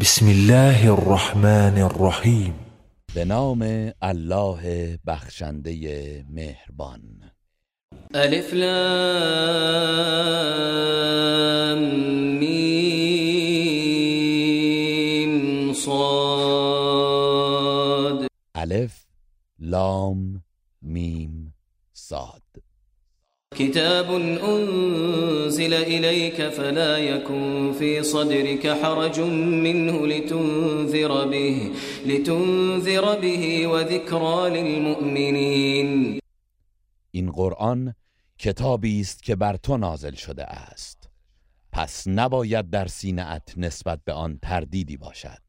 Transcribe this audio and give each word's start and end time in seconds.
بسم 0.00 0.26
الله 0.26 0.92
الرحمن 0.92 1.78
الرحیم 1.78 2.54
به 3.14 3.24
نام 3.24 3.92
الله 4.02 4.98
بخشنده 5.06 6.24
مهربان. 6.30 7.00
الف 8.14 8.54
لام 8.54 8.98
میم 12.38 13.02
صاد. 15.72 15.98
الف 18.54 19.06
لام 19.58 20.42
میم 20.82 21.54
صاد. 21.92 22.37
كتاب 23.58 24.10
أنزل 24.44 25.74
إليك 25.74 26.48
فلا 26.48 26.98
يكن 26.98 27.72
في 27.78 28.02
صدرك 28.02 28.66
حرج 28.66 29.20
منه 29.66 30.06
لتنذر 30.06 31.26
به 31.26 31.70
لتنذر 32.06 33.20
به 33.20 33.66
وذكرى 33.66 34.50
للمؤمنين. 34.50 36.20
این 37.10 37.30
قرآن 37.30 37.94
کتابی 38.38 39.00
است 39.00 39.22
که 39.22 39.36
بر 39.36 39.56
تو 39.56 39.76
نازل 39.76 40.14
شده 40.14 40.44
است. 40.44 41.08
پس 41.72 42.04
نباید 42.08 42.70
در 42.70 42.86
سینه‌ات 42.86 43.54
نسبت 43.56 44.00
به 44.04 44.12
آن 44.12 44.38
تردیدی 44.42 44.96
باشد. 44.96 45.42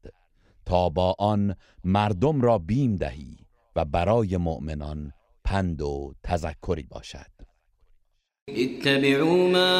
تا 0.66 0.88
با 0.88 1.14
آن 1.18 1.54
مردم 1.84 2.40
را 2.40 2.58
بیم 2.58 2.96
دهی 2.96 3.36
و 3.76 3.84
برای 3.84 4.36
مؤمنان 4.36 5.12
پند 5.44 5.82
و 5.82 6.14
تذکری 6.22 6.86
باشد. 6.90 7.29
اتبعوا 8.56 9.48
ما 9.48 9.70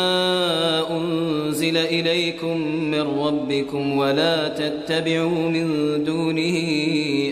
أنزل 0.97 1.77
إليكم 1.77 2.57
من 2.91 3.01
ربكم 3.01 3.99
ولا 3.99 4.49
تتبعوا 4.49 5.49
من 5.51 6.05
دونه 6.05 6.57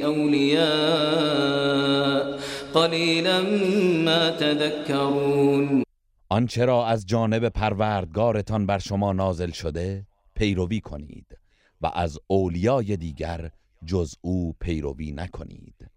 أولياء 0.04 1.58
قليلا 2.74 3.40
ما 4.04 4.30
تذكرون. 4.30 5.82
آنچه 6.28 6.64
را 6.64 6.86
از 6.86 7.06
جانب 7.06 7.48
پروردگارتان 7.48 8.66
بر 8.66 8.78
شما 8.78 9.12
نازل 9.12 9.50
شده 9.50 10.06
پیروی 10.34 10.80
کنید 10.80 11.38
و 11.80 11.90
از 11.94 12.18
اولیای 12.26 12.96
دیگر 12.96 13.50
جز 13.86 14.14
او 14.20 14.54
پیروی 14.60 15.12
نکنید. 15.12 15.90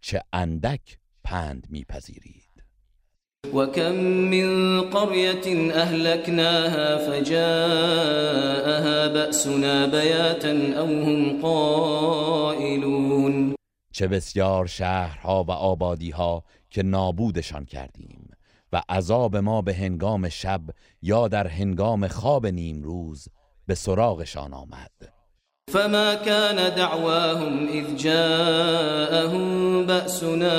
چه 0.00 0.22
اندک 0.32 0.98
پند 1.24 1.66
میپذیرید. 1.70 2.47
وكم 3.54 3.94
من 4.04 4.80
قرية 4.80 5.72
أهلكناها 5.72 6.96
فجاءها 6.96 7.48
بأسنا 9.08 9.86
بياتا 9.86 10.74
أو 10.78 10.86
هم 10.86 11.42
قائلون 11.42 13.08
چه 13.92 14.06
بسیار 14.06 14.66
شهرها 14.66 15.44
و 15.44 15.50
آبادیها 15.50 16.44
که 16.70 16.82
نابودشان 16.82 17.64
کردیم 17.64 18.30
و 18.72 18.82
عذاب 18.88 19.36
ما 19.36 19.62
به 19.62 19.74
هنگام 19.74 20.28
شب 20.28 20.60
یا 21.02 21.28
در 21.28 21.46
هنگام 21.46 22.08
خواب 22.08 22.46
نیمروز 22.46 23.28
به 23.66 23.74
سراغشان 23.74 24.54
آمد. 24.54 25.17
فما 25.72 26.14
كان 26.14 26.74
دعواهم 26.74 27.68
إذ 27.68 27.96
جاءهم 27.96 29.46
بأسنا 29.86 30.56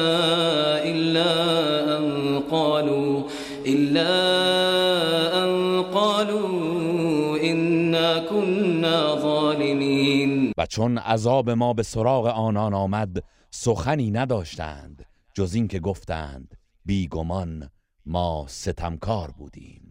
إلا 0.83 1.31
أن 1.97 2.39
قالوا 2.52 3.23
إلا 3.65 4.13
أن 5.43 5.81
قالوا 5.83 7.37
إنا 7.43 8.19
كنا 8.19 9.15
ظالمين. 9.15 10.53
و 10.57 10.65
چون 10.65 10.97
عذاب 10.97 11.49
ما 11.49 11.73
به 11.73 11.83
سراغ 11.83 12.27
آنان 12.27 12.73
آمد 12.73 13.23
سخنی 13.52 14.11
نداشتند 14.11 15.05
جز 15.33 15.53
این 15.53 15.67
که 15.67 15.80
گفتند 15.80 16.57
بیگمان 16.85 17.69
ما 18.05 18.45
ستمکار 18.47 19.31
بودیم. 19.37 19.89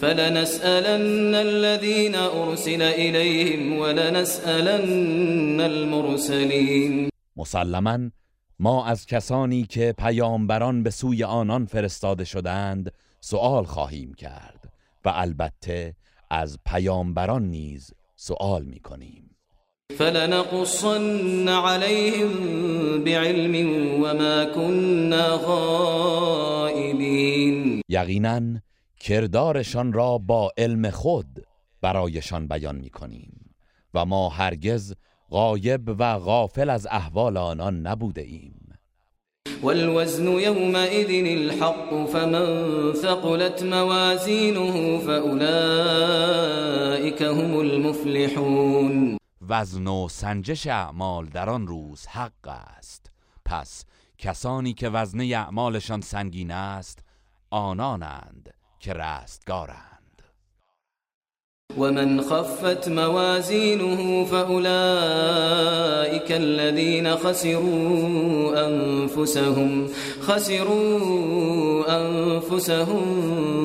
فلنسألن 0.00 1.34
الذين 1.34 2.14
أرسل 2.14 2.82
إليهم 2.82 3.78
ولنسألن 3.78 5.60
المرسلين. 5.60 7.10
مسلما 7.36 8.10
ما 8.58 8.86
از 8.86 9.06
کسانی 9.06 9.64
که 9.64 9.94
پیامبران 9.98 10.82
به 10.82 10.90
سوی 10.90 11.24
آنان 11.24 11.66
فرستاده 11.66 12.24
شدند 12.24 12.92
سؤال 13.20 13.64
خواهیم 13.64 14.14
کرد 14.14 14.72
و 15.04 15.12
البته 15.14 15.94
از 16.30 16.58
پیامبران 16.66 17.44
نیز 17.44 17.94
سؤال 18.16 18.62
می 18.64 18.80
کنیم 18.80 19.36
فلنقصن 19.98 21.48
عليهم 21.48 22.32
بعلم 23.04 23.54
وما 24.02 24.44
كنا 24.44 25.36
غائبين. 25.36 27.00
یقینا 27.88 28.60
کردارشان 29.00 29.92
را 29.92 30.18
با 30.18 30.52
علم 30.58 30.90
خود 30.90 31.46
برایشان 31.80 32.48
بیان 32.48 32.76
می 32.76 32.90
کنیم 32.90 33.54
و 33.94 34.04
ما 34.04 34.28
هرگز 34.28 34.94
غایب 35.30 35.88
و 35.98 36.18
غافل 36.18 36.70
از 36.70 36.86
احوال 36.90 37.36
آنان 37.36 37.86
نبوده 37.86 38.22
ایم. 38.22 38.74
والوزن 39.62 40.26
يومئذ 40.26 41.10
الحق 41.26 42.06
فمن 42.06 42.92
ثقلت 42.94 43.62
موازينه 43.62 44.98
فأولئك 44.98 46.02
هم 47.22 47.58
المفلحون. 47.58 49.18
وزن 49.48 49.86
و 49.86 50.08
سنجش 50.08 50.66
اعمال 50.66 51.26
در 51.26 51.50
آن 51.50 51.66
روز 51.66 52.06
حق 52.06 52.48
است. 52.48 53.10
پس 53.44 53.84
کسانی 54.18 54.74
که 54.74 54.88
وزن 54.88 55.20
اعمالشان 55.20 56.00
سنگین 56.00 56.50
است 56.50 57.04
آنانند. 57.50 58.59
که 58.80 58.92
رستگارند 58.92 60.22
ومن 61.78 62.20
خفت 62.20 62.88
موازينه 62.88 64.24
فأولئك 64.24 64.70
الذين 66.30 67.16
خسروا 67.16 68.66
أنفسهم 68.66 69.88
خسروا 70.20 71.84
أنفسهم 71.88 73.04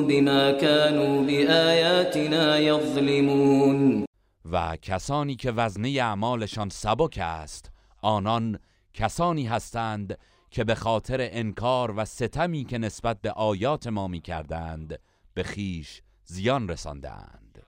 بما 0.06 0.52
كانوا 0.52 1.22
بآياتنا 1.22 2.58
يظلمون 2.58 4.06
و 4.52 4.76
کسانی 4.82 5.36
که 5.36 5.52
وزنه 5.52 5.88
اعمالشان 5.88 6.68
سبک 6.68 7.18
است 7.22 7.70
آنان 8.02 8.58
کسانی 8.94 9.46
هستند 9.46 10.18
که 10.50 10.64
به 10.64 10.74
خاطر 10.74 11.18
انکار 11.20 11.94
و 11.96 12.04
ستمی 12.04 12.64
که 12.64 12.78
نسبت 12.78 13.20
به 13.20 13.30
آیات 13.30 13.86
ما 13.86 14.08
می 14.08 14.20
کردند 14.20 14.98
به 15.34 15.42
خیش 15.42 16.02
زیان 16.24 16.68
رساندند. 16.68 17.62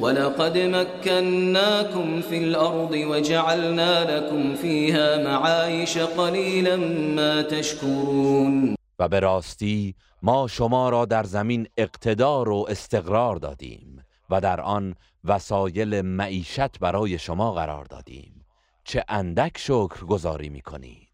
ولقد 0.00 0.58
مكناكم 0.58 2.20
في 2.20 2.38
الأرض 2.38 2.92
وجعلنا 2.92 4.18
لكم 4.18 4.54
فيها 4.54 5.24
معايش 5.24 5.98
قليلا 5.98 6.76
ما 7.16 7.42
تشكرون. 7.42 8.74
و 8.98 9.08
به 9.08 9.20
راستی 9.20 9.94
ما 10.22 10.46
شما 10.46 10.88
را 10.88 11.04
در 11.04 11.24
زمین 11.24 11.68
اقتدار 11.76 12.48
و 12.48 12.66
استقرار 12.68 13.36
دادیم 13.36 14.04
و 14.30 14.40
در 14.40 14.60
آن 14.60 14.94
وسایل 15.24 16.00
معیشت 16.00 16.78
برای 16.78 17.18
شما 17.18 17.52
قرار 17.52 17.84
دادیم. 17.84 18.46
چه 18.84 19.04
اندک 19.08 19.58
شکر 19.58 20.04
گذاری 20.04 20.48
می 20.48 20.60
کنید 20.60 21.07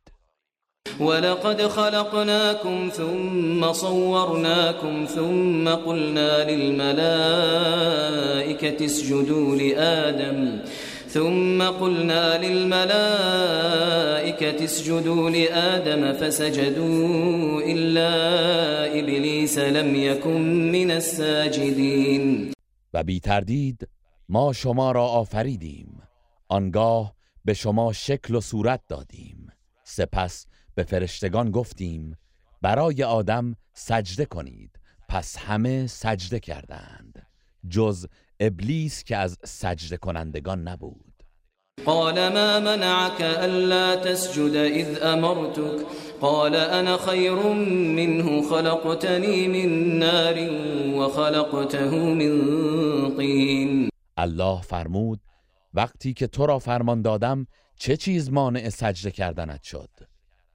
ولقد 1.00 1.62
خلقناكم 1.62 2.88
ثم 2.88 3.72
صورناكم 3.72 5.04
ثم 5.04 5.68
قلنا 5.68 6.50
للملائكة 6.50 6.94
اسجدوا 8.84 9.56
لآدم. 9.56 10.60
ثم 11.08 11.62
قلنا 11.62 12.46
للملائكة 12.46 13.04
اسجدوا 14.64 15.30
لآدم 15.30 16.12
فسجدوا 16.12 17.62
إلا 17.62 18.12
إبليس 18.98 19.58
لم 19.58 19.94
يكن 19.94 20.72
من 20.72 20.90
الساجدين. 20.90 22.52
و 22.94 23.02
بی 23.02 23.20
تردید 23.20 23.88
ما 24.28 24.52
شما 24.52 24.92
را 24.92 25.06
آفریدیم. 25.06 26.02
آنگاه 26.48 27.14
به 27.44 27.54
شما 27.54 27.92
شکل 27.92 28.34
و 28.34 28.40
صورت 28.40 28.80
دادیم. 28.88 29.50
سپس 29.84 30.46
به 30.74 30.82
فرشتگان 30.82 31.50
گفتیم 31.50 32.16
برای 32.62 33.02
آدم 33.02 33.56
سجده 33.72 34.24
کنید. 34.24 34.70
پس 35.08 35.36
همه 35.36 35.86
سجده 35.86 36.40
کردند 36.40 37.26
جز 37.68 38.06
ابلیس 38.40 39.04
که 39.04 39.16
از 39.16 39.38
سجده 39.44 39.96
کنندگان 39.96 40.68
نبود. 40.68 41.14
قال 41.86 42.28
ما 42.28 42.60
منعك 42.60 43.20
ألا 43.20 43.96
تسجد 43.96 44.56
إذ 44.56 45.02
أمرتك؟ 45.02 45.86
قال 46.20 46.54
أنا 46.56 46.96
خير 46.96 47.52
منه 47.96 48.42
خلقتني 48.48 49.48
من 49.48 49.98
نار 49.98 50.36
وخلقته 50.94 51.90
من 51.90 53.16
طين 53.16 53.88
الله 54.18 54.60
فرمود 54.60 55.20
وقتی 55.74 56.14
که 56.14 56.26
تو 56.26 56.46
را 56.46 56.58
فرمان 56.58 57.02
دادم 57.02 57.46
چه 57.76 57.96
چیز 57.96 58.30
مانع 58.32 58.68
سجده 58.68 59.10
کردنت 59.10 59.62
شد؟ 59.62 59.90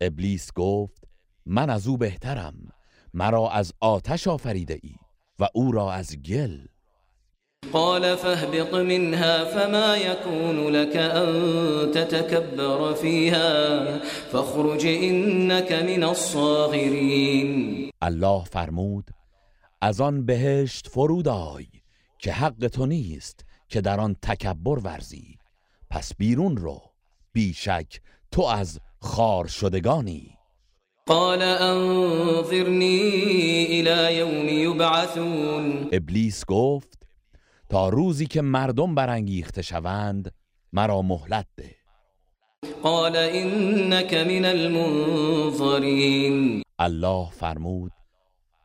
ابلیس 0.02 0.50
گفت 0.56 1.04
من 1.46 1.70
از 1.70 1.88
او 1.88 1.98
بهترم. 1.98 2.56
مرا 3.14 3.50
از 3.50 3.74
آتش 3.80 4.28
آفریده 4.28 4.80
ای 4.84 4.96
و 5.40 5.48
او 5.54 5.72
را 5.72 5.94
از 5.94 6.16
گل. 6.16 6.58
قال 7.74 8.16
فاهبط 8.16 8.74
منها 8.74 9.46
فما 9.46 9.98
يكون 9.98 10.68
لك 10.68 10.96
أن 10.96 11.92
تتكبر 11.92 12.94
فيها 12.94 14.00
فاخرج 14.32 14.86
إنك 14.86 15.72
من 15.72 16.04
الصاغرين. 16.04 17.90
الله 18.02 18.44
فرمود 18.44 19.10
از 19.82 20.02
آن 20.02 20.26
بهشت 20.26 20.88
فرود 20.88 21.28
آی 21.28 21.66
که 22.20 22.32
حق 22.32 22.68
تو 22.68 22.86
نیست 22.86 23.46
که 23.68 23.82
در 23.82 24.00
آن 24.00 24.16
تکبر 24.22 24.80
ورزی. 24.80 25.38
پس 25.90 26.16
بیرون 26.16 26.58
رو 26.58 26.82
بیشک 27.34 28.02
تو 28.32 28.42
از 28.42 28.80
خار 29.02 29.48
شدگانی 29.48 30.40
قال 31.08 31.42
انظرني 31.42 33.00
الى 33.66 34.18
يوم 34.18 34.48
يبعثون 34.50 35.90
ابلیس 35.92 36.46
گفت 36.48 37.08
تا 37.70 37.90
روزی 37.90 38.26
که 38.26 38.42
مردم 38.42 38.96
برانگیخته 38.96 39.62
شوند 39.62 40.32
مرا 40.74 41.02
مهلت 41.02 41.48
ده. 41.58 41.76
قال 42.84 43.16
انك 43.16 44.14
من 44.14 44.46
المنظرين 45.36 45.94
الله 46.80 47.30
فرمود 47.30 47.92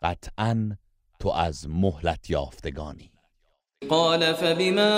قطعا 0.02 0.76
تو 1.18 1.28
از 1.28 1.68
مهلت 1.68 2.30
یافتگانی. 2.30 3.13
قال 3.88 4.34
فبما 4.34 4.90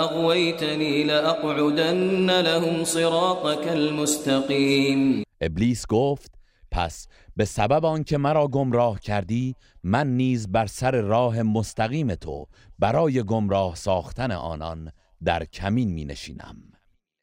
اغويتني 0.00 1.04
لاقعدن 1.04 2.40
لهم 2.40 2.84
صراطك 2.84 3.68
المستقيم. 3.68 5.24
ابلیس 5.40 5.86
گفت 5.88 6.32
پس 6.70 7.06
به 7.36 7.44
سبب 7.44 7.84
آنکه 7.84 8.18
مرا 8.18 8.48
گمراه 8.48 9.00
کردی 9.00 9.54
من 9.84 10.16
نیز 10.16 10.52
بر 10.52 10.66
سر 10.66 11.00
راه 11.00 11.42
مستقیم 11.42 12.14
تو 12.14 12.46
برای 12.78 13.22
گمراه 13.22 13.74
ساختن 13.74 14.32
آنان 14.32 14.92
در 15.24 15.44
کمین 15.44 15.92
می 15.92 16.04
نشینم. 16.04 16.69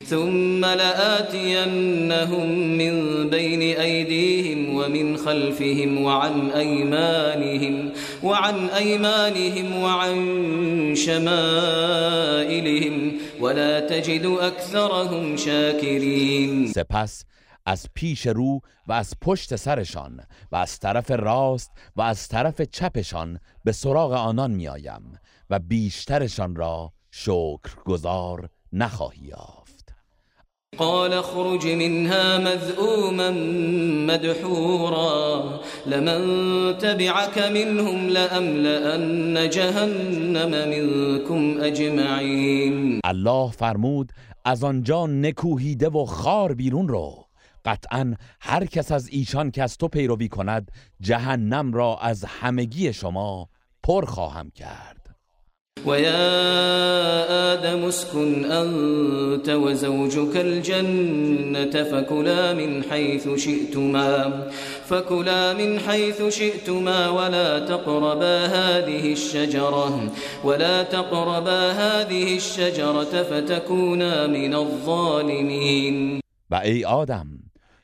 ثم 0.05 0.65
لآتينهم 0.65 2.49
من 2.77 3.29
بين 3.29 3.61
أيديهم 3.77 4.75
ومن 4.75 5.17
خلفهم 5.17 6.01
وعن 6.01 6.49
أيمانهم 6.51 7.91
وعن 8.23 8.69
أيمانهم 8.69 9.83
وعن 9.83 10.15
شمائلهم 10.95 12.01
ولا 13.41 13.79
تجد 13.79 14.25
أكثرهم 14.25 15.35
شاكرين. 15.37 16.67
سپس 16.67 17.23
از 17.65 17.85
پیش 17.93 18.27
رو 18.27 18.61
و 18.87 18.93
از 18.93 19.13
پشت 19.21 19.55
سرشان 19.55 20.19
و 20.51 20.55
از 20.55 20.79
طرف 20.79 21.11
راست 21.11 21.71
و 21.95 22.01
از 22.01 22.27
طرف 22.27 22.61
چپشان 22.61 23.39
به 23.63 23.71
سراغ 23.71 24.11
آنان 24.11 24.51
میآیم 24.51 25.19
و 25.49 25.59
بیشترشان 25.59 26.55
را 26.55 26.91
شکر 27.11 27.75
گذار 27.85 28.49
نخواهی 28.73 29.21
یافت. 29.21 29.66
قال 30.77 31.13
اخرج 31.13 31.67
منها 31.67 32.37
مذءوما 32.37 33.31
مدحورا 34.13 35.59
لمن 35.85 36.21
تبعك 36.77 37.37
منهم 37.37 38.07
لأملأن 38.07 39.49
جهنم 39.49 40.51
منكم 40.51 41.57
اجمعین 41.61 42.99
الله 43.05 43.51
فرمود 43.51 44.11
از 44.45 44.63
آنجا 44.63 45.07
نکوهیده 45.07 45.89
و 45.89 46.05
خار 46.05 46.53
بیرون 46.53 46.87
رو. 46.87 47.27
قطعا 47.65 48.13
هر 48.41 48.65
کس 48.65 48.91
از 48.91 49.07
ایشان 49.07 49.51
که 49.51 49.63
از 49.63 49.77
تو 49.77 49.87
پیروی 49.87 50.27
کند 50.27 50.71
جهنم 51.01 51.73
را 51.73 51.97
از 52.01 52.25
همگی 52.25 52.93
شما 52.93 53.49
پر 53.83 54.05
خواهم 54.05 54.49
کرد. 54.49 54.96
ويا 55.85 57.53
آدم 57.53 57.85
اسكن 57.85 58.51
أنت 58.51 59.49
وزوجك 59.49 60.37
الجنة 60.37 61.83
فكلا 61.83 62.53
من 62.53 62.83
حيث 62.83 63.29
شئتما 63.35 64.47
فكلا 64.89 65.53
من 65.53 65.79
حيث 65.79 66.27
شئتما 66.27 67.09
ولا 67.09 67.59
تقربا 67.59 68.45
هذه 68.45 69.11
الشجرة 69.13 70.11
ولا 70.43 70.83
تقربا 70.83 71.71
هذه 71.71 72.35
الشجرة 72.35 73.23
فتكونا 73.23 74.27
من 74.27 74.53
الظالمين. 74.53 76.19
و 76.51 76.55
ای 76.55 76.85
آدم 76.85 77.27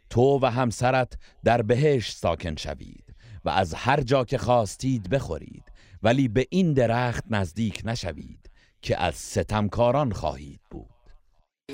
تو 0.10 0.40
و 0.42 0.46
همسرت 0.46 1.14
در 1.44 1.62
بهشت 1.62 2.18
ساکن 2.18 2.56
شوید 2.56 3.04
و 3.46 3.50
از 3.50 3.74
هر 3.74 4.02
جا 4.02 4.24
که 4.24 4.38
خواستید 4.38 5.10
بخورید. 5.10 5.73
ولی 6.04 6.28
به 6.28 6.48
این 6.50 6.74
درخت 6.74 7.24
نزدیک 7.30 7.82
نشوید 7.86 8.50
که 8.82 9.02
از 9.02 9.16
ستمکاران 9.16 10.12
خواهید 10.12 10.60
بود. 10.70 10.94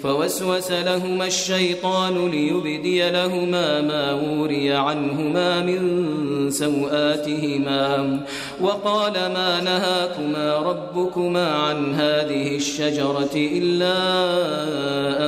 فوسوس 0.01 0.71
لهما 0.71 1.23
الشيطان 1.23 2.29
ليبدي 2.31 3.09
لهما 3.09 3.81
ما 3.81 4.13
وري 4.13 4.71
عنهما 4.71 5.61
من 5.61 6.51
سوآتهما 6.51 8.19
وقال 8.61 9.13
ما 9.13 9.61
نهاكما 9.61 10.57
ربكما 10.57 11.51
عن 11.51 11.93
هذه 11.93 12.55
الشجرة 12.55 13.35
إلا 13.35 13.97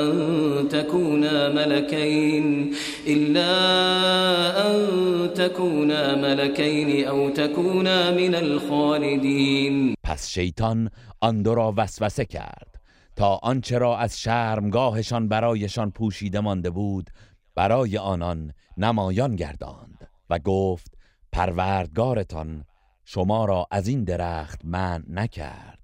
أن 0.02 0.68
تكونا 0.70 1.50
ملكين 1.50 2.74
إلا 3.08 3.52
أن 4.68 5.34
تكونا 5.34 6.16
ملكين 6.16 7.08
أو 7.08 7.30
تكونا 7.30 8.12
من 8.12 8.36
الخالدين. 8.36 9.96
پس 10.04 10.30
شیطان 10.30 10.90
آن 11.22 11.42
دو 11.44 11.56
را 11.56 11.74
وسوسه 11.78 12.26
کرد 12.26 12.82
تا 13.16 13.40
آنچه 13.44 13.78
را 13.78 13.98
از 13.98 14.20
شرمگاهشان 14.20 15.28
برایشان 15.28 15.92
پوشیده 15.92 16.40
مانده 16.40 16.70
بود 16.70 17.10
برای 17.56 17.98
آنان 17.98 18.54
نمایان 18.78 19.36
گرداند 19.36 20.08
و 20.30 20.40
گفت 20.40 20.98
پروردگارتان 21.32 22.66
شما 23.06 23.46
را 23.46 23.68
از 23.72 23.88
این 23.88 24.04
درخت 24.04 24.62
من 24.64 25.04
نکرد. 25.10 25.81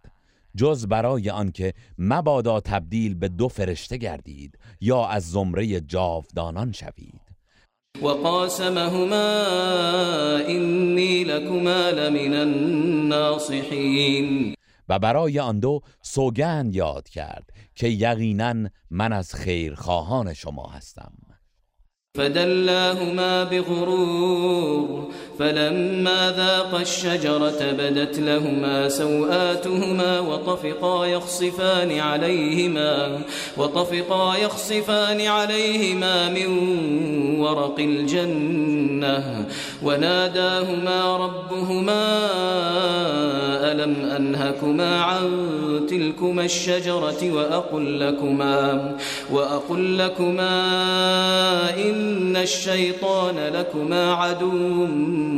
جز 0.58 0.88
برای 0.88 1.30
آنکه 1.30 1.74
مبادا 1.98 2.60
تبدیل 2.60 3.16
به 3.16 3.28
دو 3.28 3.48
فرشته 3.48 3.98
گردید 3.98 4.60
یا 4.82 5.06
از 5.06 5.32
زمره 5.32 5.82
جاودانان 5.82 6.72
شوید. 6.72 7.22
وقاسمهما 8.02 9.38
إني 10.48 11.24
لكما 11.24 11.90
لمن 11.90 12.34
الناصحين. 12.34 13.78
و 14.90 15.00
برای 15.00 15.40
آن 15.40 15.60
دو 15.60 15.82
سوگند 16.02 16.76
یاد 16.76 17.10
کرد 17.10 17.50
که 17.76 17.88
یقینا 17.88 18.70
من 18.92 19.14
از 19.14 19.36
خیرخواهان 19.36 20.34
شما 20.34 20.68
هستم. 20.68 21.14
فدلاهما 22.18 23.44
بغرور 23.44 25.08
فلما 25.40 26.34
ذاقا 26.38 26.82
الشجرة 26.82 27.72
بدت 27.72 28.20
لهما 28.20 28.90
سوآتهما 28.90 30.20
وطفقا 30.20 31.06
يخصفان 31.06 32.00
عليهما 32.00 33.20
وطفقا 33.58 34.36
يخصفان 34.36 35.22
عليهما 35.22 36.30
من 36.30 36.48
ورق 37.40 37.76
الجنة. 37.80 39.46
وناداهما 39.84 41.18
ربهما 41.18 42.18
ألم 43.72 43.96
أنهكما 44.06 45.02
عن 45.02 45.30
تلكما 45.90 46.46
الشجرة 46.46 47.32
وأقل 47.32 48.00
لكما 48.00 48.96
وأقل 49.32 49.98
لكما 49.98 50.50
إن 51.78 52.07
الشيطان 52.36 53.36
لكما 53.36 54.14
عدو 54.14 54.52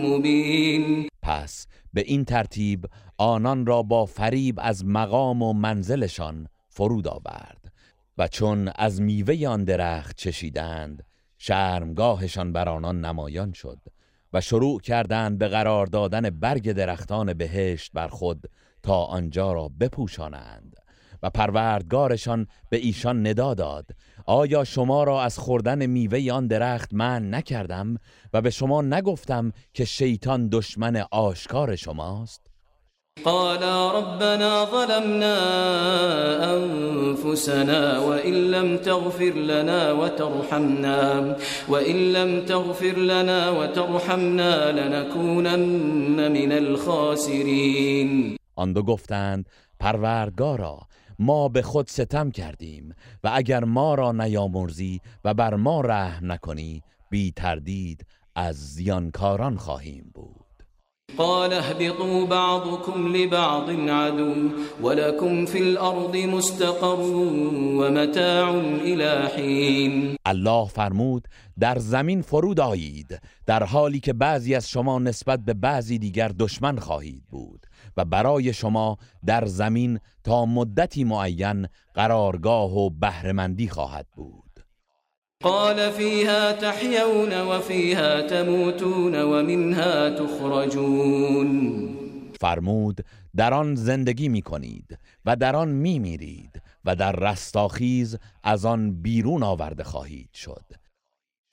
مبين. 0.04 1.08
پس 1.22 1.68
به 1.94 2.02
این 2.02 2.26
ترتیب 2.26 2.86
آنان 3.18 3.66
را 3.66 3.84
با 3.84 4.06
فریب 4.06 4.60
از 4.62 4.86
مقام 4.86 5.42
و 5.42 5.54
منزلشان 5.54 6.48
فرود 6.70 7.08
آورد 7.08 7.72
و 8.18 8.28
چون 8.28 8.72
از 8.76 9.02
میوه 9.02 9.48
آن 9.48 9.64
درخت 9.64 10.18
چشیدند 10.18 11.06
شرمگاهشان 11.38 12.54
بر 12.54 12.70
آنان 12.70 13.06
نمایان 13.06 13.54
شد 13.54 13.80
و 14.34 14.42
شروع 14.42 14.80
کردند 14.80 15.38
به 15.38 15.48
قرار 15.48 15.86
دادن 15.86 16.30
برگ 16.30 16.72
درختان 16.72 17.34
بهشت 17.34 17.92
بر 17.94 18.08
خود 18.08 18.44
تا 18.84 19.04
آنجا 19.04 19.54
را 19.54 19.70
بپوشانند 19.80 20.76
و 21.24 21.30
پروردگارشان 21.30 22.48
به 22.70 22.78
ایشان 22.78 23.28
ندا 23.28 23.54
داد 23.54 23.86
آیا 24.32 24.64
شما 24.64 25.04
را 25.04 25.24
از 25.24 25.38
خوردن 25.38 25.86
میوه 25.86 26.32
آن 26.32 26.48
درخت 26.48 26.94
من 26.94 27.34
نکردم 27.34 27.98
و 28.34 28.42
به 28.42 28.50
شما 28.50 28.82
نگفتم 28.82 29.52
که 29.74 29.86
شیطان 29.86 30.50
دشمن 30.50 31.04
آشکار 31.12 31.76
شماست؟ 31.76 32.42
قالا 33.24 34.00
ربنا 34.00 34.66
ظلمنا 34.66 35.38
أنفسنا 36.56 38.00
وإن 38.00 38.34
لم 38.34 38.78
تغفر 38.78 39.34
لنا 39.34 39.94
وترحمنا 39.94 41.36
وإن 41.70 41.96
لم 41.96 42.46
تغفر 42.46 42.96
لنا 42.98 43.50
وترحمنا 43.52 44.72
لنكونن 44.72 46.32
من 46.32 46.52
الخاسرين. 46.52 48.38
آن 48.56 48.74
دو 48.74 48.84
گفتند 48.84 49.50
پروردگارا 49.80 50.80
ما 51.20 51.50
به 51.50 51.62
خود 51.62 51.88
ستم 51.88 52.32
کردیم 52.32 52.96
و 53.24 53.32
اگر 53.34 53.64
ما 53.64 53.96
را 53.96 54.12
نیامرزی 54.12 55.02
و 55.26 55.34
بر 55.34 55.56
ما 55.56 55.82
رحم 55.82 56.32
نکنی 56.32 56.84
بی 57.10 57.32
تردید 57.32 58.06
از 58.36 58.56
زیانکاران 58.56 59.58
خواهیم 59.58 60.12
بود. 60.14 60.50
قال 61.18 61.54
اهبطوا 61.54 62.26
بعضكم 62.26 63.16
لبعض 63.16 63.70
عدو 63.70 64.34
ولكم 64.84 65.46
في 65.46 65.60
الارض 65.60 66.16
مستقر 66.16 67.00
ومتاع 67.80 68.50
الى 68.82 69.28
حين. 69.28 70.16
الله 70.26 70.68
فرمود 70.68 71.28
در 71.60 71.80
زمین 71.80 72.22
فرود 72.22 72.60
آیید 72.60 73.22
در 73.46 73.64
حالی 73.64 74.00
که 74.00 74.14
بعضی 74.14 74.56
از 74.56 74.70
شما 74.70 75.00
نسبت 75.00 75.40
به 75.40 75.54
بعضی 75.54 76.00
دیگر 76.00 76.32
دشمن 76.40 76.80
خواهید 76.80 77.24
بود. 77.30 77.66
و 78.00 78.06
برای 78.06 78.54
شما 78.54 78.98
در 79.26 79.46
زمین 79.46 80.00
تا 80.24 80.46
مدتی 80.46 81.04
معین 81.04 81.68
قرارگاه 81.94 82.78
و 82.78 82.90
بهرهمندی 82.90 83.68
خواهد 83.70 84.08
بود. 84.16 84.60
قال 85.44 85.92
فيها 85.92 86.54
تحيون 86.54 87.42
وفيها 87.42 88.22
تموتون 88.22 89.16
ومنها 89.16 90.10
تخرجون. 90.10 91.50
فرمود 92.42 93.06
در 93.36 93.54
آن 93.54 93.76
زندگی 93.76 94.30
می 94.30 94.42
کنید 94.42 94.98
و 95.26 95.36
در 95.36 95.56
آن 95.56 95.70
می 95.70 96.00
میرید 96.00 96.62
و 96.86 96.96
در 96.96 97.12
رستاخیز 97.12 98.18
از 98.44 98.66
آن 98.66 99.02
بیرون 99.02 99.44
آورده 99.44 99.84
خواهید 99.84 100.34
شد. 100.34 100.79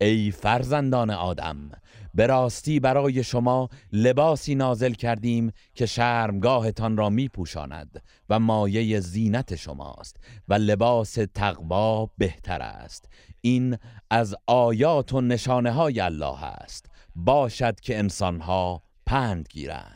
ای 0.00 0.30
فرزندان 0.30 1.10
آدم 1.10 1.70
به 2.14 2.26
راستی 2.26 2.80
برای 2.80 3.24
شما 3.24 3.68
لباسی 3.92 4.54
نازل 4.54 4.92
کردیم 4.92 5.52
که 5.74 5.86
شرمگاهتان 5.86 6.96
را 6.96 7.10
می 7.10 7.28
پوشاند 7.28 8.02
و 8.28 8.38
مایه 8.38 9.00
زینت 9.00 9.56
شماست 9.56 10.16
و 10.48 10.54
لباس 10.54 11.18
تقوا 11.34 12.10
بهتر 12.18 12.62
است. 12.62 13.08
این 13.40 13.78
از 14.10 14.34
آیات 14.46 15.12
و 15.12 15.20
نشانه 15.20 15.70
های 15.70 16.00
الله 16.00 16.44
است. 16.44 16.86
باشد 17.14 17.80
که 17.80 17.98
انسانها 17.98 18.82
پند 19.06 19.48
گیرند. 19.50 19.95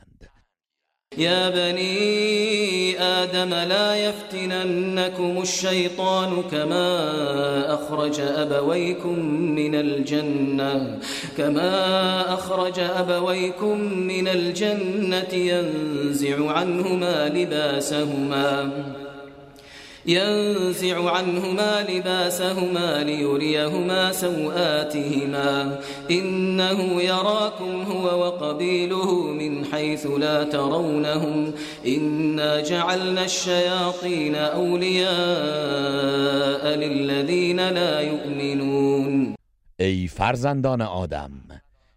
يا 1.19 1.51
بني 1.51 3.01
آدم 3.03 3.55
لا 3.55 3.97
يفتننكم 3.97 5.43
الشيطان 5.43 6.43
كما 6.51 7.75
أخرج 7.75 8.21
أبويكم 8.21 9.19
من 9.31 9.75
الجنة 9.75 10.99
كما 11.37 12.35
أخرج 12.35 12.79
أبويكم 12.79 13.81
من 13.93 14.29
الجنة 14.29 15.33
ينزع 15.33 16.51
عنهما 16.51 17.29
لباسهما. 17.29 18.71
ينزع 20.07 21.11
عنهما 21.11 21.83
لباسهما 21.89 23.05
ليريهما 23.05 24.13
سوآتهما. 24.13 25.79
إنه 26.11 27.03
يراكم 27.03 27.83
هو 27.83 28.21
وقبيله 28.21 29.23
من 29.23 29.65
حيث 29.65 30.07
لا 30.07 30.45
ترونهم. 30.45 31.53
إنا 31.87 32.61
جعلنا 32.61 33.25
الشياطين 33.25 34.35
أولياء 34.35 35.11
للذين 36.77 37.69
لا 37.69 38.01
يؤمنون. 38.01 39.35
ای 39.81 40.09
فرزندان 40.09 40.81
آدم 40.83 41.31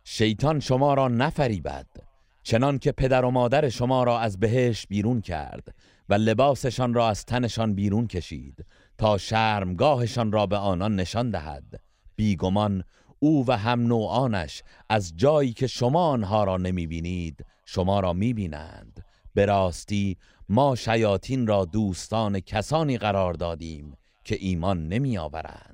شیطان 0.04 0.60
شما 0.60 0.94
را 0.94 1.08
نفریبد 1.08 1.86
چنان 2.44 2.80
که 2.80 2.92
پدر 2.92 3.26
و 3.26 3.32
مادر 3.32 3.70
شما 3.70 4.04
را 4.04 4.20
از 4.20 4.40
بهش 4.40 4.88
بیرون 4.88 5.22
کرد. 5.22 5.74
و 6.10 6.14
لباسشان 6.14 6.94
را 6.94 7.10
از 7.10 7.26
تنشان 7.26 7.76
بیرون 7.76 8.08
کشید 8.08 8.66
تا 8.98 9.18
شرمگاهشان 9.18 10.32
را 10.32 10.46
به 10.46 10.58
آنان 10.58 10.96
نشان 10.96 11.30
دهد. 11.30 11.82
بیگمان 12.16 12.84
او 13.20 13.46
و 13.48 13.58
هم 13.58 13.88
نوعانش 13.88 14.64
از 14.90 15.14
جایی 15.16 15.54
که 15.54 15.68
شما 15.68 16.08
آنها 16.08 16.44
را 16.44 16.58
نمی 16.58 16.88
بینید 16.88 17.46
شما 17.66 18.00
را 18.00 18.14
می 18.14 18.34
بینند 18.34 19.06
به 19.34 19.46
راستی 19.46 20.18
ما 20.50 20.76
شیاطین 20.76 21.48
را 21.48 21.66
دوستان 21.66 22.40
کسانی 22.40 22.98
قرار 22.98 23.34
دادیم 23.34 23.98
که 24.24 24.38
ایمان 24.40 24.88
نمی 24.88 25.18
آورند 25.18 25.73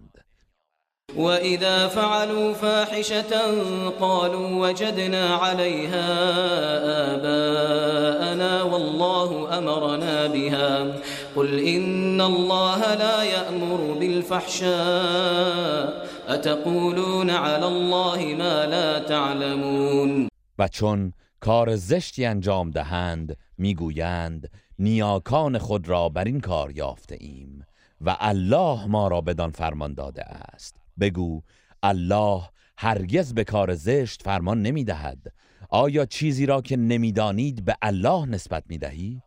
وإذا 1.17 1.87
فعلوا 1.87 2.53
فاحشة 2.53 3.51
قالوا 3.99 4.67
وجدنا 4.67 5.35
عليها 5.35 6.07
آباءنا 7.15 8.63
والله 8.63 9.57
أمرنا 9.57 10.27
بها 10.27 10.93
قل 11.35 11.59
إن 11.59 12.21
الله 12.21 12.95
لا 12.95 13.23
يأمر 13.23 13.93
بالفحشاء 13.99 15.29
أتقولون 16.27 17.29
على 17.29 17.65
الله 17.65 18.35
ما 18.35 18.65
لا 18.65 18.99
تعلمون 18.99 20.29
و 20.59 20.67
چون 20.67 21.13
کار 21.39 21.75
زشتی 21.75 22.25
انجام 22.25 22.71
دهند 22.71 23.37
می‌گویند 23.57 24.49
نیاکان 24.79 25.57
خود 25.57 25.89
را 25.89 26.09
بر 26.09 26.23
این 26.23 26.41
کار 26.41 26.71
یافته 26.71 27.17
ایم 27.19 27.65
و 28.01 28.17
الله 28.19 28.85
ما 28.85 29.07
را 29.07 29.21
بدان 29.21 29.51
فرمان 29.51 29.93
داده 29.93 30.23
است. 30.23 30.78
بگو 30.99 31.41
الله 31.83 32.41
هرگز 32.77 33.33
به 33.33 33.43
کار 33.43 33.75
زشت 33.75 34.21
فرمان 34.21 34.61
نمی 34.61 34.83
دهد 34.83 35.33
آیا 35.69 36.05
چیزی 36.05 36.45
را 36.45 36.61
که 36.61 36.77
نمی‌دانید 36.77 37.65
به 37.65 37.75
الله 37.81 38.25
نسبت 38.25 38.63
می 38.69 38.77
دهید؟ 38.77 39.23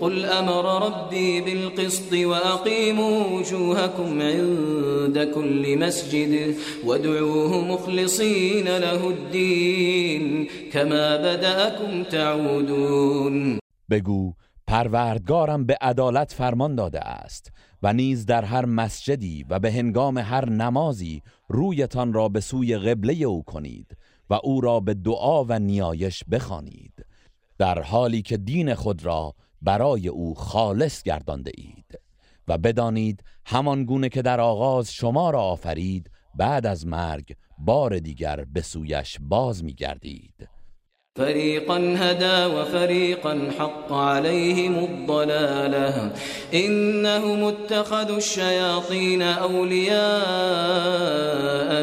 قل 0.00 0.24
امر 0.24 0.86
ربي 0.86 1.40
بالقسط 1.40 2.12
واقيموا 2.12 3.38
وجوهكم 3.38 4.22
عند 4.22 5.24
كل 5.24 5.78
مسجد 5.78 6.54
وادعوه 6.84 7.64
مخلصين 7.64 8.68
له 8.68 9.04
الدين 9.04 10.48
كما 10.72 11.16
بدأكم 11.16 12.02
تعودون. 12.04 13.58
بگو 13.90 14.32
پروردگارم 14.66 15.66
به 15.66 15.76
عدالت 15.80 16.32
فرمان 16.32 16.74
داده 16.74 17.00
است. 17.00 17.52
و 17.84 17.92
نیز 17.92 18.26
در 18.26 18.44
هر 18.44 18.64
مسجدی 18.64 19.44
و 19.48 19.58
به 19.58 19.72
هنگام 19.72 20.18
هر 20.18 20.50
نمازی 20.50 21.22
رویتان 21.48 22.12
را 22.12 22.28
به 22.28 22.40
سوی 22.40 22.78
قبله 22.78 23.14
او 23.14 23.42
کنید 23.42 23.96
و 24.30 24.40
او 24.42 24.60
را 24.60 24.80
به 24.80 24.94
دعا 24.94 25.44
و 25.44 25.58
نیایش 25.58 26.24
بخوانید 26.30 27.06
در 27.58 27.82
حالی 27.82 28.22
که 28.22 28.36
دین 28.36 28.74
خود 28.74 29.04
را 29.04 29.34
برای 29.62 30.08
او 30.08 30.34
خالص 30.34 31.02
گردانده 31.02 31.52
اید 31.56 32.00
و 32.48 32.58
بدانید 32.58 33.24
همان 33.46 33.84
گونه 33.84 34.08
که 34.08 34.22
در 34.22 34.40
آغاز 34.40 34.92
شما 34.92 35.30
را 35.30 35.42
آفرید 35.42 36.10
بعد 36.34 36.66
از 36.66 36.86
مرگ 36.86 37.36
بار 37.58 37.98
دیگر 37.98 38.44
به 38.52 38.62
سویش 38.62 39.18
باز 39.20 39.64
می 39.64 39.74
گردید 39.74 40.48
فريقا 41.18 41.94
هدى 41.98 42.54
وفريقا 42.54 43.50
حق 43.58 43.92
عليهم 43.92 44.74
الضلاله 44.84 46.12
انهم 46.54 47.44
اتخذوا 47.44 48.16
الشياطين 48.16 49.22
اولياء 49.22 49.94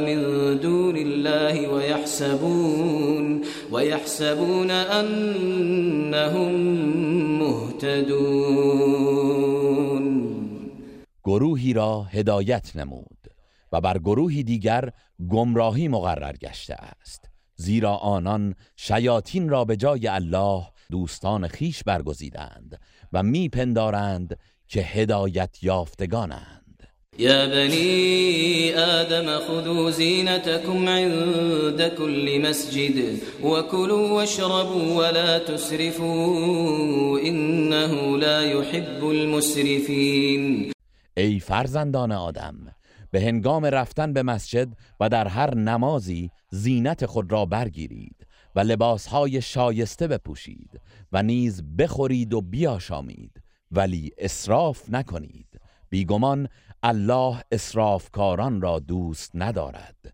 من 0.01 0.19
دون 0.59 0.97
الله 0.97 1.67
ويحسبون 1.67 3.41
ويحسبون 3.71 4.71
انهم 4.71 6.53
مهتدون. 7.39 8.91
گروهی 11.25 11.73
را 11.73 12.01
هدایت 12.01 12.75
نمود 12.75 13.17
و 13.71 13.81
بر 13.81 13.97
گروهی 13.97 14.43
دیگر 14.43 14.91
گمراهی 15.29 15.87
مقرر 15.87 16.37
گشته 16.37 16.73
است. 16.73 17.20
زیرا 17.61 17.95
آنان 17.95 18.55
شیاطین 18.75 19.49
را 19.49 19.65
به 19.65 19.75
جای 19.75 20.07
الله 20.07 20.63
دوستان 20.91 21.47
خیش 21.47 21.83
برگزیدند 21.83 22.79
و 23.13 23.23
میپندارند 23.23 24.37
که 24.67 24.81
هدایت 24.81 25.63
یافتگانند. 25.63 26.61
يا 27.19 27.47
بني 27.47 28.73
آدم 28.73 29.39
خذوا 29.39 29.91
زينتكم 29.91 30.89
عند 30.89 31.87
كل 31.87 32.41
مسجد 32.41 33.21
وكلوا 33.43 34.09
واشربوا 34.09 34.95
ولا 34.95 35.39
تسرفوا 35.39 37.19
إنه 37.19 38.17
لا 38.17 38.43
يحب 38.43 39.09
المسرفين 39.09 40.71
ای 41.17 41.39
فرزندان 41.39 42.11
آدم 42.11 42.55
به 43.11 43.21
هنگام 43.21 43.65
رفتن 43.65 44.13
به 44.13 44.23
مسجد 44.23 44.67
و 44.99 45.09
در 45.09 45.27
هر 45.27 45.55
نمازی 45.55 46.31
زینت 46.49 47.05
خود 47.05 47.31
را 47.31 47.45
برگیرید 47.45 48.27
و 48.55 48.59
لباسهای 48.59 49.41
شایسته 49.41 50.07
بپوشید 50.07 50.81
و 51.11 51.23
نیز 51.23 51.63
بخورید 51.77 52.33
و 52.33 52.41
بیاشامید 52.41 53.41
ولی 53.71 54.11
اسراف 54.17 54.89
نکنید. 54.89 55.61
بیگمان 55.89 56.47
الله 56.83 57.41
اسرافکاران 57.51 58.61
را 58.61 58.79
دوست 58.79 59.31
ندارد. 59.35 60.13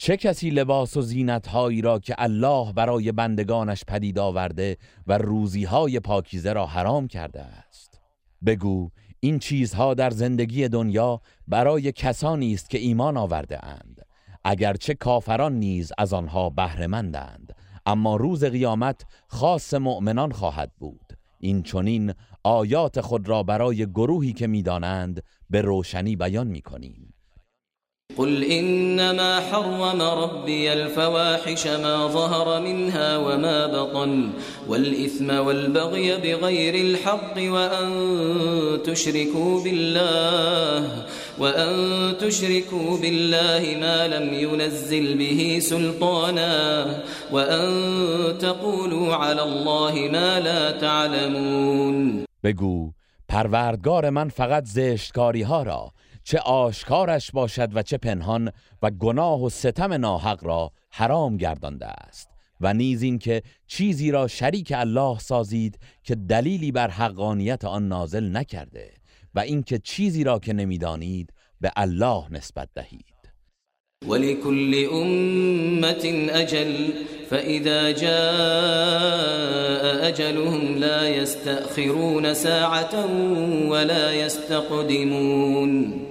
چه 0.00 0.16
کسی 0.16 0.50
لباس 0.50 0.96
و 0.96 1.02
زینتهایی 1.02 1.80
را 1.82 1.98
که 1.98 2.14
الله 2.18 2.72
برای 2.72 3.12
بندگانش 3.12 3.84
پدید 3.84 4.18
آورده 4.18 4.76
و 5.06 5.18
روزیهای 5.18 6.00
پاکیزه 6.00 6.52
را 6.52 6.66
حرام 6.66 7.08
کرده 7.08 7.42
است؟ 7.42 8.00
بگو 8.46 8.90
این 9.20 9.38
چیزها 9.38 9.94
در 9.94 10.10
زندگی 10.10 10.68
دنیا 10.68 11.20
برای 11.48 11.92
کسانی 11.92 12.54
است 12.54 12.70
که 12.70 12.78
ایمان 12.78 13.16
آورده 13.16 13.64
اند. 13.64 14.00
اگرچه 14.44 14.94
کافران 14.94 15.54
نیز 15.54 15.92
از 15.98 16.12
آنها 16.12 16.50
بهرهمندند 16.50 17.56
اما 17.86 18.16
روز 18.16 18.44
قیامت 18.44 19.04
خاص 19.28 19.74
مؤمنان 19.74 20.32
خواهد 20.32 20.72
بود. 20.78 21.18
این 21.40 21.62
چونین 21.62 22.14
آیات 22.44 23.00
خود 23.00 23.28
را 23.28 23.42
برای 23.42 23.86
گروهی 23.86 24.32
که 24.32 24.46
می‌دانند 24.46 25.22
به 25.50 25.60
روشنی 25.60 26.16
بیان 26.16 26.46
می‌کنیم. 26.46 27.07
قل 28.16 28.44
إنما 28.44 29.40
حرم 29.40 30.02
ربي 30.02 30.72
الفواحش 30.72 31.66
ما 31.66 32.06
ظهر 32.06 32.60
منها 32.60 33.16
وما 33.16 33.66
بطن 33.66 34.30
والإثم 34.68 35.30
والبغي 35.30 36.16
بغير 36.16 36.74
الحق 36.74 37.34
وأن 37.36 37.88
تشركوا 38.84 39.64
بالله 39.64 41.06
وأن 41.38 41.72
تشركوا 42.18 42.98
بالله 42.98 43.76
ما 43.80 44.08
لم 44.08 44.34
ينزل 44.34 45.18
به 45.18 45.58
سلطانا 45.62 46.86
وأن 47.32 47.68
تقولوا 48.38 49.14
على 49.14 49.42
الله 49.42 50.08
ما 50.12 50.40
لا 50.40 50.70
تعلمون 50.70 52.24
بگو 52.44 52.90
پروردگار 53.28 54.10
من 54.10 54.28
فقط 54.28 54.64
زشتکاری 54.64 55.42
ها 55.42 55.62
را 55.62 55.92
چه 56.28 56.38
آشکارش 56.38 57.30
باشد 57.30 57.76
و 57.76 57.82
چه 57.82 57.98
پنهان 57.98 58.52
و 58.82 58.90
گناه 58.90 59.44
و 59.44 59.48
ستم 59.48 59.92
ناحق 59.92 60.44
را 60.44 60.72
حرام 60.90 61.36
گردانده 61.36 61.86
است. 61.86 62.28
و 62.60 62.74
نیز 62.74 63.02
این 63.02 63.18
که 63.18 63.42
چیزی 63.66 64.10
را 64.10 64.28
شریک 64.28 64.72
الله 64.76 65.18
سازید 65.18 65.78
که 66.04 66.14
دلیلی 66.14 66.72
بر 66.72 66.90
حقانیت 66.90 67.64
آن 67.64 67.88
نازل 67.88 68.36
نکرده 68.36 68.90
و 69.34 69.40
اینکه 69.40 69.78
چیزی 69.78 70.24
را 70.24 70.38
که 70.38 70.52
نمی‌دانید 70.52 71.32
به 71.60 71.72
الله 71.76 72.24
نسبت 72.30 72.68
دهید. 72.74 73.04
ولكل 74.08 74.88
أمة 74.92 76.28
أجل 76.30 76.92
فإذا 77.30 77.92
جاء 77.92 79.28
أجلهم 80.08 80.74
لا 80.78 81.08
يستأخرون 81.08 82.34
ساعة 82.34 83.06
ولا 83.68 84.14
يستقدمون 84.14 86.07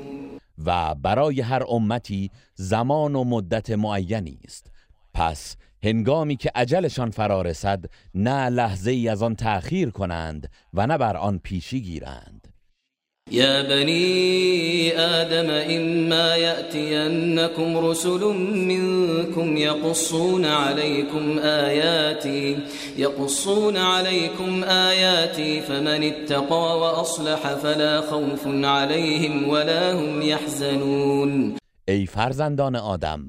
و 0.66 0.96
برای 0.96 1.42
هر 1.42 1.64
امتی 1.70 2.32
زمان 2.56 3.16
و 3.16 3.24
مدت 3.24 3.70
معینی 3.70 4.40
است. 4.44 4.72
پس 5.14 5.56
هنگامی 5.84 6.36
که 6.36 6.52
اجلشان 6.56 7.10
فرا 7.10 7.42
رسد 7.42 7.86
نه 8.16 8.50
لحظه 8.50 8.92
ای 8.92 9.10
از 9.10 9.24
آن 9.24 9.36
تأخیر 9.36 9.90
کنند 9.90 10.50
و 10.74 10.88
نه 10.88 10.98
بر 10.98 11.18
آن 11.18 11.40
پیشی 11.40 11.82
گیرند. 11.82 12.37
يا 13.32 13.62
بني 13.62 14.98
آدم 14.98 15.50
إما 15.50 16.36
يأتينكم 16.36 17.78
رسل 17.78 18.24
منكم 18.54 19.58
يقصون 19.58 20.46
عليكم 20.46 21.40
آياتي 21.40 22.58
يقصون 22.98 23.78
عليكم 23.78 24.64
آياتي 24.64 25.62
فمن 25.62 26.04
اتقى 26.04 26.80
وأصلح 26.80 27.54
فلا 27.54 28.02
خوف 28.02 28.48
عليهم 28.48 29.50
ولا 29.50 29.94
هم 29.94 30.22
يحزنون. 30.22 31.58
ای 31.88 32.06
فرزندان 32.06 32.76
آدم 32.76 33.28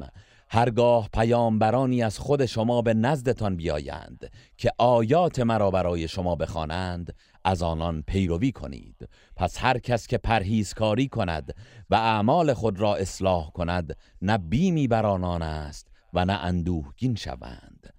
هرگاه 0.50 1.08
پیامبرانی 1.12 2.02
از 2.02 2.18
خود 2.18 2.46
شما 2.46 2.82
به 2.82 2.94
نزدتان 2.94 3.56
بیایند 3.56 4.30
که 4.56 4.70
آیات 4.78 5.40
مرا 5.40 5.70
برای 5.70 6.08
شما 6.08 6.34
بخوانند 6.34 7.14
از 7.44 7.62
آنان 7.62 8.02
پیروی 8.06 8.52
کنید. 8.52 9.08
پس 9.38 9.58
هر 9.58 9.78
کس 9.78 10.06
که 10.06 10.18
پرهیزکاری 10.18 11.08
کند 11.08 11.54
و 11.90 11.94
اعمال 11.94 12.54
خود 12.54 12.80
را 12.80 12.96
اصلاح 12.96 13.50
کند 13.50 13.96
نه 14.22 14.38
بیمی 14.38 14.88
بر 14.88 15.06
آنان 15.06 15.42
است 15.42 15.88
و 16.14 16.24
نه 16.24 16.32
اندوهگین 16.32 17.14
شوند. 17.14 17.92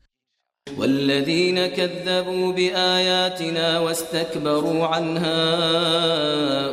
والذين 0.78 1.68
كذبوا 1.68 2.52
بآياتنا 2.54 3.80
واستكبروا 3.82 4.88
عنها 4.88 5.50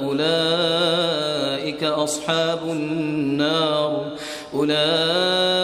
أولئك 0.05 1.83
أصحاب 1.85 2.69
النار 2.71 4.13
أولئك 4.55 5.57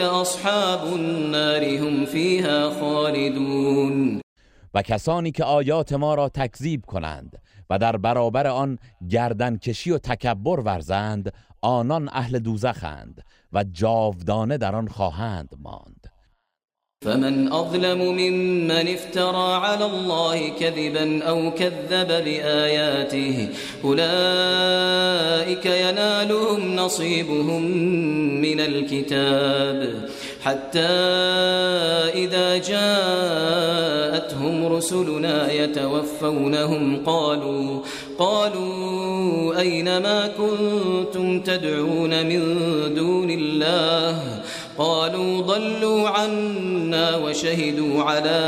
أصحاب 0.00 0.94
النار 0.94 1.64
هم 1.64 2.06
فيها 2.06 2.70
خالدون. 2.70 4.20
و 4.74 4.82
کسانی 4.82 5.30
که 5.30 5.44
آیات 5.44 5.92
ما 5.92 6.14
را 6.14 6.28
تکذیب 6.28 6.84
کنند 6.86 7.38
و 7.70 7.78
در 7.78 7.96
برابر 7.96 8.46
آن 8.46 8.78
گردن 9.10 9.56
کشی 9.56 9.90
و 9.90 9.98
تکبر 9.98 10.60
ورزند 10.60 11.32
آنان 11.60 12.08
اهل 12.12 12.38
دوزخند 12.38 13.24
و 13.52 13.64
جاودانه 13.64 14.58
در 14.58 14.76
آن 14.76 14.88
خواهند 14.88 15.54
ماند. 15.58 15.99
فمن 17.04 17.52
أظلم 17.52 17.98
ممن 17.98 18.88
افترى 18.88 19.54
على 19.54 19.84
الله 19.84 20.48
كذبا 20.48 21.24
أو 21.24 21.50
كذب 21.50 22.08
بآياته 22.08 23.48
أولئك 23.84 25.66
ينالهم 25.66 26.76
نصيبهم 26.76 27.62
من 28.40 28.60
الكتاب. 28.60 30.08
حتى 30.42 30.78
إذا 32.14 32.56
جاءتهم 32.56 33.86
رسلنا 34.72 35.52
يتوفونهم 35.52 37.04
قالوا 37.06 37.80
قالوا 38.18 39.60
أين 39.60 39.98
ما 39.98 40.30
كنتم 40.38 41.40
تدعون 41.40 42.26
من 42.26 42.40
دون 42.94 43.30
الله؟ 43.30 44.42
قالوا 44.80 45.42
ضلوا 45.42 46.08
عنا 46.08 47.16
وشهدوا 47.24 48.02
على 48.02 48.40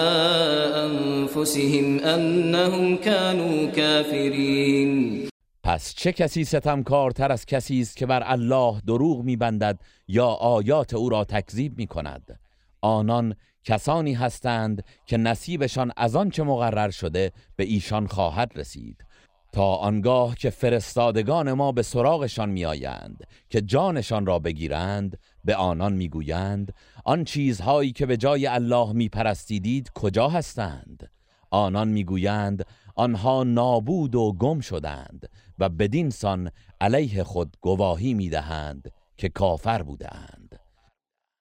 أنفسهم 0.87 1.99
أنهم 1.99 2.97
كانوا 2.97 3.67
كافرين. 3.67 5.29
پس 5.65 5.95
چه 5.95 6.13
کسی 6.13 6.45
ستمکارتر 6.45 7.33
از 7.33 7.47
کسی 7.47 7.81
است 7.81 7.97
که 7.97 8.07
بر 8.07 8.23
الله 8.27 8.81
دروغ 8.87 9.23
میبندد 9.25 9.81
یا 10.09 10.27
آیات 10.27 10.95
او 10.95 11.09
را 11.09 11.25
تکذیب 11.25 11.79
می 11.79 11.87
کند 11.87 12.41
آنان 12.81 13.35
کسانی 13.65 14.15
هستند 14.15 14.85
که 15.07 15.17
نصیبشان 15.17 15.93
از 15.97 16.17
آنچه 16.17 16.43
مقرر 16.43 16.91
شده 16.91 17.33
به 17.57 17.65
ایشان 17.65 18.07
خواهد 18.07 18.53
رسید. 18.57 19.05
تا 19.53 19.75
آنگاه 19.75 20.35
که 20.35 20.51
فرستادگان 20.51 21.53
ما 21.53 21.73
به 21.73 21.83
سراغشان 21.83 22.49
میآیند 22.49 23.25
که 23.51 23.61
جانشان 23.61 24.27
را 24.27 24.39
بگیرند 24.39 25.19
به 25.45 25.57
آنان 25.57 25.93
می‌گویند 25.93 26.75
آن 27.05 27.25
چیزهایی 27.25 27.93
که 27.93 28.07
به 28.07 28.17
جای 28.17 28.47
الله 28.47 28.93
میپرستیدید 28.93 29.91
کجا 29.95 30.29
هستند؟ 30.29 31.11
آنان 31.51 31.89
می‌گویند 31.89 32.65
آنها 32.97 33.45
نابود 33.45 34.15
و 34.15 34.33
گم 34.33 34.61
شدند 34.61 35.29
و 35.59 35.69
بدین 35.69 36.11
سان 36.11 36.51
علیه 36.81 37.25
خود 37.25 37.57
گواهی 37.61 38.15
می‌دهند 38.15 38.93
که 39.17 39.29
کافر 39.29 39.83
بودند 39.83 40.59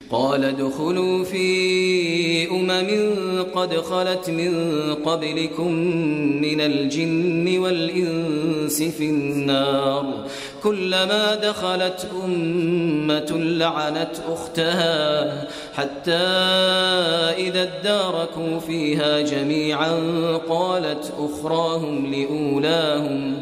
قال 0.09 0.51
دخلوا 0.51 1.23
في 1.23 2.47
أمم 2.51 3.43
قد 3.43 3.77
خلت 3.81 4.29
من 4.29 4.53
قبلكم 4.93 5.71
من 6.41 6.61
الجن 6.61 7.57
والإنس 7.57 8.81
في 8.81 9.09
النار. 9.09 10.27
كلما 10.63 11.35
دخلت 11.35 12.07
أمة 12.25 13.31
لعنت 13.37 14.15
أختها 14.29 15.31
حتى 15.73 16.11
إذا 17.37 17.61
اداركوا 17.61 18.59
فيها 18.59 19.21
جميعا 19.21 19.91
قالت 20.49 21.13
أخراهم 21.19 22.13
لأولاهم 22.13 23.39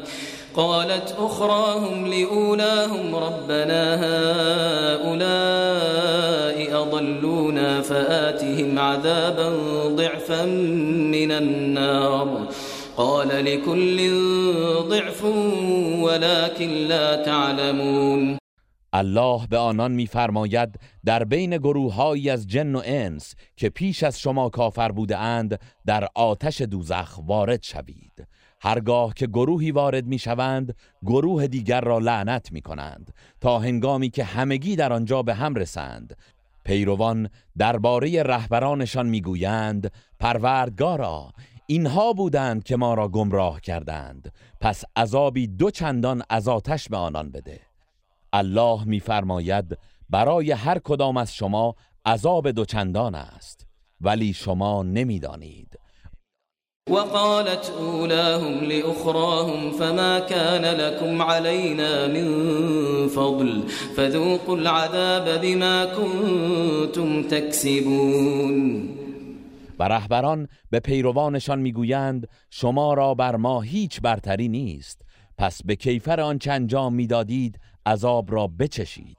قالت 0.56 1.16
أخراهم 1.20 2.08
لأولاهم 2.08 3.16
ربنا 3.16 3.96
هؤلاء 3.96 5.40
أضلونا 6.82 7.82
فآتهم 7.82 8.80
عذابا 8.80 9.50
ضعفا 9.88 10.46
من 10.46 11.32
النار. 11.32 12.48
قال 13.00 13.28
لكل 13.28 13.98
ضعف 14.90 15.24
ولكن 16.04 16.70
لا 16.88 17.24
تعلمون. 17.24 18.38
الله 18.94 19.48
به 19.48 19.58
آنان 19.58 19.92
میفرماید 19.92 20.80
در 21.06 21.24
بین 21.24 21.58
گروههایی 21.58 22.30
از 22.30 22.48
جن 22.48 22.76
و 22.76 22.82
انس 22.86 23.36
که 23.56 23.70
پیش 23.70 24.04
از 24.04 24.20
شما 24.20 24.50
کافر 24.50 24.92
بوده 24.92 25.18
اند 25.18 25.60
در 25.86 26.08
آتش 26.16 26.62
دوزخ 26.62 27.20
وارد 27.28 27.64
شوید. 27.64 28.28
هرگاه 28.62 29.14
که 29.14 29.28
گروهی 29.28 29.72
وارد 29.72 30.06
می 30.06 30.20
شوند 30.20 30.76
گروه 31.04 31.48
دیگر 31.48 31.82
را 31.82 32.00
لعنت 32.00 32.52
می 32.52 32.62
کنند 32.62 33.14
تا 33.42 33.60
هنگامی 33.60 34.10
که 34.10 34.24
همگی 34.24 34.76
در 34.76 34.94
آنجا 34.94 35.24
به 35.24 35.34
هم 35.34 35.56
رسند. 35.56 36.16
پیروان 36.64 37.30
درباره 37.58 38.24
رهبرانشان 38.24 39.10
می‌گویند 39.10 39.92
پروردگارا 40.20 41.32
اینها 41.72 42.14
بودند 42.14 42.64
که 42.64 42.76
ما 42.76 42.94
را 42.94 43.08
گمراه 43.08 43.62
کردند. 43.62 44.34
پس 44.62 44.84
عذابی 44.96 45.48
دو 45.48 45.72
چندان 45.72 46.24
از 46.30 46.48
آتش 46.48 46.90
به 46.90 46.98
آنان 46.98 47.32
بده. 47.32 47.60
الله 48.34 48.84
میفرماید 48.84 49.78
برای 50.10 50.52
هر 50.52 50.80
کدام 50.80 51.18
از 51.18 51.34
شما 51.34 51.76
عذاب 52.06 52.52
دو 52.52 52.66
چندان 52.66 53.16
است 53.16 53.68
ولی 54.02 54.34
شما 54.34 54.84
نمی‌دانید. 54.84 55.80
وقالت 56.90 57.72
أولاهم 57.80 58.64
لأخراهم 58.64 59.72
فما 59.72 60.20
كان 60.20 60.66
لكم 60.66 61.22
علينا 61.22 62.08
من 62.08 62.28
فضل 63.08 63.62
فذوقوا 63.96 64.58
العذاب 64.58 65.42
بما 65.42 65.86
كنتم 65.86 67.24
تكسبون. 67.24 68.99
و 69.80 69.84
رهبران 69.84 70.48
به 70.70 70.80
پیروانشان 70.80 71.60
می‌گویند 71.60 72.28
شما 72.50 72.94
را 72.94 73.14
بر 73.14 73.36
ما 73.36 73.62
هیچ 73.62 74.02
برتری 74.02 74.48
نیست. 74.48 75.02
پس 75.38 75.62
به 75.66 75.76
کیفر 75.76 76.22
آنچه 76.22 76.52
انجام 76.52 76.94
می‌دادید 76.94 77.60
عذاب 77.86 78.32
را 78.32 78.48
بچشید. 78.48 79.19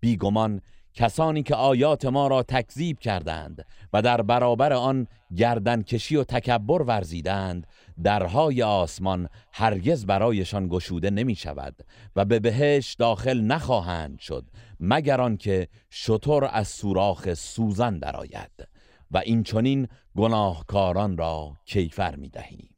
بیگمان 0.00 0.60
کسانی 0.94 1.42
که 1.42 1.54
آیات 1.54 2.04
ما 2.04 2.26
را 2.26 2.42
تکذیب 2.42 2.98
کردند 2.98 3.66
و 3.92 4.02
در 4.02 4.22
برابر 4.22 4.72
آن 4.72 5.06
گردن 5.36 5.82
کشی 5.82 6.16
و 6.16 6.24
تکبر 6.24 6.82
ورزیدند 6.82 7.66
درهای 8.02 8.62
آسمان 8.62 9.28
هرگز 9.52 10.06
برایشان 10.06 10.68
گشوده 10.68 11.10
نمی 11.10 11.34
شود 11.34 11.76
و 12.16 12.24
به 12.24 12.40
بهش 12.40 12.94
داخل 12.94 13.40
نخواهند 13.40 14.18
شد 14.18 14.44
مگر 14.80 15.20
آنکه 15.20 15.68
شطور 15.90 16.48
از 16.52 16.68
سوراخ 16.68 17.34
سوزن 17.34 17.98
درآید 17.98 18.68
و 19.10 19.18
این 19.18 19.42
چنین 19.42 19.88
گناهکاران 20.16 21.16
را 21.16 21.56
کیفر 21.64 22.16
می 22.16 22.28
دهیم 22.28 22.69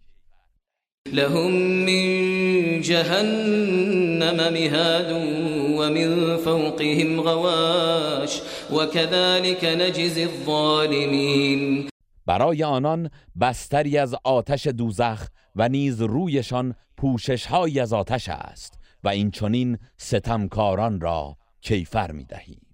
لهم 1.12 1.53
من 1.87 2.81
جهنم 2.81 4.53
مهاد 4.53 5.12
ومن 5.79 6.37
فوقهم 6.37 7.21
غواش 7.21 8.41
وكذلك 8.73 9.65
نجزي 9.65 10.23
الظالمين. 10.25 11.88
برای 12.27 12.65
آنان 12.65 13.11
بستری 13.41 13.99
از 13.99 14.15
آتش 14.25 14.67
دوزخ 14.67 15.29
و 15.57 15.69
نیز 15.69 16.03
رویشان 16.03 16.75
پوششهایی 16.97 17.81
از 17.81 17.93
آتش 17.93 18.29
است 18.29 18.79
و 19.05 19.09
این 19.09 19.31
چنین 19.31 19.79
ستمکاران 19.97 21.01
را 21.01 21.37
کیفر 21.61 22.12
می 22.12 22.25
دهیم 22.25 22.72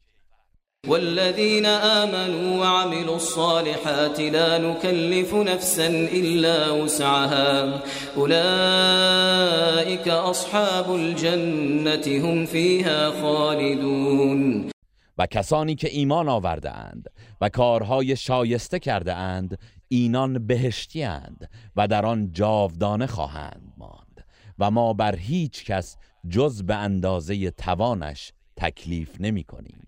والذين 0.86 1.66
آمنوا 1.66 2.60
وعملوا 2.60 3.16
الصالحات 3.16 4.20
لا 4.20 4.58
نكلف 4.58 5.34
نفسا 5.34 5.88
إلا 5.88 6.70
وسعها. 6.70 7.82
أولئك 8.16 10.08
أصحاب 10.08 10.94
الجنة 10.94 12.06
هم 12.24 12.46
فيها 12.46 13.10
خالدون. 13.10 14.70
و 15.18 15.26
کسانی 15.26 15.74
که 15.74 15.88
ایمان 15.88 16.28
آورده 16.28 16.70
اند 16.70 17.08
و 17.40 17.48
کارهای 17.48 18.16
شایسته 18.16 18.78
کرده 18.78 19.14
اند 19.14 19.58
اینان 19.88 20.46
بهشتی 20.46 21.02
اند 21.02 21.50
و 21.76 21.88
در 21.88 22.06
آن 22.06 22.32
جاودانه 22.32 23.06
خواهند 23.06 23.72
ماند 23.78 24.24
و 24.58 24.70
ما 24.70 24.92
بر 24.92 25.16
هیچ 25.16 25.64
کس 25.64 25.96
جز 26.28 26.62
به 26.62 26.74
اندازه 26.74 27.50
توانش 27.50 28.32
تکلیف 28.56 29.20
نمی 29.20 29.44
کنیم 29.44 29.87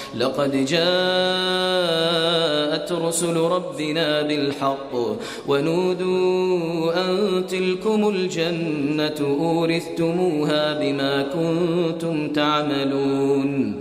لقد 0.15 0.65
جاءت 0.65 0.81
رسل 2.91 3.37
ربنا 3.37 4.21
بالحق 4.21 4.95
ونودوا 5.47 6.93
أن 7.05 7.45
تلكم 7.47 8.07
الجنة 8.07 9.19
أورثتموها 9.19 10.73
بما 10.73 11.23
كنتم 11.23 12.33
تعملون. 12.33 13.75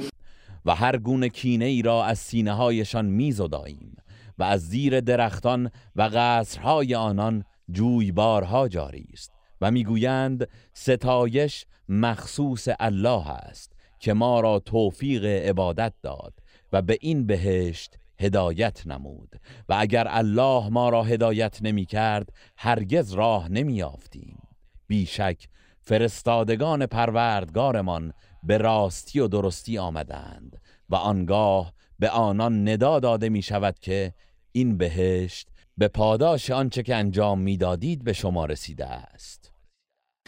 و 0.67 0.75
هر 0.75 0.97
گونه 0.97 1.29
کینه 1.29 1.65
ای 1.65 1.83
را 1.83 2.05
از 2.05 2.19
سینه 2.19 2.53
هایشان 2.53 3.07
میزداییم 3.07 3.97
و 4.39 4.43
از 4.43 4.61
زیر 4.69 5.01
درختان 5.01 5.71
و 5.97 6.11
قصرهای 6.15 6.95
آنان 6.95 7.45
جویبارها 7.71 8.69
جاری 8.69 9.07
است 9.13 9.33
و 9.61 9.71
می‌گویند 9.71 10.49
ستایش 10.73 11.65
مخصوص 11.89 12.69
الله 12.81 13.31
است. 13.31 13.70
که 14.01 14.13
ما 14.13 14.41
را 14.41 14.59
توفیق 14.59 15.25
عبادت 15.25 15.93
داد 16.03 16.35
و 16.73 16.83
به 16.83 16.99
این 17.01 17.27
بهشت 17.27 17.97
هدایت 18.21 18.87
نمود 18.87 19.41
و 19.69 19.77
اگر 19.79 20.07
الله 20.09 20.69
ما 20.69 20.89
را 20.89 21.03
هدایت 21.03 21.59
نمی 21.63 21.87
کرد 21.87 22.33
هرگز 22.57 23.13
راه 23.13 23.49
نمی 23.49 23.75
یافتیم. 23.75 24.39
بیشک 24.87 25.49
فرستادگان 25.81 26.87
پروردگارمان 26.87 28.13
به 28.43 28.59
راستی 28.59 29.21
و 29.21 29.29
درستی 29.29 29.79
آمدند 29.79 30.61
و 30.89 30.95
آنگاه 30.95 31.73
به 31.99 32.11
آنان 32.11 32.69
ندا 32.69 33.01
داده 33.01 33.29
می 33.29 33.43
شود 33.43 33.79
که 33.79 34.15
این 34.53 34.77
بهشت 34.77 35.49
به 35.79 35.89
پاداش 35.89 36.51
آنچه 36.51 36.83
که 36.83 36.95
انجام 36.95 37.41
می‌دادید 37.41 38.05
به 38.05 38.13
شما 38.13 38.45
رسیده 38.47 38.87
است. 38.87 39.50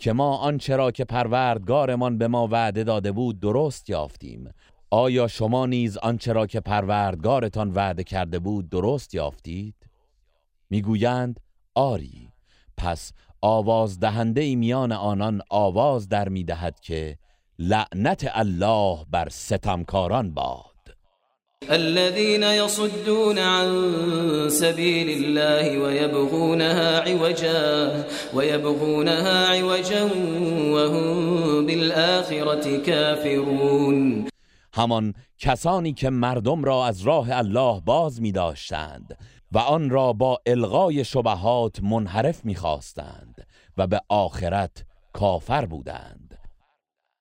که 0.00 0.12
ما 0.12 0.36
آنچه 0.36 0.76
را 0.76 0.90
که 0.90 1.04
پروردگارمان 1.04 2.18
به 2.18 2.28
ما 2.28 2.48
وعده 2.50 2.84
داده 2.84 3.12
بود 3.12 3.40
درست 3.40 3.90
یافتیم. 3.90 4.50
آیا 4.90 5.28
شما 5.28 5.66
نیز 5.66 5.96
آنچه 5.96 6.32
را 6.32 6.46
که 6.46 6.60
پروردگارتان 6.60 7.70
وعده 7.70 8.04
کرده 8.04 8.38
بود 8.38 8.68
درست 8.68 9.14
یافتید؟ 9.14 9.74
می‌گویند 10.70 11.40
آری. 11.74 12.28
پس 12.76 13.12
آواز 13.40 14.00
دهنده 14.00 14.56
میان 14.56 14.92
آنان 14.92 15.42
آواز 15.50 16.08
در 16.08 16.28
می‌دهد 16.28 16.80
که 16.80 17.18
لعنت 17.58 18.30
الله 18.32 19.04
بر 19.10 19.28
ستمکاران 19.28 20.34
باد. 20.34 20.69
الذين 21.68 22.42
يصدون 22.42 23.38
عن 23.38 23.68
سبيل 24.50 25.24
الله 25.24 25.78
ويبغونها 25.78 27.00
عوجا 27.00 28.04
ويبغونها 28.34 29.48
عوجا 29.48 30.04
وهم 30.74 31.66
بالآخرة 31.66 32.76
كافرون. 32.76 34.28
همان 34.72 35.14
کسانی 35.38 35.92
که 35.92 36.10
مردم 36.10 36.64
را 36.64 36.86
از 36.86 37.02
راه 37.02 37.28
الله 37.30 37.80
باز 37.80 38.20
می 38.20 38.32
داشتند 38.32 39.18
و 39.52 39.58
آن 39.58 39.90
را 39.90 40.12
با 40.12 40.40
الغای 40.46 41.04
شبهات 41.04 41.82
منحرف 41.82 42.44
می 42.44 42.54
خواستند 42.54 43.46
و 43.76 43.86
به 43.86 44.00
آخرت 44.08 44.84
کافر 45.12 45.66
بودند. 45.66 46.29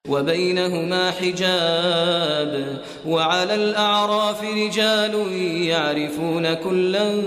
وبينهما 0.10 1.12
حجاب 1.12 2.80
وعلى 3.06 3.56
الأعراف 3.56 4.44
رجال 4.44 5.34
يعرفون 5.64 6.54
كلا 6.54 7.22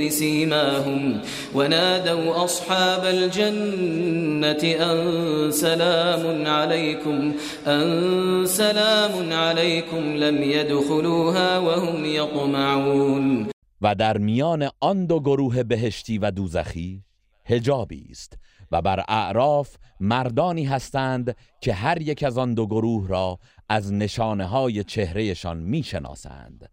بسيماهم 0.00 1.20
ونادوا 1.54 2.44
أصحاب 2.44 3.04
الجنة 3.04 4.62
أن 4.90 5.50
سلام 5.50 6.46
عليكم 6.46 7.34
أن 7.66 8.46
سلام 8.46 9.32
عليكم 9.32 10.16
لم 10.16 10.42
يدخلوها 10.42 11.58
وهم 11.58 12.04
يطمعون. 12.04 13.48
و 13.82 13.94
در 13.94 14.18
میان 14.18 14.70
آن 14.80 15.06
دو 15.06 15.20
گروه 15.20 15.62
بهشتی 15.62 16.18
و 16.18 16.30
دوزخی 16.30 17.02
است. 18.10 18.38
و 18.72 18.82
بر 18.82 19.04
اعراف 19.08 19.76
مردانی 20.00 20.64
هستند 20.64 21.36
که 21.60 21.74
هر 21.74 22.02
یک 22.02 22.22
از 22.22 22.38
آن 22.38 22.54
دو 22.54 22.66
گروه 22.66 23.08
را 23.08 23.38
از 23.68 23.92
نشانه 23.92 24.44
های 24.44 24.84
چهرهشان 24.84 25.56
می‌شناسند 25.56 26.70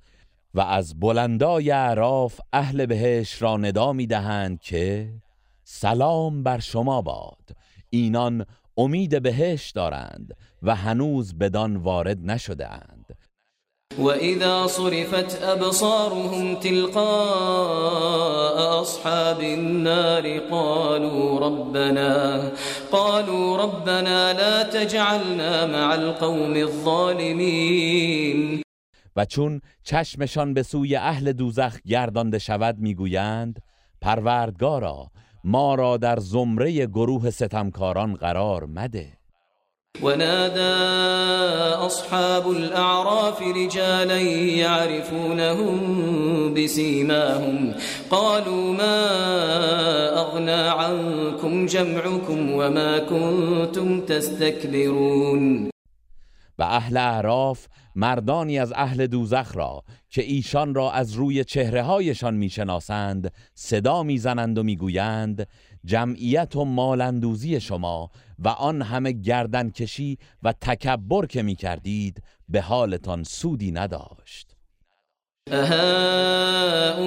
و 0.53 0.62
از 0.62 0.99
بلندای 0.99 1.71
اعراف 1.71 2.39
اهل 2.53 2.86
بهش 2.86 3.41
را 3.41 3.58
ندا 3.58 3.93
می 3.93 4.08
دهند 4.08 4.60
که 4.60 5.13
سلام 5.63 6.43
بر 6.43 6.60
شما 6.60 7.01
باد. 7.01 7.55
اینان 7.89 8.45
امید 8.77 9.21
بهش 9.21 9.71
دارند 9.71 10.38
و 10.63 10.75
هنوز 10.75 11.38
بدان 11.38 11.77
وارد 11.77 12.19
نشده 12.31 12.71
اند. 12.73 13.04
وإذا 13.99 14.67
صرفت 14.67 15.43
أبصارهم 15.43 16.55
تلقاء 16.55 17.05
أصحاب 18.81 19.41
النار 19.41 20.39
قالوا 20.39 21.39
ربنا 21.39 22.51
قالوا 22.91 23.58
ربنا 23.58 24.34
لا 24.34 24.63
تجعلنا 24.63 25.65
مع 25.65 25.93
القوم 25.93 26.53
الظالمين. 26.53 28.62
و 29.15 29.25
چون 29.25 29.62
چشمشان 29.84 30.53
به 30.53 30.63
سوی 30.63 30.95
اهل 30.95 31.31
دوزخ 31.31 31.81
گردانده 31.81 32.39
شود 32.39 32.75
می‌گویند 32.79 33.62
پروردگارا 34.01 35.12
ما 35.43 35.75
را 35.75 35.97
در 35.97 36.19
زمره 36.19 36.86
گروه 36.86 37.29
ستمکاران 37.29 38.13
قرار 38.13 38.65
مده. 38.65 39.14
ونادى 40.03 40.75
أصحاب 41.86 42.51
الأعراف 42.51 43.41
رجالا 43.41 44.19
يعرفونهم 44.58 45.77
بسيماهم. 46.53 47.73
قالوا 48.10 48.73
ما 48.73 48.97
أغنى 50.19 50.51
عنكم 50.51 51.65
جمعكم 51.65 52.51
وما 52.51 52.99
كنتم 52.99 54.01
تستكبرون. 54.01 55.69
و 56.60 56.63
اهل 56.63 56.97
اعراف 56.97 57.67
مردانی 57.95 58.60
از 58.60 58.73
اهل 58.75 59.08
دوزخ 59.08 59.55
را 59.55 59.84
که 60.10 60.21
ایشان 60.21 60.75
را 60.75 60.91
از 60.91 61.13
روی 61.13 61.43
چهره 61.43 61.84
هایشان 61.84 62.34
می‌شناسند 62.34 63.34
صدا 63.53 64.03
می‌زنند 64.03 64.58
و 64.58 64.63
می‌گویند 64.63 65.47
جمعیت 65.86 66.55
و 66.55 66.65
مالندوزی 66.65 67.60
شما 67.60 68.10
و 68.39 68.48
آن 68.50 68.82
همه 68.82 69.12
گردن 69.12 69.69
کشی 69.69 70.17
و 70.43 70.54
تکبر 70.62 71.26
که 71.26 71.43
می 71.43 71.56
کردید 71.56 72.24
به 72.50 72.62
حالتان 72.62 73.24
سودی 73.24 73.71
نداشت. 73.71 74.56
اهؤلاء 75.52 77.06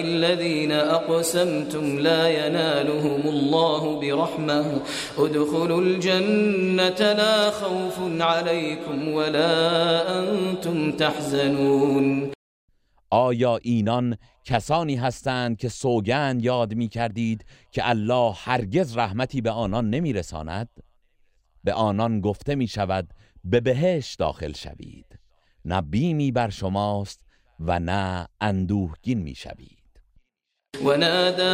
الذين 0.00 0.72
اقسمتم 0.72 1.98
لا 1.98 2.28
ينالهم 2.28 3.28
الله 3.28 4.00
برحمه 4.00 4.80
ادخلوا 5.18 5.80
الجنة 5.80 7.12
لا 7.12 7.50
خوف 7.50 7.98
عليكم 8.20 9.08
ولا 9.08 10.18
انتم 10.18 10.92
تحزنون. 10.92 12.32
آیا 13.12 13.56
اینان 13.56 14.16
کسانی 14.44 14.96
هستند 14.96 15.56
که 15.56 15.68
سوگند 15.68 16.44
یاد 16.44 16.74
می 16.74 16.88
کردید 16.88 17.44
که 17.70 17.88
الله 17.88 18.32
هرگز 18.36 18.96
رحمتی 18.96 19.40
به 19.40 19.50
آنان 19.50 19.90
نمی 19.90 20.12
رساند؟ 20.12 20.68
به 21.64 21.72
آنان 21.72 22.20
گفته 22.20 22.54
می 22.54 22.66
شود 22.66 23.14
به 23.44 23.60
بهش 23.60 24.14
داخل 24.14 24.52
شوید 24.52 25.18
نه 25.64 25.80
بیمی 25.80 26.32
بر 26.32 26.50
شماست 26.50 27.20
و 27.60 27.78
نه 27.78 28.28
اندوهگین 28.40 29.18
می 29.18 29.34
شوید 29.34 29.81
ونادى 30.80 31.44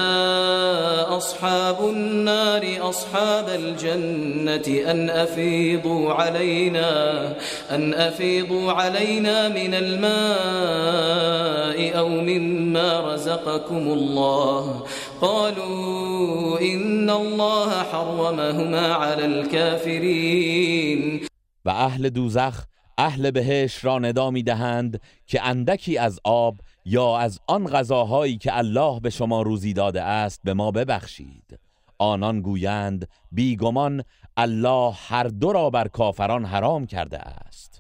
أصحاب 1.17 1.89
النار 1.91 2.89
أصحاب 2.91 3.49
الجنة 3.49 4.91
أن 4.91 5.11
أفيضوا 5.11 6.13
علينا 6.13 7.37
أن 7.71 7.95
أفيضوا 7.95 8.73
علينا 8.73 9.49
من 9.49 9.75
الماء 9.75 10.09
أو 11.99 12.09
مما 12.09 13.15
رزقكم 13.15 13.77
الله. 13.77 14.85
قالوا 15.21 16.61
إن 16.61 17.11
الله 17.11 17.83
حرمهما 17.83 18.93
على 18.95 19.25
الكافرين. 19.25 21.21
و 21.65 21.71
أهل 21.71 22.11
دوزخ 22.11 22.65
أهل 22.99 23.31
بهش 23.31 23.85
را 23.85 23.99
ندا 23.99 24.31
می 24.31 24.43
دهند 24.43 25.01
که 25.27 25.43
اندکی 25.43 25.99
از 25.99 26.21
آب 26.25 26.55
یا 26.91 27.19
از 27.19 27.41
آن 27.47 27.67
غذاهایی 27.67 28.39
که 28.39 28.59
الله 28.59 29.01
به 29.01 29.11
شما 29.11 29.43
روزی 29.43 29.73
داده 29.73 30.03
است 30.03 30.41
به 30.45 30.55
ما 30.55 30.71
ببخشید. 30.71 31.59
آنان 31.99 32.41
گویند 32.41 33.09
بیگمان 33.33 34.05
الله 34.37 34.93
هر 34.97 35.25
دو 35.25 35.53
را 35.53 35.71
بر 35.71 35.89
کافران 35.89 36.45
حرام 36.45 36.87
کرده 36.87 37.19
است. 37.19 37.78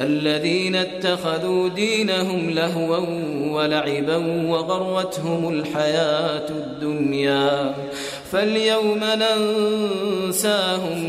الذين 0.00 0.76
اتخذوا 0.76 1.68
دينهم 1.68 2.50
لهوا 2.50 2.98
ولعبا 3.50 4.16
وغرتهم 4.50 5.48
الحياة 5.48 6.48
الدنيا. 6.50 7.74
فاليوم 8.32 9.00
ننساهم 10.24 11.00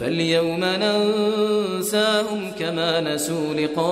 فاليوم 0.00 0.64
ننساهم 0.64 2.50
كما 2.58 3.00
نسوا 3.00 3.54
لقاء 3.54 3.84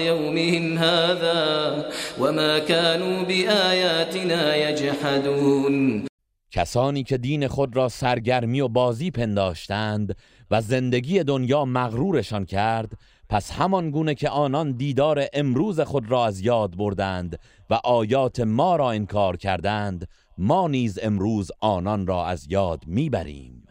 يومهم 0.00 0.78
هذا 0.78 1.84
وما 2.20 2.58
كانوا 2.58 3.22
بآياتنا 3.22 4.56
يجحدون. 4.56 6.04
کسانی 6.50 7.02
که 7.02 7.16
دین 7.18 7.48
خود 7.48 7.76
را 7.76 7.88
سرگرمی 7.88 8.60
و 8.60 8.68
بازی 8.68 9.10
پنداشتند 9.10 10.16
و 10.50 10.60
زندگی 10.60 11.22
دنیا 11.22 11.64
مغرورشان 11.64 12.44
کرد 12.44 12.92
پس 13.28 13.52
همان 13.52 13.90
گونه 13.90 14.14
که 14.14 14.28
آنان 14.28 14.72
دیدار 14.72 15.26
امروز 15.32 15.80
خود 15.80 16.10
را 16.10 16.26
از 16.26 16.40
یاد 16.40 16.76
بردند 16.76 17.38
و 17.70 17.74
آیات 17.84 18.40
ما 18.40 18.76
را 18.76 18.90
انکار 18.90 19.36
کردند 19.36 20.08
ما 20.38 20.68
نیز 20.68 20.98
امروز 21.02 21.50
آنان 21.60 22.06
را 22.06 22.26
از 22.26 22.46
یاد 22.50 22.82
می‌بریم. 22.86 23.64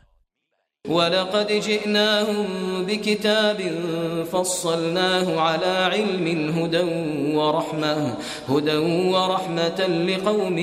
ولقد 0.89 1.51
جئناهم 1.59 2.45
بكتاب 2.85 3.57
فصلناه 4.23 5.39
على 5.39 5.65
علم 5.65 6.27
هدى 6.57 6.83
ورحمة 7.35 8.17
هدى 8.49 8.77
ورحمة 9.13 9.87
لقوم 9.87 10.57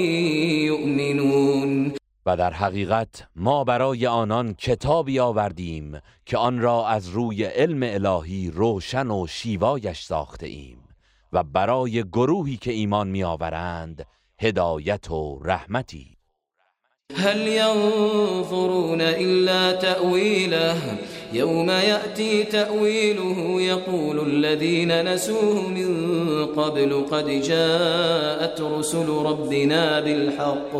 يؤمنون 0.64 1.92
و 2.26 2.36
در 2.36 2.52
حقیقت 2.52 3.28
ما 3.36 3.64
برای 3.64 4.06
آنان 4.06 4.54
کتابی 4.54 5.20
آوردیم 5.20 6.00
که 6.26 6.36
آن 6.36 6.60
را 6.60 6.88
از 6.88 7.08
روی 7.08 7.44
علم 7.44 7.80
الهی 7.82 8.50
روشن 8.50 9.10
و 9.10 9.26
شیوایش 9.26 10.02
ساخته 10.02 10.46
ایم 10.46 10.78
و 11.32 11.42
برای 11.42 12.02
گروهی 12.02 12.56
که 12.56 12.72
ایمان 12.72 13.08
می 13.08 13.24
آورند 13.24 14.06
هدایت 14.38 15.10
و 15.10 15.40
رحمتی. 15.44 16.16
هل 17.16 17.48
ينظرون 17.48 19.00
إلا 19.00 19.72
تأويله 19.72 20.76
يوم 21.34 21.70
يأتي 21.70 22.42
تأويله 22.44 23.60
يقول 23.60 24.28
الذين 24.28 25.14
نسوه 25.14 25.68
من 25.68 26.06
قبل 26.46 27.04
قد 27.10 27.26
جاءت 27.26 28.60
رسل 28.60 29.08
ربنا 29.08 30.00
بالحق. 30.00 30.72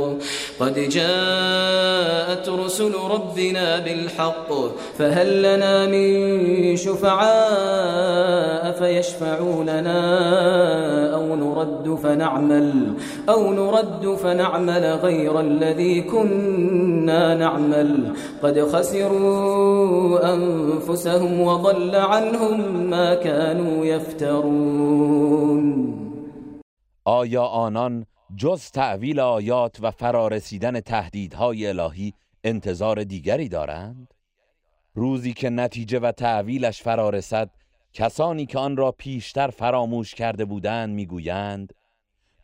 قد 0.61 0.75
جاءت 0.75 2.49
رسل 2.49 2.93
ربنا 3.11 3.79
بالحق. 3.79 4.53
فهل 4.99 5.43
لنا 5.43 5.87
من 5.87 6.77
شفعاء 6.77 8.73
فيشفعوا 8.73 9.62
لنا 9.62 10.01
أو 11.14 11.37
نرد 11.37 11.99
فنعمل 12.03 12.93
أو 13.29 13.53
نرد 13.53 14.17
فنعمل 14.23 14.99
غير 15.03 15.40
الذي 15.40 16.01
كنا 16.01 17.35
نعمل؟ 17.35 18.12
قد 18.43 18.61
خسروا 18.73 20.35
أنفسهم 20.44 21.40
وضل 21.40 21.94
عنهم 21.96 22.61
ما 22.90 23.14
كانوا 23.14 23.87
يفترون 23.87 25.64
آیا 27.04 27.42
آنان 27.42 28.07
جز 28.37 28.70
تعویل 28.70 29.20
آیات 29.20 29.76
و 29.80 29.90
فرارسیدن 29.90 30.80
تهدیدهای 30.80 31.66
الهی 31.66 32.14
انتظار 32.44 33.04
دیگری 33.04 33.48
دارند؟ 33.48 34.14
روزی 34.94 35.33
که 35.33 35.50
نتیجه 35.50 35.98
و 35.98 36.12
تعویلش 36.12 36.83
فرارسد 36.83 37.50
کسانی 37.92 38.46
که 38.46 38.59
آن 38.59 38.76
را 38.76 38.92
پیشتر 38.92 39.48
فراموش 39.48 40.14
کرده 40.14 40.44
بودند 40.44 40.94
می‌گویند 40.94 41.72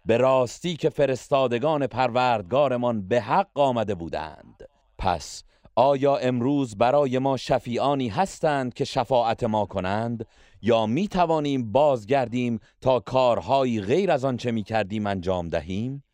به 0.07 0.17
راستی 0.17 0.77
که 0.77 0.91
فرستادگان 0.91 1.87
پروردگارمان 1.87 3.09
به 3.09 3.21
حق 3.21 3.59
آمده 3.59 3.95
بودند 3.95 4.69
پس 4.99 5.45
آیا 5.81 6.17
امروز 6.17 6.77
برای 6.77 7.19
ما 7.19 7.37
شفیعانی 7.37 8.09
هستند 8.09 8.75
که 8.75 8.85
شفاعت 8.85 9.45
ما 9.45 9.67
کنند 9.67 10.27
یا 10.63 10.87
می 10.87 11.09
توانیم 11.09 11.73
بازگردیم 11.73 12.61
تا 12.81 13.01
کارهایی 13.01 13.81
غیر 13.81 14.11
از 14.11 14.25
آنچه 14.25 14.51
می 14.51 14.63
کردیم 14.63 15.07
انجام 15.07 15.49
دهیم؟ 15.49 16.05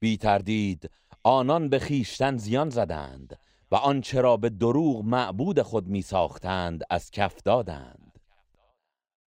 بی 0.00 0.16
تردید 0.16 0.90
آنان 1.22 1.68
به 1.68 1.78
خیشتن 1.78 2.36
زیان 2.36 2.70
زدند 2.70 3.38
و 3.70 3.76
آنچه 3.76 4.20
را 4.20 4.36
به 4.36 4.48
دروغ 4.50 5.04
معبود 5.04 5.62
خود 5.62 5.88
می 5.88 6.02
ساختند 6.02 6.82
از 6.90 7.10
کف 7.10 7.42
دادند. 7.44 8.11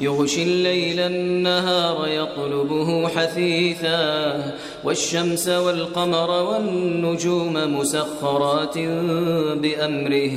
يغشي 0.00 0.42
الليل 0.42 1.00
النهار 1.00 2.08
يطلبه 2.08 3.08
حثيثا 3.08 4.54
والشمس 4.84 5.48
والقمر 5.48 6.30
والنجوم 6.30 7.78
مسخرات 7.78 8.78
بأمره. 9.62 10.36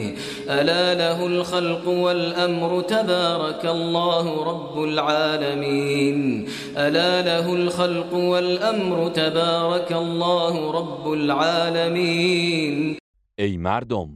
ألا 0.49 0.93
له 0.93 1.25
الخلق 1.25 1.87
والأمر 1.87 2.81
تبارك 2.81 3.65
الله 3.65 4.43
رب 4.43 4.83
العالمين. 4.83 6.47
ألا 6.77 7.21
له 7.21 7.53
الخلق 7.53 8.13
والأمر 8.13 9.09
تبارك 9.09 9.91
الله 9.91 10.71
رب 10.71 11.07
العالمين. 11.11 12.97
ای 13.39 13.57
مردم 13.57 14.09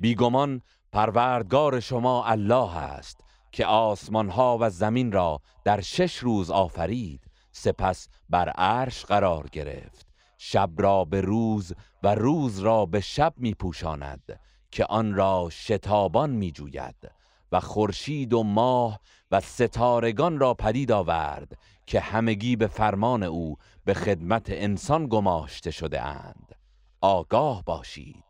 بیگمان 0.00 0.60
پروردگار 0.92 1.80
شما 1.80 2.24
الله 2.26 2.76
است. 2.76 3.29
که 3.52 3.66
آسمان 3.66 4.28
ها 4.28 4.58
و 4.60 4.70
زمین 4.70 5.12
را 5.12 5.40
در 5.64 5.80
شش 5.80 6.16
روز 6.16 6.50
آفرید 6.50 7.20
سپس 7.52 8.08
بر 8.30 8.48
عرش 8.48 9.04
قرار 9.04 9.48
گرفت. 9.52 10.06
شب 10.38 10.70
را 10.76 11.04
به 11.04 11.20
روز 11.20 11.72
و 12.02 12.14
روز 12.14 12.58
را 12.58 12.86
به 12.86 13.00
شب 13.00 13.34
می 13.36 13.54
پوشاند 13.54 14.40
که 14.70 14.84
آن 14.84 15.14
را 15.14 15.48
شتابان 15.50 16.30
می 16.30 16.52
جوید 16.52 17.10
و 17.52 17.60
خورشید 17.60 18.32
و 18.32 18.42
ماه 18.42 19.00
و 19.30 19.40
ستارگان 19.40 20.38
را 20.38 20.54
پدید 20.54 20.92
آورد 20.92 21.58
که 21.86 22.00
همگی 22.00 22.56
به 22.56 22.66
فرمان 22.66 23.22
او 23.22 23.56
به 23.84 23.94
خدمت 23.94 24.46
انسان 24.48 25.06
گماشته 25.06 25.70
شده 25.70 26.02
اند 26.02 26.54
آگاه 27.00 27.64
باشید. 27.64 28.24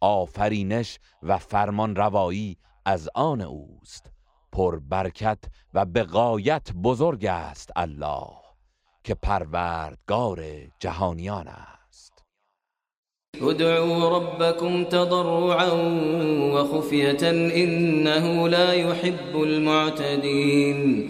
آفرینش 0.00 0.98
و 1.22 1.38
فرمان 1.38 1.96
روایی 1.96 2.56
از 2.84 3.08
آن 3.14 3.40
اوست. 3.40 4.15
پر 4.56 4.78
برکت 4.78 5.38
و 5.74 5.84
به 5.84 6.02
غایت 6.02 6.72
بزرگ 6.72 7.26
است 7.26 7.70
الله 7.76 8.28
که 9.04 9.14
پروردگار 9.14 10.44
جهانیان 10.80 11.48
است. 11.48 12.24
ادعوا 13.42 14.18
ربكم 14.18 14.84
تضرعا 14.84 15.70
وخفية 16.54 17.28
انه 17.52 18.48
لا 18.48 18.74
يحب 18.74 19.36
المعتدين 19.36 21.08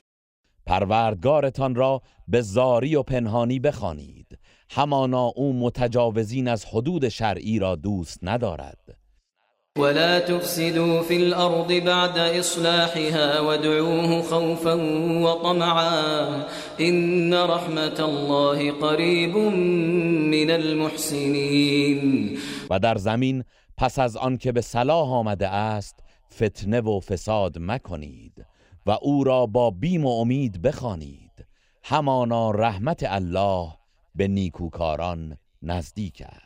پروردگارتان 0.67 1.75
را 1.75 2.03
به 2.29 2.41
زاری 2.41 2.97
و 2.97 3.03
پنهانی 3.03 3.59
بخوانید 3.59 4.39
همانا 4.71 5.25
او 5.27 5.53
متجاوزین 5.53 6.49
از 6.49 6.65
حدود 6.65 7.09
شرعی 7.09 7.59
را 7.59 7.75
دوست 7.75 8.19
ندارد. 8.23 9.06
ولا 9.77 10.21
تفسدوا 10.21 11.03
في 11.03 11.17
الأرض 11.17 11.73
بعد 11.73 12.19
إصلاحها 12.19 13.41
وادعوه 13.41 14.23
خوفا 14.23 14.75
وطمعا 15.25 16.47
إن 16.81 17.35
رحمة 17.35 18.01
الله 18.01 18.71
قريب 18.71 19.37
من 19.37 20.51
المحسنين. 20.51 22.39
و 22.71 22.79
در 22.79 22.99
زمین 22.99 23.45
پس 23.77 23.99
از 23.99 24.17
آن 24.17 24.37
که 24.37 24.53
به 24.53 24.61
صلاح 24.61 25.13
آمده 25.13 25.49
است 25.49 26.03
فتنه 26.35 26.81
و 26.81 27.01
فساد 27.01 27.59
مکنید 27.59 28.47
و 28.87 28.99
او 29.03 29.25
را 29.25 29.47
با 29.47 29.71
بیم 29.71 30.05
و 30.05 30.21
امید 30.21 30.63
بخوانید. 30.63 31.47
همانا 31.85 32.51
رحمت 32.51 33.03
الله 33.07 33.69
به 34.15 34.29
نیکوکاران 34.29 35.37
نزدیک 35.63 36.23
است. 36.27 36.46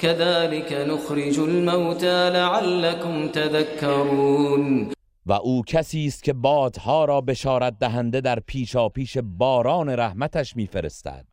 كذلك 0.00 0.72
نخرج 0.72 1.38
الموتى 1.38 2.30
لعلكم 2.30 3.28
تذكرون. 3.28 4.92
و 5.26 5.32
او 5.32 5.62
کسی 5.66 6.06
است 6.06 6.22
که 6.22 6.32
بادها 6.32 7.04
را 7.04 7.20
بشارت 7.20 7.78
دهنده 7.78 8.20
در 8.20 8.40
پیشا 8.40 8.88
پیش 8.88 9.18
باران 9.18 9.88
رحمتش 9.88 10.56
میفرستد 10.56 11.26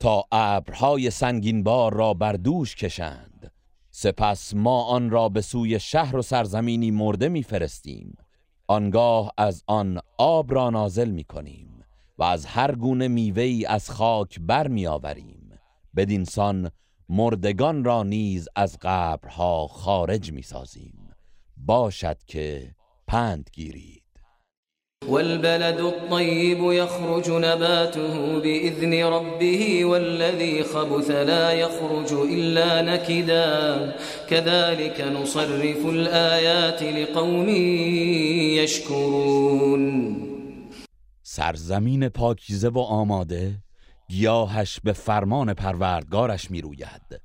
تا 0.00 0.24
ابرهای 0.32 1.10
سنگین 1.10 1.62
بار 1.62 1.94
را 1.94 2.14
بر 2.14 2.32
دوش 2.32 2.76
کشند. 2.76 3.52
سپس 3.90 4.54
ما 4.54 4.82
آن 4.82 5.10
را 5.10 5.28
به 5.28 5.40
سوی 5.40 5.80
شهر 5.80 6.16
و 6.16 6.22
سرزمینی 6.22 6.90
مرده 6.90 7.28
میفرستیم. 7.28 8.16
آنگاه 8.66 9.32
از 9.36 9.62
آن 9.66 10.00
آب 10.18 10.54
را 10.54 10.70
نازل 10.70 11.10
می‌کنیم 11.10 11.84
و 12.18 12.22
از 12.22 12.46
هر 12.46 12.74
گونه 12.74 13.08
میوه 13.08 13.42
ای 13.42 13.66
از 13.66 13.90
خاک 13.90 14.38
بر 14.40 14.68
می 14.68 14.86
آوریم 14.86 15.50
بدینسان 15.96 16.70
مردگان 17.08 17.84
را 17.84 18.02
نیز 18.02 18.48
از 18.56 18.78
قبرها 18.82 19.66
خارج 19.66 20.32
می 20.32 20.42
سازیم 20.42 21.10
باشد 21.56 22.16
که 22.26 22.74
پند 23.06 23.50
گیرید. 23.52 24.02
والبلد 25.08 25.80
الطيب 25.80 26.58
يخرج 26.72 27.30
نباته 27.30 28.40
بإذن 28.40 28.92
ربه 28.92 29.84
والذي 29.84 30.62
خبث 30.62 31.10
لا 31.10 31.52
يخرج 31.52 32.12
إلا 32.12 32.82
نكدا. 32.82 33.94
كذلك 34.30 35.00
نصرف 35.00 35.86
الآيات 35.86 36.82
لقوم 36.82 37.48
يشكرون. 38.58 40.16
سرزمین 41.22 42.08
پاکیزه 42.08 42.68
و 42.68 42.78
آماده 42.78 43.67
گیاهش 44.08 44.80
به 44.84 44.92
فرمان 44.92 45.54
پروردگارش 45.54 46.50
می 46.50 46.60
روید 46.60 47.20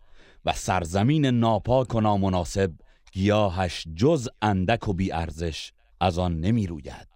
و 0.45 0.53
سرزمین 0.53 1.25
ناپاک 1.25 1.95
و 1.95 2.01
نامناسب 2.01 2.71
گیاهش 3.13 3.87
جز 3.95 4.29
اندک 4.41 4.87
و 4.87 4.93
ارزش 5.11 5.71
از 6.01 6.19
آن 6.19 6.39
نمی 6.39 6.67
روید 6.67 7.07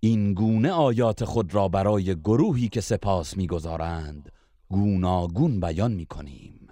این 0.00 0.34
گونه 0.34 0.70
آیات 0.70 1.24
خود 1.24 1.54
را 1.54 1.68
برای 1.68 2.14
گروهی 2.14 2.68
که 2.68 2.80
سپاس 2.80 3.36
می‌گذارند 3.36 4.32
گوناگون 4.68 5.60
بیان 5.60 5.92
می‌کنیم. 5.92 6.68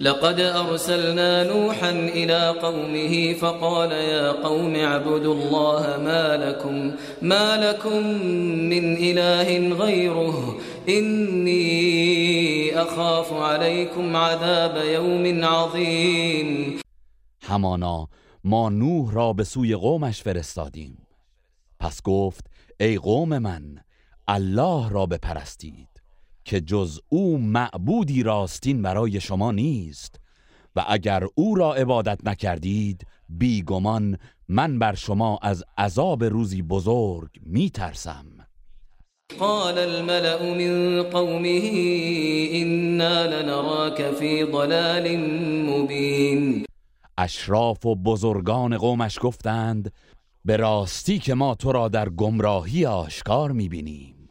لقد 0.00 0.40
ارسلنا 0.40 1.44
نوحا 1.44 1.88
الى 1.88 2.58
قومه 2.60 3.34
فقال 3.34 3.92
يا 3.92 4.32
قوم 4.32 4.74
اعبدوا 4.74 5.34
الله 5.34 5.96
ما 5.96 6.36
لكم 6.36 6.92
ما 7.22 7.56
لكم 7.56 7.98
من 8.72 8.96
اله 8.96 9.74
غيره. 9.74 10.54
اني 10.88 12.70
اخاف 12.74 13.32
عليكم 13.32 14.16
عذاب 14.16 14.84
يوم 14.84 15.44
عظيم. 15.44 16.80
همانا 17.42 18.08
ما 18.44 18.68
نوح 18.68 19.14
را 19.14 19.32
به 19.32 19.44
سوی 19.44 19.74
قومش 19.74 20.22
فرستادیم. 20.22 20.98
پس 21.80 22.02
گفت 22.02 22.46
ای 22.80 22.98
قوم 22.98 23.38
من 23.38 23.78
الله 24.28 24.90
را 24.90 25.06
بپرستید 25.06 25.88
که 26.44 26.60
جز 26.60 27.00
او 27.08 27.38
معبودی 27.38 28.22
راستین 28.22 28.82
برای 28.82 29.20
شما 29.20 29.52
نیست 29.52 30.20
و 30.76 30.84
اگر 30.88 31.24
او 31.34 31.54
را 31.54 31.74
عبادت 31.74 32.20
نکردید 32.24 33.06
بیگمان 33.28 34.18
من 34.48 34.78
بر 34.78 34.94
شما 34.94 35.38
از 35.42 35.64
عذاب 35.78 36.24
روزی 36.24 36.62
بزرگ 36.62 37.30
میترسم. 37.42 38.41
قال 39.40 39.78
الملأ 39.78 40.54
من 40.54 41.02
قومه 41.02 41.70
إنا 42.54 43.42
لنراك 43.42 44.14
في 44.14 44.44
ضلال 44.44 45.18
مبين. 45.70 46.64
اشراف 47.18 47.86
و 47.86 47.94
بزرگان 47.94 48.78
قومش 48.78 49.18
گفتند 49.22 49.92
به 50.44 50.56
راستی 50.56 51.18
که 51.18 51.34
ما 51.34 51.54
تو 51.54 51.72
را 51.72 51.88
در 51.88 52.08
گمراهی 52.08 52.86
آشکار 52.86 53.52
می‌بینیم. 53.52 54.28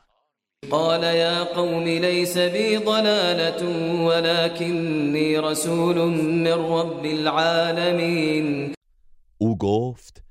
قال 0.70 1.04
یا 1.04 1.44
قوم 1.46 1.84
ليس 1.84 2.38
بی 2.38 2.78
ضلالة 2.78 3.64
ولكني 4.08 5.38
رسول 5.38 5.98
من 5.98 6.48
رب 6.48 7.06
العالمین 7.06 8.74
او 9.38 9.58
گفت 9.58 10.24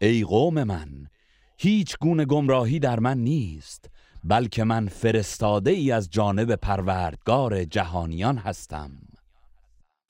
ای 0.00 0.24
قوم 0.24 0.64
من 0.64 0.88
هیچ 1.58 1.96
گونه 2.00 2.24
گمراهی 2.24 2.78
در 2.78 3.00
من 3.00 3.18
نیست. 3.18 3.90
بلکه 4.26 4.64
من 4.64 4.88
فرستاده 4.88 5.70
ای 5.70 5.92
از 5.92 6.10
جانب 6.10 6.54
پروردگار 6.54 7.64
جهانیان 7.64 8.38
هستم. 8.38 8.90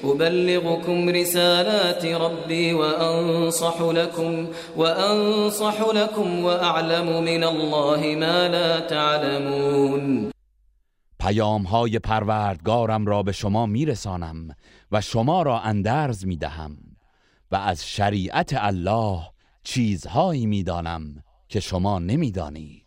أبلغكم 0.04 1.08
رسالات 1.08 2.04
ربي 2.04 2.72
وأنصح 2.72 3.80
لكم 3.80 4.48
وأنصح 4.76 5.80
لكم 5.94 6.44
وأعلم 6.44 7.24
من 7.24 7.44
الله 7.44 8.16
ما 8.16 8.48
لا 8.48 8.80
تعلمون. 8.80 10.30
پیام 11.20 11.62
های 11.62 11.98
پروردگارم 11.98 13.06
را 13.06 13.22
به 13.22 13.32
شما 13.32 13.66
میرسانم 13.66 14.48
و 14.92 15.00
شما 15.00 15.42
را 15.42 15.60
اندرز 15.60 16.26
می‌دهم 16.26 16.76
و 17.50 17.56
از 17.56 17.86
شریعت 17.86 18.54
الله 18.56 19.20
چیزهایی 19.64 20.46
می‌دانم 20.46 21.22
که 21.48 21.60
شما 21.60 21.98
نمی‌دانید. 21.98 22.83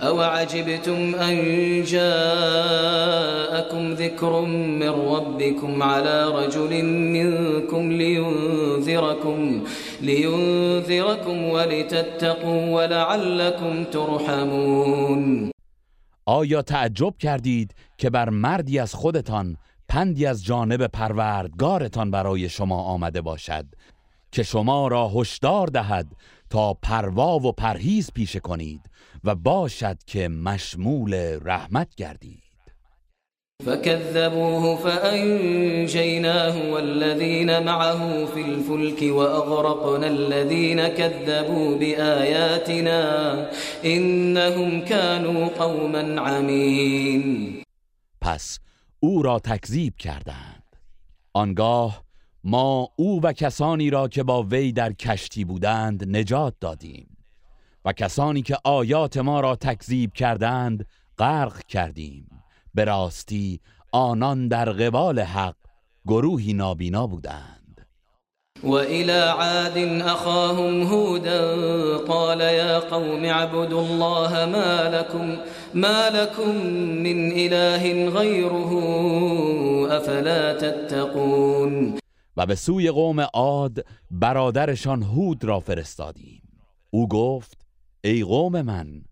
او 0.00 0.20
عجبتم 0.20 1.14
ان 1.14 1.82
جاءكم 1.84 3.12
ذكر 3.92 4.40
من 4.80 4.88
ربكم 4.88 5.82
على 5.82 6.24
رجل 6.24 6.84
منكم 6.84 7.92
لينذركم 7.92 9.64
لينذركم 10.00 11.44
ولتتقوا 11.44 12.74
ولعلكم 12.74 13.84
ترحمون. 13.84 15.50
آیا 16.26 16.62
تعجب 16.62 17.14
کردید 17.18 17.74
که 17.98 18.10
بر 18.10 18.28
مردی 18.30 18.78
از 18.78 18.94
خودتان 18.94 19.56
پندی 19.88 20.26
از 20.26 20.44
جانب 20.44 20.86
پروردگارتان 20.86 22.10
برای 22.10 22.48
شما 22.48 22.82
آمده 22.82 23.20
باشد 23.20 23.66
که 24.32 24.42
شما 24.42 24.88
را 24.88 25.08
هشدار 25.08 25.66
دهد 25.66 26.06
تا 26.52 26.74
پروا 26.74 27.38
و 27.38 27.52
پرهیز 27.52 28.10
پیشه 28.14 28.40
کنید 28.40 28.80
و 29.24 29.34
باشد 29.34 29.98
که 30.06 30.28
مشمول 30.28 31.38
رحمت 31.42 31.94
گردید. 31.94 32.42
فكذبوه 33.64 34.76
فأنجيناه 34.76 36.70
والذين 36.70 37.58
معه 37.58 38.26
في 38.26 38.40
الفلك 38.40 39.02
وأغرقنا 39.02 40.06
الذين 40.06 40.88
كذبوا 40.88 41.78
بآياتنا 41.78 43.02
إنهم 43.84 44.80
كانوا 44.80 45.48
قوما 45.48 46.20
عمين 46.20 47.62
پس 48.20 48.58
او 49.00 49.22
را 49.22 49.38
تکذیب 49.38 49.96
کردند. 49.96 50.76
آنگاه 51.32 52.04
ما 52.44 52.88
او 52.96 53.20
و 53.22 53.32
کسانی 53.32 53.90
را 53.90 54.08
که 54.08 54.22
با 54.22 54.42
وی 54.42 54.72
در 54.72 54.92
کشتی 54.92 55.44
بودند 55.44 56.16
نجات 56.16 56.54
دادیم 56.60 57.16
و 57.84 57.92
کسانی 57.92 58.42
که 58.42 58.56
آیات 58.64 59.16
ما 59.16 59.40
را 59.40 59.56
تکذیب 59.56 60.12
کردند 60.12 60.86
غرق 61.18 61.66
کردیم. 61.66 62.26
به 62.74 62.84
راستی 62.84 63.60
آنان 63.92 64.48
در 64.48 64.72
قبال 64.72 65.20
حق 65.20 65.56
گروهی 66.06 66.52
نابینا 66.52 67.06
بودند. 67.06 67.86
و 68.64 68.72
الى 68.72 69.20
عاد 69.20 69.78
اخاهم 70.02 70.82
هودا 70.82 71.98
قال 71.98 72.40
یا 72.40 72.80
قوم 72.80 73.24
اعبدوا 73.24 73.80
الله 73.80 74.46
ما 74.46 74.88
لكم 74.88 75.36
ما 75.74 76.08
لكم 76.08 76.56
من 77.02 77.32
اله 77.32 78.10
غیره 78.10 78.72
افلا 79.96 80.54
تتقون؟ 80.54 82.01
و 82.36 82.46
به 82.46 82.54
سوی 82.54 82.90
قوم 82.90 83.20
عاد 83.20 83.86
برادرشان 84.10 85.02
هود 85.02 85.44
را 85.44 85.60
فرستادیم 85.60 86.42
او 86.90 87.08
گفت 87.08 87.66
ای 88.04 88.24
قوم 88.24 88.62
من 88.62 89.02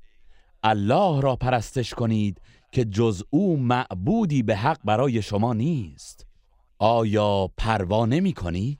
الله 0.62 1.20
را 1.20 1.36
پرستش 1.36 1.94
کنید 1.94 2.40
که 2.72 2.84
جز 2.84 3.22
او 3.30 3.56
معبودی 3.56 4.42
به 4.42 4.56
حق 4.56 4.78
برای 4.84 5.22
شما 5.22 5.52
نیست 5.54 6.26
آیا 6.78 7.50
پروا 7.56 8.06
نمی 8.06 8.32
کنید؟ 8.32 8.79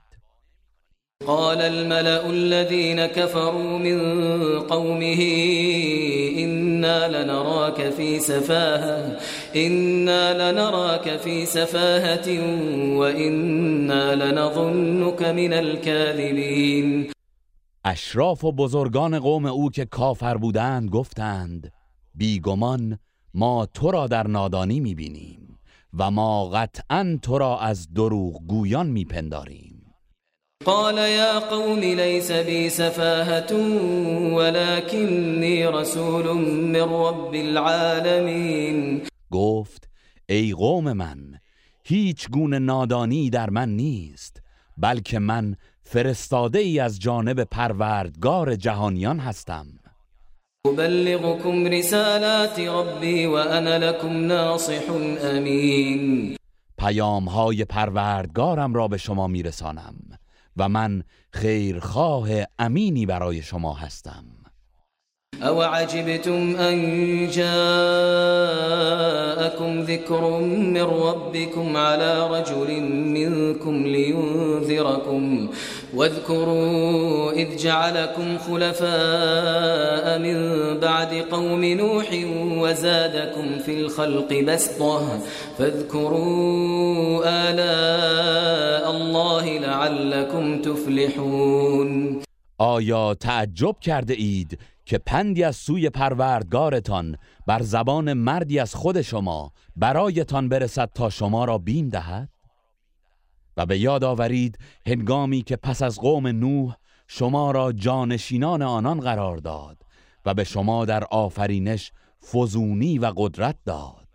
قال 1.27 1.61
الملأ 1.61 2.29
الذين 2.29 3.05
كفروا 3.05 3.77
من 3.77 3.99
قومه 4.59 5.21
إنا 6.37 7.23
لنراك 7.23 7.89
في 7.89 8.19
سفاهة 8.19 9.17
إنا 9.55 10.51
لنراك 10.51 11.17
في 11.17 11.45
سفاهة 11.45 12.27
وإنا 12.97 14.15
لنظنك 14.15 15.21
من 15.21 15.53
الكاذبين. 15.53 17.11
اشراف 17.85 18.43
و 18.43 18.51
بزرگان 18.51 19.19
قوم 19.19 19.45
او 19.45 19.69
که 19.69 19.85
کافر 19.85 20.37
بودند 20.37 20.89
گفتند 20.89 21.71
بیگمان 22.15 22.99
ما 23.33 23.67
تو 23.73 23.91
را 23.91 24.07
در 24.07 24.27
نادانی 24.27 24.79
می‌بینیم 24.79 25.59
و 25.99 26.11
ما 26.11 26.49
قطعا 26.49 27.19
تو 27.21 27.37
را 27.37 27.59
از 27.59 27.93
دروغ 27.93 28.47
گویان 28.47 28.87
میپنداریم. 28.87 29.70
قال 30.65 30.97
یا 30.97 31.39
قوم 31.39 31.79
ليس 31.79 32.31
بی 32.31 32.69
سفاهة 32.69 33.53
ولكني 34.35 35.67
رسول 35.67 36.25
من 36.33 36.75
رب 36.75 37.33
العالمین 37.33 39.01
گفت 39.31 39.89
ای 40.29 40.53
قوم 40.53 40.93
من 40.93 41.17
هیچ 41.83 42.29
گونه 42.29 42.59
نادانی 42.59 43.29
در 43.29 43.49
من 43.49 43.69
نیست 43.69 44.41
بلکه 44.77 45.19
من 45.19 45.55
فرستاده 45.83 46.59
ای 46.59 46.79
از 46.79 46.99
جانب 46.99 47.43
پروردگار 47.43 48.55
جهانیان 48.55 49.19
هستم. 49.19 49.65
ابلغكم 50.67 51.65
رسالات 51.65 52.59
ربی 52.59 53.25
و 53.25 53.33
انا 53.33 53.77
لكم 53.77 54.25
ناصح 54.25 54.93
امین. 55.23 56.35
پیام 56.77 57.25
های 57.25 57.65
پروردگارم 57.65 58.73
را 58.73 58.87
به 58.87 58.97
شما 58.97 59.27
میرسانم. 59.27 60.20
و 60.57 60.69
من 60.69 61.03
خیرخواه 61.31 62.29
امینی 62.59 63.05
برای 63.05 63.41
شما 63.41 63.73
هستم. 63.73 64.41
أو 65.43 65.61
عجبتم 65.61 66.55
أن 66.55 66.77
جاءكم 67.27 67.51
ذكر 69.81 70.39
من 70.39 70.81
ربكم 70.81 71.77
على 71.77 72.27
رجل 72.27 72.81
منكم 72.83 73.83
لينذركم 73.83 75.49
واذكروا 75.93 77.31
إذ 77.31 77.57
جعلكم 77.57 78.37
خلفاء 78.37 80.19
من 80.19 80.37
بعد 80.79 81.13
قوم 81.13 81.63
نوح 81.65 82.09
وزادكم 82.61 83.59
في 83.59 83.81
الخلق 83.81 84.33
بسطة 84.33 85.19
فاذكروا 85.57 87.19
آلاء 87.49 88.91
الله 88.91 89.59
لعلكم 89.59 90.61
تفلحون. 90.61 92.21
آیا 92.57 93.13
تعجب 93.13 93.75
کرده 93.81 94.13
اید 94.13 94.59
که 94.85 94.97
پندی 94.97 95.43
از 95.43 95.55
سوی 95.55 95.89
پروردگارتان 95.89 97.17
بر 97.47 97.61
زبان 97.61 98.13
مردی 98.13 98.59
از 98.59 98.75
خود 98.75 99.01
شما 99.01 99.51
برایتان 99.75 100.49
برسد 100.49 100.89
تا 100.95 101.09
شما 101.09 101.45
را 101.45 101.57
بیم 101.57 101.89
دهد؟ 101.89 102.29
و 103.57 103.65
به 103.65 103.77
یاد 103.77 104.03
آورید 104.03 104.57
هنگامی 104.85 105.41
که 105.41 105.55
پس 105.55 105.81
از 105.81 105.99
قوم 105.99 106.27
نوح 106.27 106.75
شما 107.07 107.51
را 107.51 107.71
جانشینان 107.71 108.61
آنان 108.61 108.99
قرار 108.99 109.37
داد 109.37 109.77
و 110.25 110.33
به 110.33 110.43
شما 110.43 110.85
در 110.85 111.03
آفرینش 111.03 111.91
فزونی 112.31 112.97
و 112.97 113.13
قدرت 113.17 113.57
داد. 113.65 114.07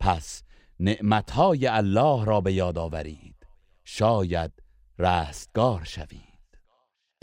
پس 0.00 0.42
نعمتهای 0.80 1.66
الله 1.66 2.24
را 2.24 2.40
به 2.40 2.52
یاد 2.52 2.78
آورید. 2.78 3.46
شاید 3.84 4.52
رستگار 4.98 5.84
شوید. 5.84 6.25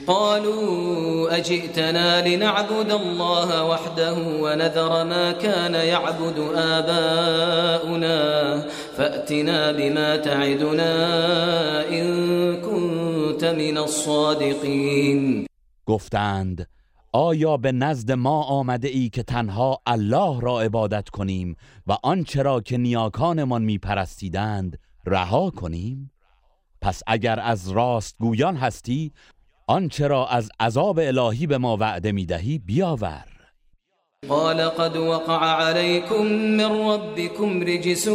قالوا 0.08 1.38
أجئتنا 1.38 2.28
لنعبد 2.28 2.92
الله 2.92 3.66
وحده 3.70 4.14
ونذر 4.14 5.04
ما 5.04 5.32
كان 5.32 5.74
يعبد 5.74 6.40
آباؤنا 6.56 8.20
فأتنا 8.98 9.72
بما 9.72 10.18
تعدنا 10.18 10.94
إن 11.90 12.06
كنت 12.62 13.44
من 13.44 13.78
الصادقين. 13.78 15.46
گفتند 15.86 16.68
آیا 17.14 17.58
به 17.58 17.72
نزد 17.72 18.12
ما 18.12 18.44
آمده 18.44 18.88
ای 18.88 19.10
که 19.10 19.24
تنها 19.24 19.82
الله 19.88 20.42
را 20.42 20.62
عبادت 20.62 21.10
کنیم 21.10 21.56
و 21.88 21.98
آنچه 22.04 22.42
را 22.42 22.62
که 22.62 22.78
نیاکانمان 22.78 23.62
میپرستیدند 23.62 24.80
رها 25.06 25.50
کنیم؟ 25.50 26.12
پس 26.82 27.02
اگر 27.08 27.40
از 27.40 27.70
راست 27.70 28.16
گویان 28.20 28.56
هستی 28.56 29.12
آنچه 29.68 30.08
را 30.08 30.28
از 30.28 30.50
عذاب 30.60 31.00
الهی 31.00 31.48
به 31.48 31.58
ما 31.58 31.78
وعده 31.78 32.12
می‌دهی 32.12 32.58
بیاور. 32.58 33.24
قال 34.30 34.62
قد 34.62 34.98
وقع 34.98 35.46
عليكم 35.46 36.26
من 36.26 36.90
ربكم 36.90 37.62
رجس 37.62 38.08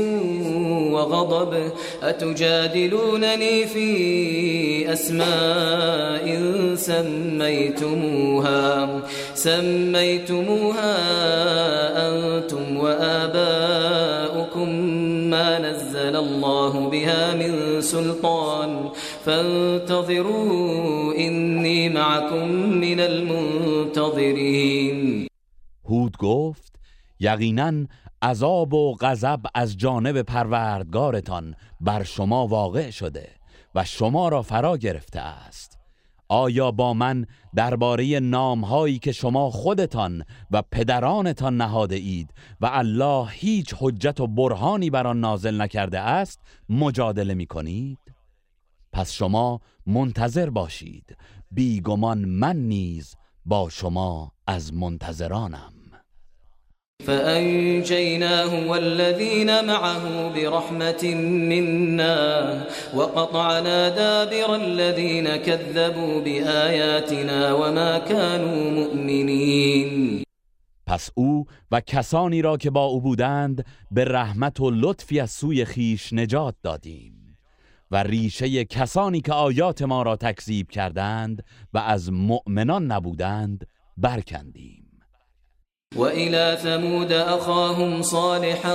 وغضب 0.92 1.72
أتجادلونني 2.02 3.66
في 3.66 4.92
أسماء 4.92 6.38
سميتموها؟ 6.74 8.88
سميتموها 9.34 10.96
أنتم 12.08 12.76
وآباؤكم 12.76 14.68
ما 15.30 15.58
نزل 15.58 16.16
الله 16.16 16.90
بها 16.90 17.34
من 17.34 17.80
سلطان. 17.80 18.88
فانتظروا 19.28 21.14
إني 21.14 21.88
معكم 21.88 22.48
من 22.80 23.00
المنتظرين 23.00 24.48
هود 25.84 26.16
گفت 26.16 26.72
یقینا 27.20 27.86
عذاب 28.22 28.74
و 28.74 28.94
غضب 29.00 29.40
از 29.54 29.76
جانب 29.76 30.22
پروردگارتان 30.22 31.54
بر 31.80 32.02
شما 32.02 32.46
واقع 32.46 32.90
شده 32.90 33.28
و 33.74 33.84
شما 33.84 34.28
را 34.28 34.42
فرا 34.42 34.76
گرفته 34.76 35.20
است 35.20 35.78
آیا 36.28 36.70
با 36.70 36.94
من 36.94 37.26
درباره 37.54 38.20
نامهایی 38.20 38.98
که 38.98 39.12
شما 39.12 39.50
خودتان 39.50 40.24
و 40.50 40.62
پدرانتان 40.72 41.56
نهاده 41.56 41.96
اید 41.96 42.30
و 42.60 42.70
الله 42.72 43.28
هیچ 43.30 43.74
حجت 43.78 44.20
و 44.20 44.26
برهانی 44.26 44.90
بر 44.90 45.06
آن 45.06 45.20
نازل 45.20 45.60
نکرده 45.60 45.98
است 45.98 46.40
مجادله 46.68 47.34
می 47.34 47.46
کنید؟ 47.46 47.98
پس 48.92 49.12
شما 49.12 49.60
منتظر 49.86 50.50
باشید. 50.50 51.16
بیگمان 51.50 52.18
من 52.18 52.56
نیز 52.56 53.14
با 53.44 53.68
شما 53.68 54.32
از 54.46 54.74
منتظرانم. 54.74 55.72
فأنجيناه 57.06 58.68
والذين 58.68 59.64
معه 59.64 60.28
برحمة 60.34 61.14
منا 61.24 62.66
وقطعنا 62.94 63.88
دابر 63.88 64.54
الذين 64.54 65.36
كذبوا 65.36 66.20
بآياتنا 66.20 67.52
وما 67.52 67.98
كانوا 67.98 68.70
مؤمنين 68.70 70.22
پس 70.86 71.10
او 71.14 71.46
و 71.70 71.80
کسانی 71.80 72.42
را 72.42 72.56
که 72.56 72.70
با 72.70 72.84
او 72.84 73.00
بودند 73.00 73.64
به 73.90 74.04
رحمت 74.04 74.60
و 74.60 74.70
لطفی 74.70 75.20
از 75.20 75.30
سوی 75.30 75.64
خیش 75.64 76.12
نجات 76.12 76.54
دادیم. 76.62 77.17
و 77.90 78.02
ریشه 78.02 78.64
کسانی 78.64 79.20
که 79.20 79.32
آیات 79.32 79.82
ما 79.82 80.02
را 80.02 80.16
تکذیب 80.16 80.70
کردند 80.70 81.44
و 81.74 81.78
از 81.78 82.12
مؤمنان 82.12 82.92
نبودند 82.92 83.66
برکندیم. 83.96 84.88
وإلى 85.96 86.56
ثمود 86.56 87.12
أخاهم 87.12 88.02
صالحا 88.02 88.74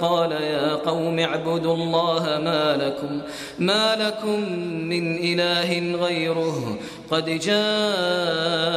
قال 0.00 0.32
يا 0.32 0.74
قوم 0.74 1.18
اعبدوا 1.18 1.74
الله 1.74 2.38
ما 2.38 2.76
لكم 2.76 3.20
ما 3.58 3.96
لكم 3.96 4.40
من 4.88 5.18
إله 5.18 5.96
غيره 5.96 6.78
قد 7.10 7.24
جاءتكم 7.24 8.72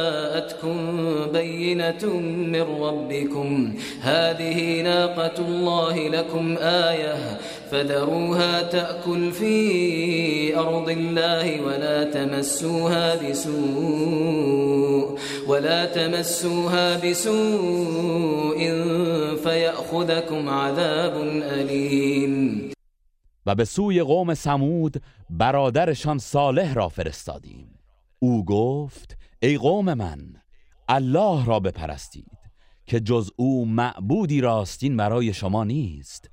بينة 1.32 2.06
من 2.30 2.62
ربكم. 2.62 3.74
هذه 4.00 4.82
ناقة 4.82 5.38
الله 5.38 6.08
لكم 6.08 6.56
آية. 6.58 7.38
فذروها 7.70 8.62
تأكل 8.62 9.32
في 9.32 10.56
أرض 10.56 10.90
الله 10.90 11.60
ولا 11.60 12.04
تمسوها 12.04 13.30
بسوء 13.30 15.18
ولا 15.48 15.86
تمسوها 15.86 17.10
بسوء 17.10 18.58
فيأخذكم 19.44 20.48
عذاب 20.48 21.16
أليم. 21.42 22.70
و 23.46 23.54
به 23.54 23.64
سوی 23.64 24.00
قوم 24.00 24.34
سمود 24.34 25.02
برادرشان 25.30 26.18
صالح 26.18 26.74
را 26.74 26.88
فرستادیم. 26.88 27.81
او 28.22 28.44
گفت 28.44 29.16
ای 29.40 29.58
قوم 29.58 29.94
من 29.94 30.18
الله 30.88 31.44
را 31.44 31.60
بپرستید 31.60 32.38
که 32.86 33.00
جز 33.00 33.30
او 33.36 33.66
معبودی 33.66 34.40
راستین 34.40 34.96
برای 34.96 35.32
شما 35.32 35.64
نیست. 35.64 36.30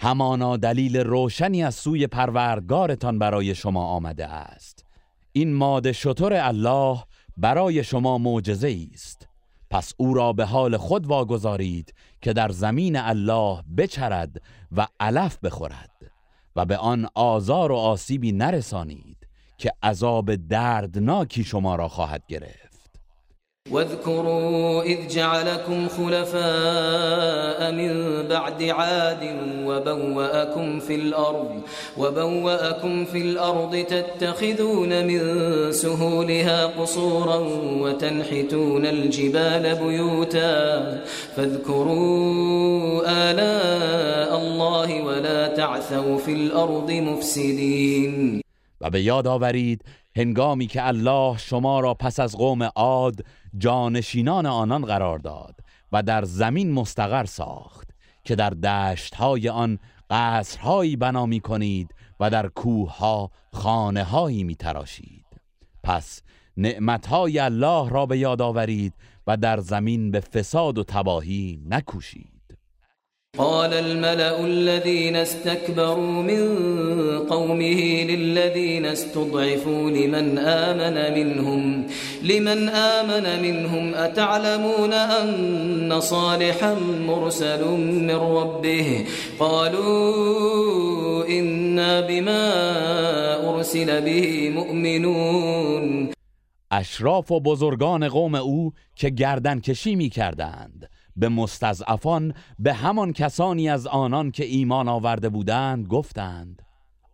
همانا 0.00 0.56
دلیل 0.56 0.96
روشنی 0.96 1.62
از 1.64 1.74
سوی 1.74 2.06
پروردگارتان 2.06 3.18
برای 3.18 3.54
شما 3.54 3.84
آمده 3.84 4.26
است. 4.26 4.84
این 5.32 5.54
ماده 5.54 5.92
شطور 5.92 6.32
الله 6.32 7.04
برای 7.36 7.84
شما 7.84 8.18
معجزه 8.18 8.88
است. 8.92 9.28
پس 9.70 9.92
او 9.96 10.14
را 10.14 10.32
به 10.32 10.44
حال 10.44 10.76
خود 10.76 11.06
واگذارید 11.06 11.94
که 12.22 12.32
در 12.32 12.48
زمین 12.48 12.96
الله 12.96 13.62
بچرد 13.76 14.42
و 14.72 14.86
علف 15.00 15.38
بخورد 15.38 16.10
و 16.56 16.64
به 16.64 16.76
آن 16.76 17.08
آزار 17.14 17.72
و 17.72 17.76
آسیبی 17.76 18.32
نرسانید. 18.32 19.17
که 19.58 19.72
عذاب 19.82 20.34
دردناکی 20.34 21.44
شما 21.44 21.76
را 21.76 21.88
خواهد 21.88 22.22
گرفت. 22.28 22.68
واذكروا 23.70 24.82
إذ 24.82 25.08
جعلكم 25.08 25.88
خلفاء 25.88 27.72
من 27.72 28.22
بعد 28.28 28.62
عاد 28.62 29.22
وبوأكم 29.66 30.80
في 30.80 30.94
الأرض 30.94 31.62
وبوأكم 31.98 33.04
في 33.04 33.18
الأرض 33.18 33.76
تتخذون 33.76 35.06
من 35.06 35.20
سهولها 35.72 36.66
قصورا 36.66 37.36
وتنحتون 37.82 38.86
الجبال 38.86 39.74
بيوتا. 39.74 41.04
فاذكروا 41.36 43.02
آلاء 43.30 44.38
الله 44.42 45.02
ولا 45.02 45.48
تعثوا 45.48 46.18
في 46.18 46.32
الأرض 46.32 46.90
مفسدين. 46.90 48.47
و 48.80 48.90
به 48.90 49.02
یاد 49.02 49.26
آورید 49.26 49.84
هنگامی 50.16 50.66
که 50.66 50.86
الله 50.86 51.38
شما 51.38 51.80
را 51.80 51.94
پس 51.94 52.20
از 52.20 52.36
قوم 52.36 52.62
عاد 52.62 53.24
جانشینان 53.58 54.46
آنان 54.46 54.84
قرار 54.84 55.18
داد 55.18 55.54
و 55.92 56.02
در 56.02 56.24
زمین 56.24 56.72
مستقر 56.72 57.24
ساخت 57.24 57.90
که 58.24 58.36
در 58.36 58.50
دشتهای 58.50 59.48
آن 59.48 59.78
قصرهایی 60.10 60.96
بنا 60.96 61.26
می 61.26 61.40
کنید 61.40 61.94
و 62.20 62.30
در 62.30 62.48
کوهها 62.48 63.30
خانه 63.52 64.04
هایی 64.04 64.44
می 64.44 64.54
تراشید 64.54 65.26
پس 65.82 66.22
نعمتهای 66.56 67.38
الله 67.38 67.88
را 67.88 68.06
به 68.06 68.18
یاد 68.18 68.42
آورید 68.42 68.94
و 69.26 69.36
در 69.36 69.60
زمین 69.60 70.10
به 70.10 70.20
فساد 70.20 70.78
و 70.78 70.84
تباهی 70.84 71.62
نکوشید. 71.66 72.37
قال 73.38 73.74
الملأ 73.74 74.44
الذين 74.44 75.16
استكبروا 75.16 76.22
من 76.22 76.42
قومه 77.18 78.04
للذين 78.04 78.86
استضعفوا 78.86 79.90
لمن 79.90 80.38
آمن 80.38 81.18
منهم 81.18 81.86
لمن 82.22 82.68
آمن 82.68 83.42
منهم 83.42 83.94
أتعلمون 83.94 84.92
أن 84.92 86.00
صالحا 86.00 86.74
مرسل 87.06 87.64
من 87.78 88.16
ربه؟ 88.16 89.04
قالوا 89.38 91.28
إنا 91.28 92.00
بما 92.00 92.44
أرسل 93.54 94.00
به 94.00 94.50
مؤمنون. 94.50 96.10
أشراف 96.72 97.32
و 97.32 97.40
بزرگان 97.40 98.08
قوم 98.08 98.34
أو 98.34 98.72
که 98.96 99.10
گردن 99.10 99.60
کشی 99.60 99.94
می 99.96 100.08
کردند 100.08 100.88
به 101.18 101.28
مستضعفان 101.28 102.34
به 102.58 102.74
همان 102.74 103.12
کسانی 103.12 103.68
از 103.68 103.86
آنان 103.86 104.30
که 104.30 104.44
ایمان 104.44 104.88
آورده 104.88 105.28
بودند 105.28 105.86
گفتند 105.86 106.62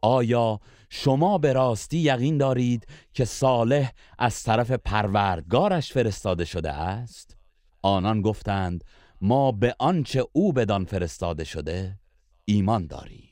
آیا 0.03 0.61
شما 0.89 1.39
به 1.39 1.53
راستی 1.53 1.99
یقین 1.99 2.39
دارید 2.39 2.87
که 3.13 3.25
صالح 3.25 3.91
از 4.19 4.43
طرف 4.43 4.71
پروردگارش 4.71 5.93
فرستاده 5.93 6.45
شده 6.45 6.73
است؟ 6.73 7.37
آنان 7.83 8.23
گفتند 8.23 8.85
ما 9.21 9.53
به 9.53 9.75
آنچه 9.79 10.25
او 10.33 10.53
بدان 10.53 10.85
فرستاده 10.85 11.45
شده 11.45 11.99
ایمان 12.45 12.87
داریم. 12.87 13.24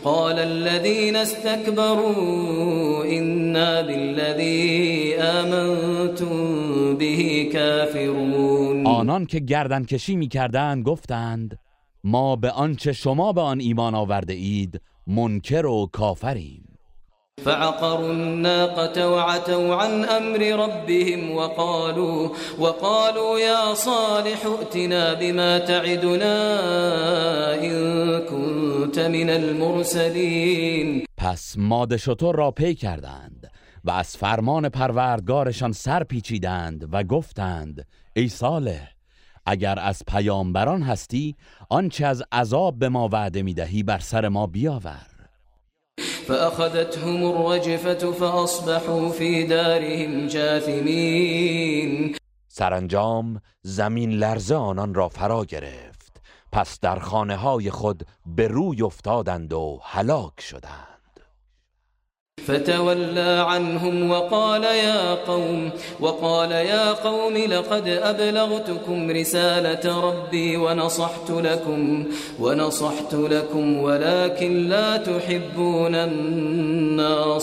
قال 0.00 0.38
الذين 0.38 1.16
استكبروا 1.16 3.04
إنا 3.04 3.82
بالذي 3.82 5.16
آمنتم 5.16 6.96
به 6.96 7.50
كافرون. 7.52 8.86
آنان 8.86 9.26
که 9.26 9.38
گردن 9.38 9.84
کشی 9.84 10.16
می 10.16 10.28
کردند 10.28 10.84
گفتند 10.84 11.58
ما 12.04 12.36
به 12.36 12.50
آنچه 12.50 12.92
شما 12.92 13.32
به 13.32 13.40
آن 13.40 13.60
ایمان 13.60 13.94
آورده 13.94 14.32
اید 14.32 14.80
منکر 15.06 15.66
و 15.66 15.86
کافریم. 15.92 16.71
فعقروا 17.40 18.10
الناقة 18.12 19.08
وعتوا 19.08 19.74
عن 19.74 20.04
أمر 20.04 20.40
ربهم 20.64 21.36
وقالوا 21.36 22.28
وقالوا 22.58 23.38
يا 23.38 23.74
صالح 23.74 24.46
ائتنا 24.46 25.14
بما 25.14 25.58
تعدنا 25.58 26.34
إن 27.54 28.18
كنت 28.20 28.98
من 28.98 29.30
المرسلين. 29.30 31.04
پس 31.16 31.54
ماده 31.58 31.96
شطور 31.96 32.36
را 32.36 32.50
پی 32.50 32.74
کردند 32.74 33.50
و 33.84 33.90
از 33.90 34.16
فرمان 34.16 34.68
پروردگارشان 34.68 35.72
سر 35.72 36.04
پیچیدند 36.04 36.88
و 36.92 37.02
گفتند 37.02 37.86
ای 38.16 38.28
صالح 38.28 38.88
اگر 39.46 39.78
از 39.78 40.02
پیامبران 40.08 40.82
هستی 40.82 41.36
آنچه 41.70 42.06
از 42.06 42.22
عذاب 42.32 42.78
به 42.78 42.88
ما 42.88 43.08
وعده 43.12 43.42
می‌دهی 43.42 43.82
بر 43.82 43.98
سر 43.98 44.28
ما 44.28 44.46
بیاور. 44.46 45.11
فأخذتهم 46.28 47.24
الرجفة 47.24 48.12
فأصبحوا 48.12 49.08
في 49.08 49.44
دارهم 49.46 50.26
جاثمين. 50.26 52.16
سرانجام 52.48 53.40
زمین 53.62 54.10
لرزه 54.10 54.54
آنان 54.54 54.94
را 54.94 55.08
فرا 55.08 55.44
گرفت. 55.44 56.20
پس 56.52 56.80
در 56.80 56.98
خانه 56.98 57.36
های 57.36 57.70
خود 57.70 58.06
به 58.26 58.48
روی 58.48 58.82
افتادند 58.82 59.52
و 59.52 59.80
هلاک 59.82 60.40
شدند. 60.40 60.91
فتولى 62.46 63.44
عنهم 63.48 64.10
وقال 64.10 64.64
يا 64.64 65.14
قوم 65.14 65.70
وقال 66.00 66.50
يا 66.50 66.92
قوم 66.92 67.36
لقد 67.36 67.88
أبلغتكم 67.88 69.10
رسالة 69.10 70.00
ربي 70.00 70.56
ونصحت 70.56 71.30
لكم 71.30 72.06
ونصحت 72.40 73.14
لكم 73.14 73.76
ولكن 73.76 74.52
لا 74.68 74.96
تحبون 74.96 75.94
الناصحين. 75.94 77.42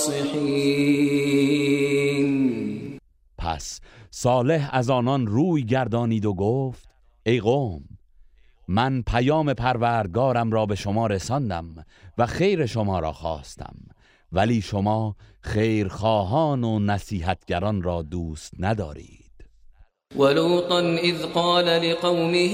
پس 3.37 3.79
صالح 4.11 4.69
از 4.73 4.89
آنان 4.89 5.27
روی 5.27 5.63
گردانید 5.63 6.25
و 6.25 6.33
گفت 6.33 6.89
ای 7.23 7.39
قوم 7.39 7.83
من 8.67 9.01
پیام 9.01 9.53
پروردگارم 9.53 10.51
را 10.51 10.65
به 10.65 10.75
شما 10.75 11.07
رساندم 11.07 11.65
و 12.17 12.25
خیر 12.25 12.65
شما 12.65 12.99
را 12.99 13.13
خواستم. 13.13 13.75
ولی 14.31 14.61
شما 14.61 15.15
خیرخواهان 15.41 16.63
و 16.63 16.79
نصیحتگران 16.79 17.81
را 17.81 18.01
دوست 18.01 18.53
ندارید 18.59 19.29
ولوطا 20.15 20.79
اذ 20.79 21.25
قال 21.25 21.65
لقومه 21.65 22.53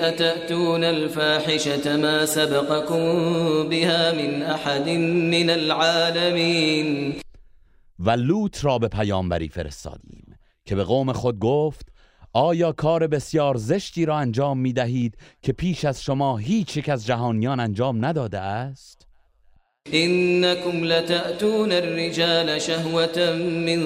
اتأتون 0.00 0.84
الفاحشة 0.84 1.96
ما 1.96 2.26
سبقكم 2.26 3.68
بها 3.68 4.12
من 4.12 4.42
احد 4.42 4.88
من 4.88 5.50
العالمین 5.50 7.14
و 7.98 8.10
لوط 8.10 8.64
را 8.64 8.78
به 8.78 8.88
پیامبری 8.88 9.48
فرستادیم 9.48 10.36
که 10.64 10.74
به 10.74 10.84
قوم 10.84 11.12
خود 11.12 11.38
گفت 11.38 11.92
آیا 12.32 12.72
کار 12.72 13.06
بسیار 13.06 13.56
زشتی 13.56 14.06
را 14.06 14.16
انجام 14.16 14.58
می 14.58 14.72
دهید 14.72 15.16
که 15.42 15.52
پیش 15.52 15.84
از 15.84 16.02
شما 16.02 16.36
هیچ 16.36 16.76
یک 16.76 16.88
از 16.88 17.06
جهانیان 17.06 17.60
انجام 17.60 18.04
نداده 18.04 18.38
است؟ 18.38 19.06
إنكم 19.94 20.84
لتأتون 20.84 21.72
الرجال 21.72 22.60
شهوة 22.62 23.36
من 23.36 23.80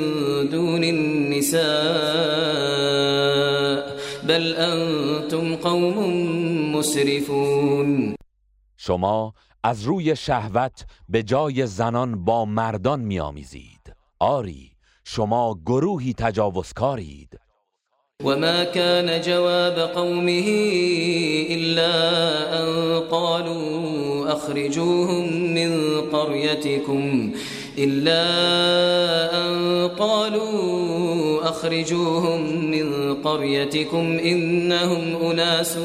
دون 0.51 0.85
النساء 0.85 1.67
بل 4.29 4.55
أنتم 4.55 5.57
قوم 5.57 5.99
مسرفون. 6.73 8.15
شما 8.77 9.35
از 9.63 9.83
روی 9.83 10.17
شهوت 10.17 10.87
به 11.09 11.23
جای 11.23 11.67
زنان 11.67 12.25
با 12.25 12.45
مردان 12.45 13.01
میآمیزید. 13.01 13.95
آری 14.19 14.71
شما 15.05 15.59
گروهی 15.67 16.13
تجاوزکارید. 16.13 17.41
وما 18.25 18.65
كان 18.65 19.21
جواب 19.21 19.79
قومه 19.79 20.49
إلا 21.51 21.93
أن 22.63 23.01
قالوا 23.01 24.33
أخرجوهم 24.33 25.55
من 25.55 26.01
قريتكم 26.01 27.33
إلا 27.79 28.23
أن 29.37 29.89
قالوا 29.89 31.49
أخرجوهم 31.49 32.71
من 32.71 33.15
قريتكم 33.15 34.19
إنهم 34.19 35.17
أناس 35.17 35.77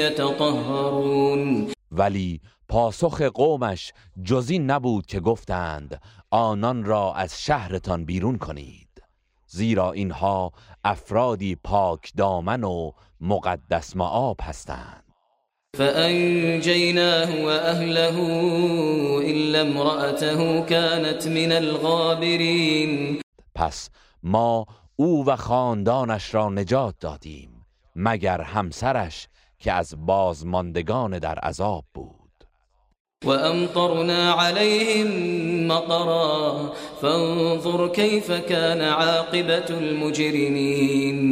يتطهرون. 0.00 1.72
ولی 1.92 2.40
پاسخ 2.68 3.22
قومش 3.22 3.92
جزین 4.24 4.70
نبود 4.70 5.06
که 5.06 5.20
گفتند 5.20 6.00
آنان 6.30 6.84
را 6.84 7.14
از 7.14 7.42
شهرتان 7.42 8.04
بیرون 8.04 8.38
کنید. 8.38 8.90
زیرا 9.52 9.92
اینها 9.92 10.52
افرادی 10.84 11.56
پاک 11.64 12.12
دامن 12.16 12.64
و 12.64 12.92
مقدس 13.20 13.96
معاب 13.96 14.36
هستند. 14.42 15.04
فأنجيناه 15.76 17.44
وأهله 17.44 18.16
إلا 19.20 19.60
امرأته 19.60 20.60
كانت 20.66 21.26
من 21.26 21.52
الغابرين. 21.52 23.20
پس 23.54 23.90
ما 24.22 24.66
او 24.96 25.24
و 25.26 25.36
خاندانش 25.36 26.34
را 26.34 26.48
نجات 26.48 26.94
دادیم 27.00 27.66
مگر 27.96 28.40
همسرش 28.40 29.28
که 29.58 29.72
از 29.72 29.94
بازماندگان 30.06 31.18
در 31.18 31.38
عذاب 31.38 31.84
بود. 31.94 32.19
وأمطرنا 33.24 34.32
عليهم 34.32 35.08
مطرا. 35.68 36.72
فانظر 37.02 37.88
كيف 37.88 38.32
كان 38.32 38.80
عاقبة 38.80 39.70
المجرمين. 39.70 41.30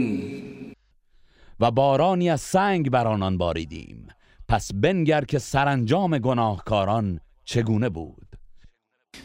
و 1.61 1.71
بارانی 1.71 2.31
از 2.31 2.41
سنگ 2.41 2.91
بر 2.91 3.07
آنان 3.07 3.39
باریدیم. 3.39 4.09
پس 4.49 4.71
بنگر 4.75 5.25
که 5.25 5.39
سرانجام 5.39 6.19
گناهکاران 6.19 7.21
چگونه 7.45 7.89
بود؟ 7.89 8.28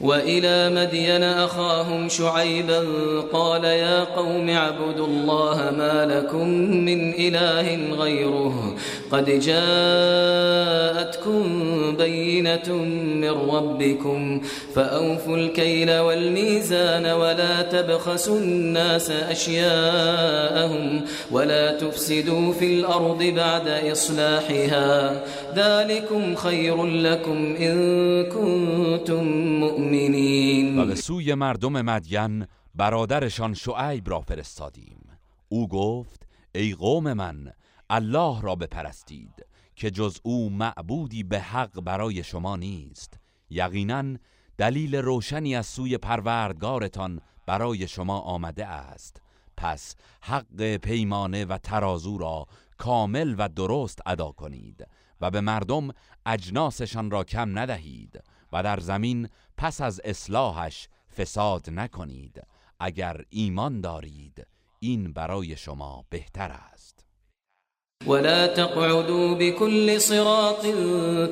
وإلى 0.02 0.70
مدين 0.70 1.24
أخاهم 1.24 2.10
شعيبا 2.10 2.84
قال 3.34 3.64
يا 3.64 4.04
قوم 4.04 4.50
اعبدوا 4.50 5.08
الله 5.08 5.72
ما 5.78 6.06
لكم 6.06 6.48
من 6.86 7.14
إله 7.14 7.96
غيره 7.96 8.76
قد 9.12 9.26
جاءتكم 9.40 11.44
بينة 11.98 12.74
من 13.22 13.30
ربكم 13.30 14.42
فأوفوا 14.76 15.38
الكيل 15.38 16.00
والميزان 16.00 17.06
ولا 17.06 17.62
تبخسوا 17.62 18.38
الناس 18.38 19.12
أشياءهم 19.12 21.02
ولا 21.32 21.72
تفسدوا 21.72 22.54
في 22.54 22.66
الأرض 22.66 23.24
بعد 23.24 23.68
إصلاحها 23.68 25.24
ذلكم 25.56 26.36
خير 26.36 26.86
لكم 26.86 27.56
إن 27.60 28.24
كنتم 28.24 29.43
به 30.94 31.02
سوی 31.02 31.34
مردم 31.34 31.82
مدین 31.82 32.48
برادرشان 32.76 33.54
شعیب 33.54 34.10
را 34.10 34.22
فرستادیم. 34.22 35.00
او 35.50 35.68
گفت 35.68 36.28
ای 36.56 36.74
قوم 36.74 37.14
من 37.14 37.54
الله 37.89 38.41
را 38.41 38.56
بپرستید 38.56 39.46
که 39.76 39.91
جز 39.91 40.18
او 40.24 40.50
معبودی 40.50 41.24
به 41.24 41.39
حق 41.39 41.82
برای 41.82 42.24
شما 42.24 42.56
نیست. 42.56 43.20
یقینا 43.50 44.18
دلیل 44.58 44.96
روشنی 44.96 45.56
از 45.56 45.66
سوی 45.66 45.98
پروردگارتان 45.98 47.22
برای 47.46 47.88
شما 47.88 48.20
آمده 48.20 48.66
است. 48.66 49.22
پس 49.58 49.96
حق 50.22 50.76
پیمانه 50.76 51.46
و 51.46 51.58
ترازو 51.58 52.18
را 52.18 52.46
کامل 52.78 53.36
و 53.38 53.50
درست 53.50 54.00
ادا 54.06 54.32
کنید 54.32 54.88
و 55.22 55.32
به 55.32 55.41
مردم 55.41 55.89
اجناسشان 56.26 57.12
را 57.12 57.24
کم 57.24 57.60
ندهید 57.60 58.24
و 58.54 58.64
در 58.64 58.80
زمین 58.80 59.30
پس 59.58 59.82
از 59.82 60.01
اصلاحش 60.04 60.88
فساد 61.18 61.70
نکنید. 61.70 62.47
اگر 62.80 63.26
ایمان 63.30 63.82
دارید 63.82 64.47
این 64.80 65.14
برای 65.14 65.58
شما 65.58 66.06
بهتر 66.10 66.51
است. 66.51 67.03
ولا 68.08 68.47
تقعدوا 68.47 69.36
بكل 69.36 70.01
صراط 70.01 70.66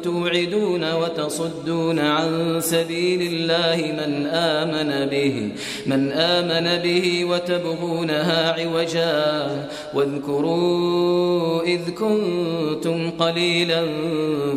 توعدون 0.03 0.93
وتصدون 0.93 1.99
عن 1.99 2.59
سبيل 2.61 3.22
الله 3.22 3.91
من 3.91 4.26
آمن 4.26 5.09
به 5.09 5.51
من 5.86 6.11
آمن 6.11 6.82
به 6.84 7.26
وتبغونها 7.26 8.51
عوجا. 8.51 9.67
واذكروا 9.93 11.63
إذ 11.63 11.89
كنتم 11.89 13.11
قليلا 13.11 13.84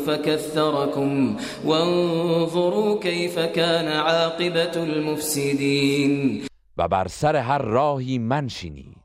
فكثركم 0.07 1.37
وانظروا 1.65 3.01
كيف 3.01 3.39
كان 3.39 3.89
عاقبة 3.89 4.75
المفسدين. 4.77 6.47
و 6.79 7.05
سر 7.09 7.37
هر 7.37 7.63
راهی 7.65 8.19
منشینید 8.19 9.04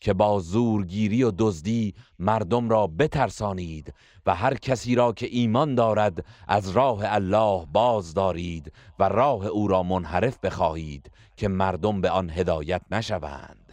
که 0.00 0.12
با 0.12 0.38
زورگیری 0.38 1.22
و 1.22 1.32
دزدی 1.38 1.94
مردم 2.18 2.68
را 2.68 2.86
بترسانید 2.86 3.94
و 4.26 4.34
هر 4.34 4.54
کسی 4.54 4.94
را 4.94 5.12
که 5.12 5.26
ایمان 5.26 5.74
دارد 5.74 6.24
از 6.48 6.68
راه 6.70 7.00
الله 7.02 7.66
باز 7.72 8.14
دارید 8.14 8.72
و 8.98 9.08
راه 9.08 9.46
او 9.46 9.68
را 9.68 9.82
منحرف 9.82 10.38
بخواهید 10.38 11.10
که 11.36 11.48
مردم 11.48 12.00
به 12.00 12.10
آن 12.10 12.30
هدایت 12.30 12.82
نشوند. 12.90 13.68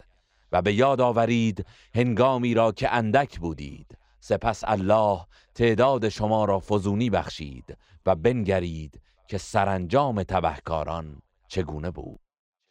و 0.52 0.62
به 0.62 0.74
یاد 0.74 1.00
آورید 1.00 1.66
هنگامی 1.94 2.54
را 2.54 2.72
که 2.72 2.94
اندک 2.94 3.38
بودید. 3.38 3.98
سپس 4.20 4.64
الله 4.64 5.26
تعداد 5.54 6.08
شما 6.08 6.44
را 6.44 6.60
فزونی 6.60 7.10
بخشید 7.10 7.78
و 8.06 8.14
بنگرید 8.14 9.00
که 9.28 9.38
سرانجام 9.38 10.22
تبهکاران 10.22 11.22
چگونه 11.48 11.90
بود. 11.90 12.25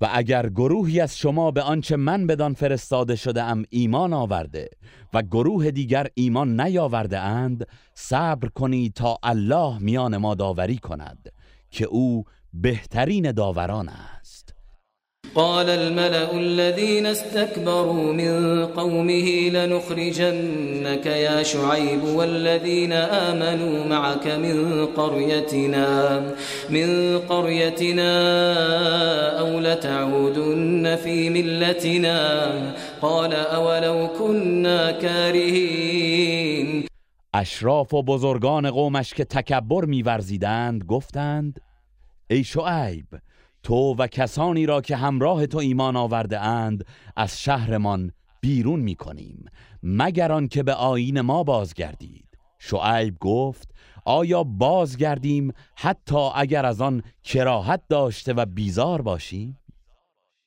و 0.00 0.08
اگر 0.12 0.48
گروهی 0.48 1.00
از 1.00 1.18
شما 1.18 1.50
به 1.50 1.62
آنچه 1.62 1.96
من 1.96 2.26
بدان 2.26 2.54
فرستاده 2.54 3.16
شده 3.16 3.42
ام 3.42 3.64
ایمان 3.70 4.12
آورده 4.12 4.70
و 5.12 5.22
گروه 5.22 5.70
دیگر 5.70 6.06
ایمان 6.14 6.60
نیاورده 6.60 7.18
اند 7.18 7.66
صبر 7.94 8.48
کنید 8.48 8.92
تا 8.92 9.18
الله 9.22 9.78
میان 9.78 10.16
ما 10.16 10.34
داوری 10.34 10.78
کند 10.78 11.32
که 11.70 11.84
او 11.84 12.24
بهترین 12.52 13.32
داوران 13.32 13.88
است. 13.88 14.37
قال 15.38 15.70
الملأ 15.70 16.32
الذين 16.34 17.06
استكبروا 17.06 18.12
من 18.12 18.66
قومه 18.66 19.48
لنخرجنك 19.48 21.06
يا 21.06 21.42
شعيب 21.42 22.04
والذين 22.04 22.92
آمنوا 22.92 23.84
معك 23.84 24.26
من 24.26 24.86
قريتنا 24.86 26.20
من 26.70 27.18
قريتنا 27.18 28.12
أو 29.40 29.60
لتعودن 29.60 30.96
في 30.96 31.30
ملتنا؟ 31.30 32.50
قال 33.02 33.34
أولو 33.34 34.08
كنا 34.18 34.90
كارهين. 34.90 36.84
أشراف 37.34 37.94
و 37.94 38.02
بزرگان 38.02 38.70
قومش 38.70 39.14
که 39.14 39.24
تکبر 39.24 39.84
میورزیدند 39.84 40.84
گفتند 40.84 41.60
ای 42.30 42.44
شعیب 42.44 43.06
تو 43.62 43.94
و 43.98 44.06
کسانی 44.06 44.66
را 44.66 44.80
که 44.80 44.96
همراه 44.96 45.46
تو 45.46 45.58
ایمان 45.58 45.96
آورده 45.96 46.40
اند 46.40 46.84
از 47.16 47.40
شهرمان 47.40 48.12
بیرون 48.40 48.80
می 48.80 48.94
کنیم 48.94 49.44
مگر 49.82 50.46
که 50.46 50.62
به 50.62 50.74
آین 50.74 51.20
ما 51.20 51.42
بازگردید. 51.42 52.24
شعیب 52.58 53.18
گفت 53.18 53.74
آیا 54.04 54.44
بازگردیم 54.44 55.52
حتی 55.76 56.30
اگر 56.34 56.66
از 56.66 56.80
آن 56.80 57.02
کراهت 57.24 57.82
داشته 57.88 58.32
و 58.32 58.46
بیزار 58.46 59.02
باشیم؟ 59.02 59.58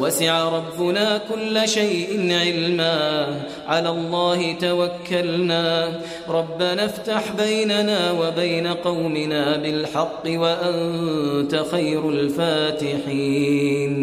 وسع 0.00 0.48
ربنا 0.48 1.18
كل 1.18 1.68
شيء 1.68 2.32
علما. 2.32 3.26
على 3.68 3.88
الله 3.88 4.52
توكلنا. 4.52 6.00
ربنا 6.28 6.84
افتح 6.84 7.32
بيننا 7.36 8.10
وبين 8.12 8.66
قومنا 8.66 9.56
بالحق 9.56 10.22
وأنت 10.26 11.56
خير 11.70 12.08
الفاتحين. 12.08 13.96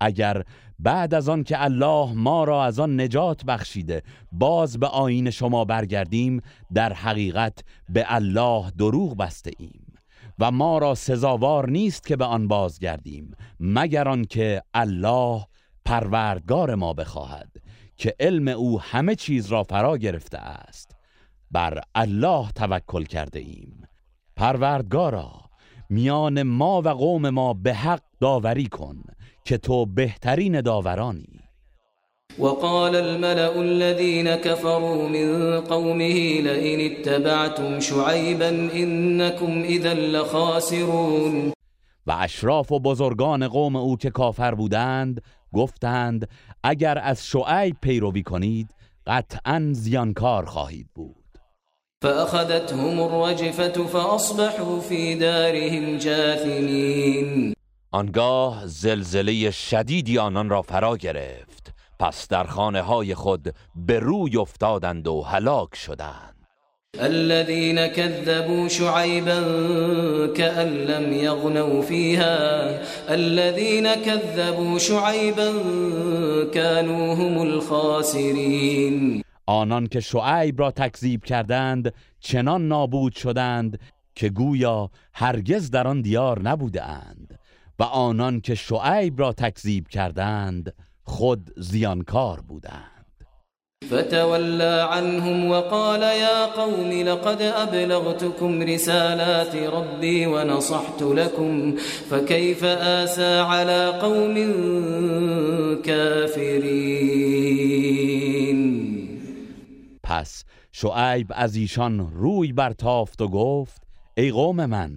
اگر 0.00 0.42
بعد 0.78 1.14
از 1.14 1.28
آن 1.28 1.44
که 1.44 1.64
الله 1.64 2.12
ما 2.12 2.44
را 2.44 2.64
از 2.64 2.80
آن 2.80 3.00
نجات 3.00 3.44
بخشیده 3.44 4.02
باز 4.32 4.80
به 4.80 4.86
آین 4.86 5.30
شما 5.30 5.64
برگردیم 5.64 6.42
در 6.74 6.92
حقیقت 6.92 7.58
به 7.88 8.04
الله 8.08 8.70
دروغ 8.78 9.16
بسته 9.16 9.50
ایم. 9.58 9.83
و 10.38 10.50
ما 10.50 10.78
را 10.78 10.94
سزاوار 10.94 11.70
نیست 11.70 12.06
که 12.06 12.16
به 12.16 12.24
آن 12.24 12.48
بازگردیم 12.48 13.30
مگر 13.60 14.08
آنکه 14.08 14.62
الله 14.74 15.46
پروردگار 15.84 16.74
ما 16.74 16.92
بخواهد 16.92 17.50
که 17.96 18.14
علم 18.20 18.48
او 18.48 18.80
همه 18.80 19.14
چیز 19.14 19.46
را 19.46 19.62
فرا 19.62 19.98
گرفته 19.98 20.38
است. 20.38 20.96
بر 21.50 21.80
الله 21.94 22.50
توکل 22.50 23.04
کرده 23.04 23.38
ایم. 23.38 23.82
پروردگارا 24.36 25.32
میان 25.90 26.42
ما 26.42 26.82
و 26.82 26.88
قوم 26.88 27.30
ما 27.30 27.54
به 27.54 27.74
حق 27.74 28.02
داوری 28.20 28.66
کن 28.66 29.02
که 29.44 29.58
تو 29.58 29.86
بهترین 29.86 30.60
داورانی. 30.60 31.43
وقال 32.38 32.96
الملأ 32.96 33.60
الذين 33.60 34.34
كفروا 34.34 35.08
من 35.08 35.60
قومه 35.60 36.40
لئن 36.40 36.80
اتبعتم 36.80 37.80
شعيبا 37.80 38.48
إنكم 38.74 39.62
إذا 39.62 39.94
لخاسرون. 39.94 41.52
و 42.06 42.12
اشراف 42.12 42.72
و 42.72 42.80
بزرگان 42.80 43.48
قوم 43.48 43.76
او 43.76 43.96
که 43.96 44.10
کافر 44.10 44.54
بودند 44.54 45.20
گفتند 45.52 46.28
اگر 46.64 46.98
از 46.98 47.26
شعیب 47.26 47.76
پیروی 47.82 48.22
کنید 48.22 48.70
قطعا 49.06 49.70
زیانکار 49.72 50.44
خواهید 50.44 50.86
بود. 50.94 51.38
فأخذتهم 52.02 53.00
الرجفة 53.00 53.84
فأصبحوا 53.84 54.80
في 54.80 55.14
دارهم 55.14 55.98
جاثمين. 55.98 57.54
آنگاه 57.90 58.66
زلزله 58.66 59.50
شدیدی 59.50 60.18
آنان 60.18 60.48
را 60.48 60.62
فرا 60.62 60.96
گرفت. 60.96 61.53
پس 61.98 62.28
در 62.28 62.44
خانه 62.44 62.82
های 62.82 63.14
خود 63.14 63.54
به 63.76 63.98
روی 63.98 64.36
افتادند 64.36 65.08
و 65.08 65.22
هلاک 65.22 65.76
شدند. 65.76 66.34
الذين 67.00 67.86
كذبوا 67.86 68.68
شعيبا 68.68 69.40
كأن 70.36 70.68
لم 70.68 71.12
يغنوا 71.12 71.82
فيها 71.82 72.68
الذين 73.14 73.94
كذبوا 73.94 74.78
شعيبا 74.78 75.52
كانوا 76.54 77.14
هم 77.14 77.38
الخاسرين 77.42 79.22
آنان 79.46 79.86
که 79.86 80.00
شعیب 80.00 80.60
را 80.60 80.70
تکذیب 80.70 81.24
کردند 81.24 81.92
چنان 82.20 82.68
نابود 82.68 83.12
شدند 83.12 83.78
که 84.14 84.28
گویا 84.28 84.90
هرگز 85.14 85.70
در 85.70 85.86
آن 85.86 86.02
دیار 86.02 86.42
نبوده 86.42 86.84
اند 86.84 87.38
و 87.78 87.82
آنان 87.82 88.40
که 88.40 88.54
شعیب 88.54 89.20
را 89.20 89.32
تکذیب 89.32 89.88
کردند 89.88 90.74
خود 91.04 91.50
زیانکار 91.56 92.40
بودند. 92.40 92.94
فتولى 93.90 94.86
عنهم 94.90 95.50
وقال 95.50 96.02
يا 96.02 96.46
قوم 96.46 96.90
لقد 96.90 97.42
أبلغتكم 97.42 98.62
رسالات 98.62 99.56
ربي 99.56 100.26
ونصحت 100.26 101.02
لكم 101.02 101.76
فكيف 102.10 102.64
آسى 102.64 103.38
على 103.38 103.98
قوم 104.02 104.34
كافرين؟ 105.82 107.44
پس 110.02 110.44
شعیب 110.72 111.32
از 111.34 111.56
ایشان 111.56 111.98
روی 112.12 112.52
برتافت 112.52 113.20
و 113.20 113.28
گفت 113.28 113.82
ای 114.16 114.30
قوم 114.30 114.66
من 114.66 114.90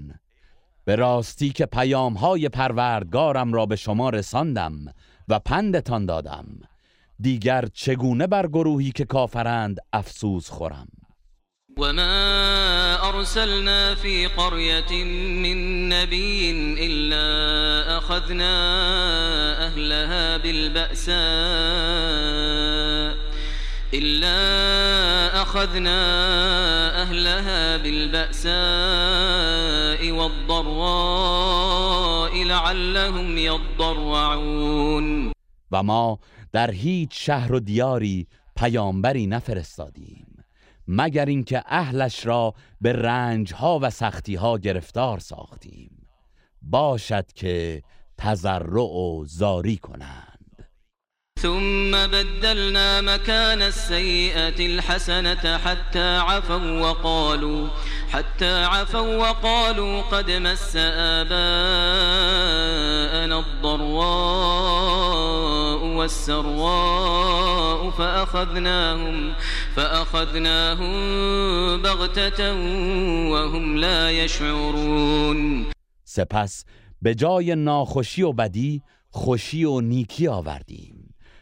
به 0.86 0.95
راستی 0.95 1.49
که 1.49 1.66
پیام 1.66 2.14
های 2.14 2.49
پروردگارم 2.49 3.53
را 3.53 3.66
به 3.66 3.76
شما 3.76 4.10
رساندم 4.10 4.74
و 5.28 5.39
پندتان 5.39 6.05
دادم. 6.05 6.45
دیگر 7.19 7.65
چگونه 7.73 8.28
بر 8.28 8.47
گروهی 8.47 8.91
که 8.91 9.05
کافرند 9.05 9.78
افسوس 9.93 10.49
خورم؟ 10.49 10.88
وما 11.78 12.97
أرسلنا 13.09 13.95
في 13.95 14.28
قرية 14.28 15.03
من 15.43 15.89
نبي 15.89 16.51
إلا 16.80 17.28
أخذنا 17.97 18.53
أهلها 19.67 20.38
بالبأساء 20.38 21.17
إلا 23.94 25.42
أخذنا 25.42 26.02
أهلها 27.02 27.78
بالبأساء 27.78 28.52
والضراء 30.12 31.64
لعلهم 32.44 33.38
يضرعون. 33.38 35.32
و 35.72 35.84
ما 35.84 36.20
در 36.52 36.72
هیچ 36.72 37.26
شهر 37.26 37.54
و 37.54 37.60
دیاری 37.60 38.28
پیامبری 38.56 39.28
نفرستادیم 39.28 40.44
مگر 40.88 41.26
اینکه 41.26 41.64
اهلش 41.66 42.26
را 42.26 42.54
به 42.82 42.94
رنجها 42.94 43.80
و 43.82 43.90
سختیها 43.90 44.58
گرفتار 44.58 45.20
ساختیم. 45.20 46.08
باشد 46.62 47.32
که 47.34 47.84
تضرع 48.18 48.82
و 48.82 49.26
زاری 49.26 49.78
کنند. 49.78 50.26
ثم 51.38 51.92
بدلنا 51.92 53.02
مكان 53.02 53.62
السيئة 53.62 54.66
الحسنة 54.66 55.58
حتى 55.58 56.18
عفوا 56.18 56.82
وقالوا 56.82 57.68
حتى 58.10 58.64
عفوا 58.64 59.16
وقالوا 59.16 60.02
قد 60.02 60.32
مس 60.32 60.76
آباءنا 60.76 61.40
الضراء 63.40 64.88
والسراء 65.98 67.90
فأخذناهم 67.90 69.34
فأخذناهم 69.76 70.92
بغتة 71.82 72.54
وهم 73.32 73.78
لا 73.78 74.12
يشعرون. 74.12 75.66
سپس 76.06 76.66
به 77.02 77.16
جای 77.16 77.56
ناخوشی 77.56 78.24
و 78.24 78.32
بدی 78.32 78.82
خوشی 79.10 79.66
و 79.66 79.82
نیکی 79.82 80.28
آوردیم. 80.28 80.97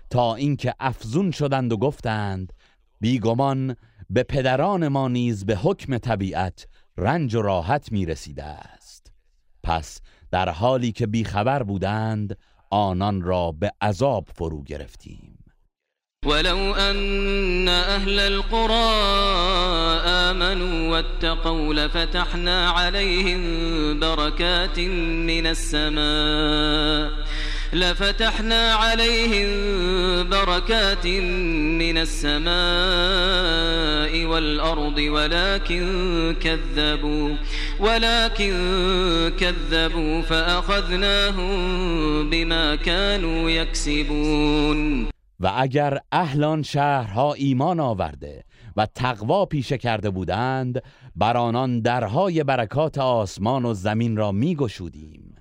تا 0.09 0.35
اینکه 0.35 0.73
افزون 0.79 1.31
شدند 1.31 1.71
و 1.71 1.77
گفتند 1.77 2.53
بیگمان 3.01 3.75
به 4.09 4.23
پدران 4.23 4.87
ما 4.87 5.07
نیز 5.07 5.45
به 5.45 5.55
حکم 5.55 5.97
طبیعت 5.97 6.67
رنج 6.97 7.35
و 7.35 7.41
راحت 7.41 7.91
می 7.91 8.05
رسیده 8.05 8.43
است. 8.43 9.11
پس 9.63 10.01
در 10.31 10.49
حالی 10.49 10.91
که 10.91 11.07
بیخبر 11.07 11.63
بودند 11.63 12.37
آنان 12.69 13.21
را 13.21 13.51
به 13.51 13.71
عذاب 13.81 14.27
فرو 14.35 14.63
گرفتیم. 14.63 15.35
ولو 16.25 16.57
ان 16.57 17.67
اهل 17.67 18.19
القرى 18.19 18.91
آمنوا 20.05 20.89
واتقوا 20.89 21.73
لفتحنا 21.73 22.71
عليهم 22.71 23.99
بركات 23.99 24.79
من 24.79 25.45
السماء 25.45 27.11
لفتحنا 27.75 28.73
عليهم 28.73 29.49
بركات 30.29 31.07
من 31.77 31.97
السماء 31.97 32.45
والأرض 34.25 34.97
ولكن 34.97 36.35
كذبوا 36.41 37.35
ولكن 37.79 38.53
كذبوا 39.39 40.21
فأخذناهم 40.21 41.59
بما 42.29 42.75
كانوا 42.75 43.49
يكسبون. 43.49 45.07
و 45.39 45.47
اگر 45.47 45.99
اهلان 46.11 46.63
شهرها 46.63 47.33
ایمان 47.33 47.79
آورده 47.79 48.43
و 48.77 48.85
تقوا 48.85 49.45
پیشه 49.45 49.77
کرده 49.77 50.09
بودند 50.09 50.81
بر 51.15 51.37
آنان 51.37 51.81
درهای 51.81 52.43
برکات 52.43 52.97
آسمان 52.97 53.65
و 53.65 53.73
زمین 53.73 54.17
را 54.17 54.31
میگشودیم. 54.31 55.35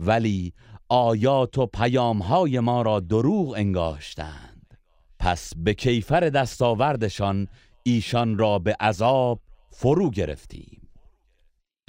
ولی 0.00 0.52
آیات 0.88 1.58
و 1.58 1.66
پیامهای 1.66 2.60
ما 2.60 2.82
را 2.82 3.00
دروغ 3.00 3.54
انگاشتند. 3.56 4.78
پس 5.18 5.52
به 5.56 5.74
کیفر 5.74 6.20
دستاوردشان 6.20 7.48
ایشان 7.82 8.38
را 8.38 8.58
به 8.58 8.76
عذاب 8.80 9.40
فرو 9.70 10.10
گرفتیم. 10.10 10.88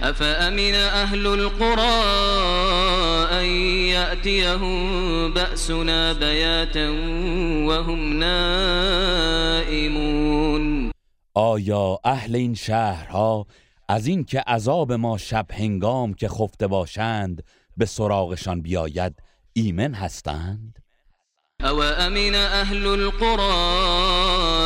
افامن 0.02 0.74
اهل 0.74 1.26
القرى 1.26 1.80
ان 3.30 3.44
یأتیهم 3.88 5.34
بأسنا 5.34 6.14
بیاتا 6.14 6.92
وهم 7.68 8.18
نائمون. 8.18 10.06
آیا 11.34 11.98
اهل 12.04 12.36
این 12.36 12.54
شهرها 12.54 13.46
از 13.88 14.06
اینکه 14.06 14.40
عذاب 14.46 14.92
ما 14.92 15.18
شب 15.18 15.46
هنگام 15.50 16.14
که 16.14 16.28
خفته 16.28 16.66
باشند 16.66 17.42
به 17.76 17.86
سراغشان 17.86 18.62
بیاید 18.62 19.22
ایمن 19.52 19.94
هستند؟ 19.94 20.78
او 21.60 21.82
امین 21.82 22.34
اهل 22.34 22.86
القرى 22.86 23.40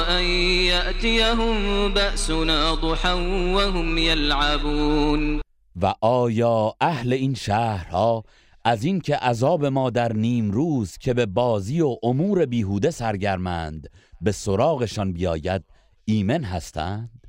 ان 0.08 0.24
یأتیهم 0.64 1.94
بأسنا 1.94 2.76
ضحا 2.76 3.16
وهم 3.54 3.98
یلعبون. 3.98 5.40
و 5.82 5.94
آیا 6.00 6.74
اهل 6.80 7.12
این 7.12 7.34
شهرها 7.34 8.24
از 8.64 8.84
اینکه 8.84 9.16
عذاب 9.16 9.66
ما 9.66 9.90
در 9.90 10.12
نیم 10.12 10.50
روز 10.50 10.98
که 10.98 11.14
به 11.14 11.26
بازی 11.26 11.80
و 11.80 11.96
امور 12.02 12.46
بیهوده 12.46 12.90
سرگرمند 12.90 13.90
به 14.20 14.32
سراغشان 14.32 15.12
بیاید 15.12 15.62
ایمن 16.04 16.44
هستند؟ 16.44 17.19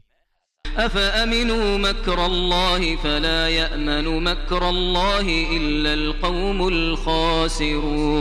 افامنوا 0.78 1.78
مكر 1.78 2.26
الله 2.26 2.96
فلا 2.96 3.50
يأمن 3.50 4.24
مكر 4.24 4.70
الله 4.70 5.48
الا 5.58 5.94
القوم 5.94 6.62
الخاسرون؟ 6.68 8.12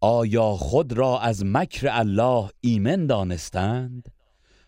آیا 0.00 0.52
خود 0.56 0.92
را 0.92 1.20
از 1.20 1.44
مکر 1.44 1.88
الله 1.90 2.50
ایمن 2.60 3.06
دانستند؟ 3.06 4.08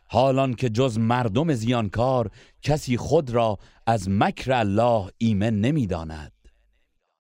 حالان 0.08 0.54
که 0.54 0.68
جز 0.68 0.98
مردم 0.98 1.52
زیانکار 1.52 2.30
کسی 2.62 2.96
خود 2.96 3.30
را 3.30 3.58
از 3.86 4.08
مکر 4.10 4.52
الله 4.52 5.10
ایمن 5.18 5.60
نمی‌داند. 5.60 6.32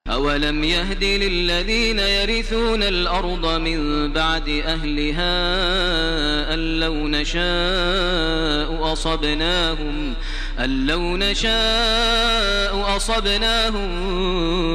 أولم 0.08 0.64
يهد 0.64 1.04
للذين 1.04 1.98
يرثون 1.98 2.82
الأرض 2.82 3.60
من 3.60 4.12
بعد 4.12 4.48
أهلها 4.48 5.34
أن 6.54 6.80
لو 6.80 7.08
نشاء 7.08 8.92
أصبناهم 8.92 10.14
أن 10.58 10.86
لو 10.86 11.16
نشاء 11.16 12.96
أصبناهم 12.96 13.88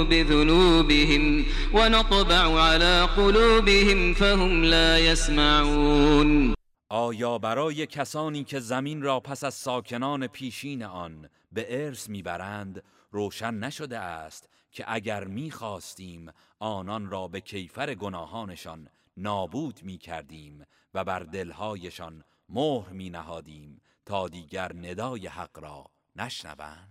بذنوبهم 0.10 1.46
ونطبع 1.74 2.62
على 2.62 3.08
قلوبهم 3.18 4.14
فهم 4.14 4.64
لا 4.64 5.00
يسمعون 5.00 6.54
آیا 6.90 7.38
برای 7.38 7.86
کسانی 7.86 8.44
که 8.44 8.60
زمین 8.60 9.02
را 9.02 9.20
پس 9.20 9.44
از 9.44 9.54
ساکنان 9.54 10.28
پیشین 10.28 10.84
آن 10.84 11.30
به 11.52 11.86
ارث 11.86 12.10
میبرند 12.10 12.84
روشن 13.12 13.54
نشده 13.54 14.00
است 14.00 14.51
که 14.72 14.86
اگر 14.88 15.24
می‌خواستیم 15.24 16.32
آنان 16.60 17.10
را 17.10 17.28
به 17.28 17.42
کیفر 17.42 17.96
گناهانشان 17.96 18.90
نابود 19.18 19.84
می 19.84 19.98
کردیم 19.98 20.66
و 20.94 21.04
بر 21.04 21.20
دلهایشان 21.20 22.24
مهر 22.50 22.90
می 22.90 23.10
نهادیم 23.10 23.82
تا 24.06 24.28
دیگر 24.28 24.76
ندای 24.76 25.28
حق 25.28 25.60
را 25.60 25.86
نشنوند. 26.16 26.91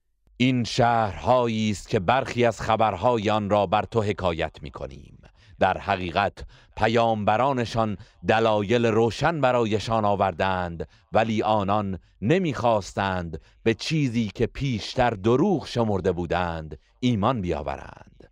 این 0.41 0.63
شهرهایی 0.63 1.71
است 1.71 1.89
که 1.89 1.99
برخی 1.99 2.45
از 2.45 2.61
خبرهای 2.61 3.29
آن 3.29 3.49
را 3.49 3.65
بر 3.65 3.83
تو 3.83 4.01
حکایت 4.01 4.57
می 4.61 4.71
کنیم 4.71 5.17
در 5.59 5.77
حقیقت 5.77 6.45
پیامبرانشان 6.77 7.97
دلایل 8.27 8.85
روشن 8.85 9.41
برایشان 9.41 10.05
آوردند 10.05 10.87
ولی 11.11 11.41
آنان 11.41 11.99
نمی‌خواستند 12.21 13.41
به 13.63 13.73
چیزی 13.73 14.31
که 14.35 14.47
پیشتر 14.47 15.09
دروغ 15.09 15.67
شمرده 15.67 16.11
بودند 16.11 16.77
ایمان 16.99 17.41
بیاورند. 17.41 18.29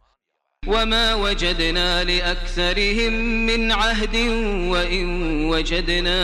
وما 0.68 1.18
وجدنا 1.24 2.02
لأكثرهم 2.04 3.14
من 3.46 3.72
عهد 3.72 4.16
وإن 4.72 5.06
وجدنا 5.50 6.20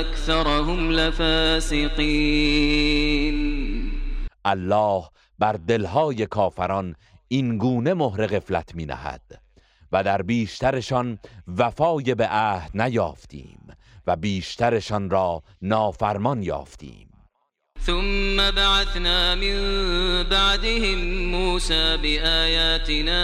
أكثرهم 0.00 0.90
لفاسقين. 0.90 2.10
الله 4.44 5.04
بر 5.38 5.52
دلهای 5.52 6.26
کافران 6.26 6.96
این 7.28 7.58
گونه 7.58 7.94
مهر 7.94 8.26
غفلت 8.26 8.74
می 8.74 8.86
نهد 8.86 9.40
و 9.92 10.04
در 10.04 10.22
بیشترشان 10.22 11.18
وفای 11.48 12.14
به 12.14 12.28
عهد 12.28 12.82
نیافتیم 12.82 13.66
و 14.06 14.16
بیشترشان 14.16 15.10
را 15.10 15.42
نافرمان 15.62 16.42
یافتیم. 16.42 17.09
ثم 17.86 18.50
بعثنا 18.50 19.34
من 19.34 19.56
بعدهم 20.22 20.98
موسى 21.30 21.96
بآياتنا 21.96 23.22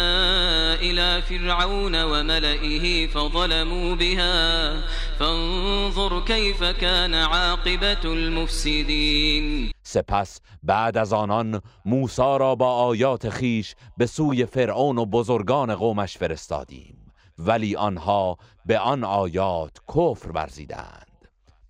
إلى 0.75 1.23
فرعون 1.23 2.03
وملئه 2.03 3.07
فظلموا 3.07 3.95
بها. 3.95 4.77
فانظر 5.19 6.21
كيف 6.21 6.65
كان 6.65 7.15
عاقبة 7.15 8.05
المفسدين. 8.05 9.73
سپس 9.83 10.41
بعد 10.63 10.97
از 10.97 11.13
آنان 11.13 11.61
موسی 11.85 12.23
را 12.23 12.55
با 12.55 12.73
آیات 12.73 13.29
خیش 13.29 13.75
به 13.97 14.07
سوی 14.07 14.47
فرعون 14.47 14.99
و 14.99 15.07
بزرگان 15.07 15.75
قومش 15.75 16.19
فرستادیم. 16.19 17.13
ولی 17.39 17.77
آنها 17.77 18.37
به 18.67 18.79
آن 18.79 19.05
آیات 19.05 19.77
کفر 19.89 20.31
ورزیدند. 20.35 21.07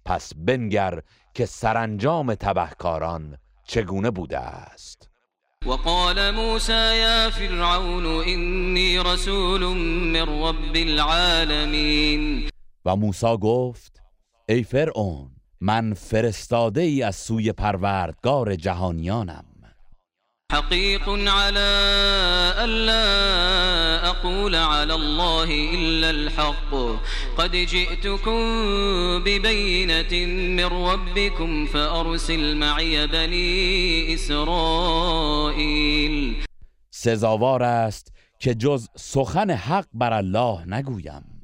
پس 0.05 0.33
بنگر 0.37 1.03
که 1.37 1.47
سرانجام 1.47 2.35
تبهکاران 2.35 3.37
چگونه 3.65 4.11
بوده 4.11 4.39
است. 4.39 5.09
وقال 5.67 6.31
موسى 6.31 6.97
يا 6.97 7.31
فرعون 7.31 8.07
إني 8.07 8.99
رسول 8.99 9.61
من 9.61 10.17
رب 10.17 10.77
العالمين. 10.77 12.51
و 12.85 12.97
موسی 12.97 13.37
گفت 13.41 14.03
ای 14.49 14.63
فرعون 14.63 15.31
من 15.61 15.95
فرستاده 15.95 16.81
ای 16.81 17.03
از 17.03 17.17
سوی 17.17 17.53
پروردگار 17.53 18.55
جهانیانم. 18.55 19.45
حقيق 20.53 21.09
على 21.09 21.71
ألا 22.65 23.07
أقول 24.09 24.55
على 24.55 24.95
الله 24.95 25.45
إلا 25.75 26.11
الحق. 26.11 26.75
قد 27.39 27.51
جئتكم 27.51 28.39
ببينة 29.25 30.27
من 30.27 30.65
ربكم 30.65 31.67
فأرسل 31.67 32.57
معي 32.57 33.07
بني 33.07 34.15
إسرائيل. 34.15 35.37
سزاوار 36.91 37.63
است 37.63 38.13
که 38.39 38.55
جز 38.55 38.89
سخن 38.97 39.51
حق 39.51 39.87
بر 39.95 40.13
الله 40.13 40.65
نگویم. 40.67 41.43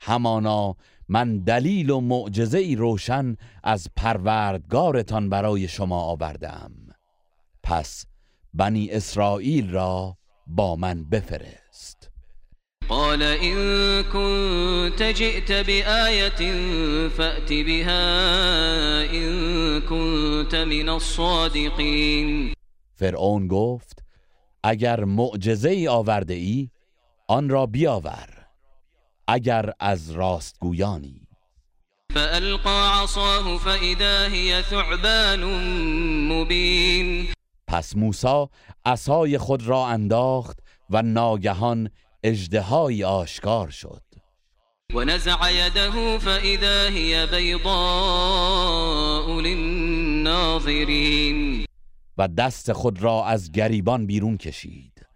همانا 0.00 0.76
من 1.08 1.38
دلیل 1.38 1.90
و 1.90 2.00
معجزه 2.00 2.74
روشن 2.78 3.36
از 3.64 3.88
پروردگارتان 3.96 5.28
برای 5.28 5.68
شما 5.68 6.00
آوردم. 6.00 6.87
پس 7.68 8.06
بنی 8.54 8.90
اسرائیل 8.90 9.70
را 9.70 10.16
با 10.46 10.76
من 10.76 11.04
بفرست. 11.04 12.10
قال 12.88 13.22
إن 13.22 14.02
كنت 14.02 15.02
جئت 15.02 15.52
بآية 15.52 16.40
فأت 17.08 17.52
بها 17.52 19.04
إن 19.12 19.80
كنت 19.80 20.54
من 20.54 20.88
الصادقين. 20.88 22.54
فرعون 22.94 23.48
گفت 23.48 24.04
اگر 24.62 25.04
معجزه 25.04 25.70
ای 25.70 25.88
آورده 25.88 26.34
ای 26.34 26.70
آن 27.28 27.48
را 27.48 27.66
بیاور 27.66 28.28
اگر 29.28 29.72
از 29.80 30.10
راستگویانی 30.10 31.28
فألقى 32.14 33.02
عصاه 33.02 33.58
فإذا 33.58 34.28
هي 34.28 34.62
ثعبان 34.62 35.44
مبين. 36.32 37.37
پس 37.68 37.96
موسی 37.96 38.46
عصای 38.84 39.38
خود 39.38 39.62
را 39.62 39.86
انداخت 39.86 40.58
و 40.90 41.02
ناگهان 41.02 41.90
اژدهایی 42.24 43.04
آشکار 43.04 43.70
شد. 43.70 44.02
ونزع 44.94 45.52
يده 45.52 46.18
فإذا 46.18 46.88
هي 46.88 47.26
بيضاء 47.26 47.66
للناظرين 49.40 50.88
و 52.18 52.28
دست 52.28 52.72
خود 52.72 53.02
را 53.02 53.24
از 53.24 53.52
گریبان 53.52 54.06
بیرون 54.06 54.36
کشید 54.36 55.06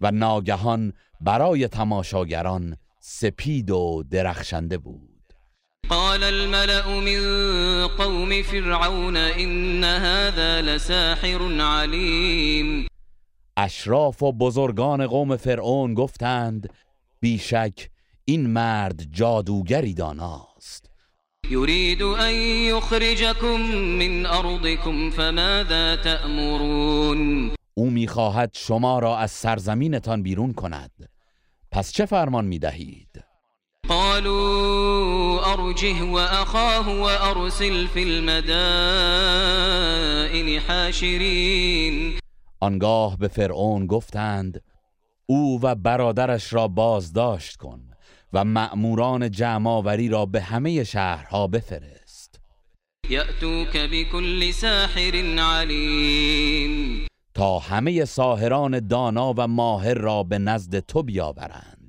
و 0.00 0.10
ناگهان 0.10 0.92
برای 1.20 1.68
تماشاگران 1.68 2.76
سپید 3.00 3.70
و 3.70 4.04
درخشنده 4.10 4.78
بود. 4.78 5.09
قال 5.90 6.22
الملأ 6.22 7.00
من 7.00 7.20
قوم 7.86 8.42
فرعون 8.42 9.16
إن 9.16 9.84
هذا 9.84 10.62
لساحر 10.62 11.60
عليم. 11.60 12.86
اشراف 13.56 14.22
و 14.22 14.32
بزرگان 14.32 15.06
قوم 15.06 15.36
فرعون 15.36 15.94
گفتند 15.94 16.68
بیشک 17.20 17.90
این 18.24 18.46
مرد 18.46 19.02
جادوگری 19.12 19.94
داناست. 19.94 20.90
يريد 21.50 22.02
أن 22.02 22.34
يخرجكم 22.70 23.60
من 23.98 24.26
أرضكم 24.26 25.10
فماذا 25.10 25.96
تأمرون؟ 25.96 27.50
او 27.74 27.90
می‌خواهد 27.90 28.50
شما 28.54 28.98
را 28.98 29.18
از 29.18 29.30
سرزمینتان 29.30 30.22
بیرون 30.22 30.52
کند. 30.52 31.08
پس 31.72 31.92
چه 31.92 32.06
فرمان 32.06 32.44
می‌دهید؟ 32.44 33.29
قالوا 33.90 35.52
أرجه 35.52 36.02
وأخاه 36.02 36.88
وأرسل 36.88 37.86
في 37.86 38.02
المدائن 38.02 38.40
حاشرين. 40.68 42.18
آنگاه 42.60 43.16
به 43.16 43.28
فرعون 43.28 43.86
گفتند 43.86 44.62
او 45.26 45.60
و 45.62 45.74
برادرش 45.74 46.52
را 46.52 46.68
بازداشت 46.68 47.56
کن 47.56 47.80
و 48.32 48.44
مأموران 48.44 49.30
جمعآوری 49.30 50.08
را 50.08 50.26
به 50.26 50.40
همه 50.40 50.84
شهرها 50.84 51.46
بفرست. 51.46 52.40
يأتوك 53.10 53.76
بكل 53.76 54.50
ساحر 54.50 55.16
عليم 55.38 57.06
تا 57.34 57.58
همه 57.58 58.04
ساهران 58.04 58.86
دانا 58.88 59.34
و 59.36 59.48
ماهر 59.48 59.94
را 59.94 60.22
به 60.22 60.38
نزد 60.38 60.78
تو 60.78 61.02
بیاورند. 61.02 61.79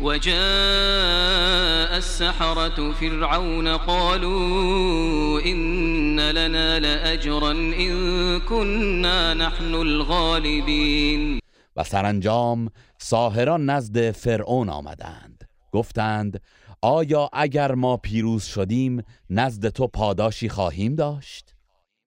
وجاء 0.00 1.96
السحرة 1.96 2.92
فرعون 2.92 3.68
قالوا 3.68 5.40
إن 5.46 6.20
لنا 6.20 6.78
لأجرا 6.78 7.52
إن 7.52 8.40
كنا 8.40 9.34
نحن 9.34 9.74
الغالبين. 9.74 11.40
و 11.76 11.84
سرانجام 11.84 12.70
ساهران 12.98 13.70
نزد 13.70 14.10
فرعون 14.10 14.68
آمدند. 14.68 15.44
گفتند 15.72 16.40
آیا 16.82 17.30
اگر 17.32 17.74
ما 17.74 17.96
پیروز 17.96 18.44
شدیم 18.44 19.02
نزد 19.30 19.68
تو 19.68 19.86
پاداشی 19.86 20.48
خواهیم 20.48 20.94
داشت؟ 20.94 21.54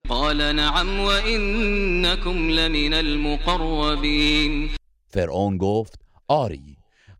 قال 0.09 0.55
نعم 0.55 0.99
وإنكم 0.99 2.49
لمن 2.49 2.93
المقربين 2.93 4.69
فرعون 5.07 5.57
گفت 5.57 5.99
آری 6.27 6.70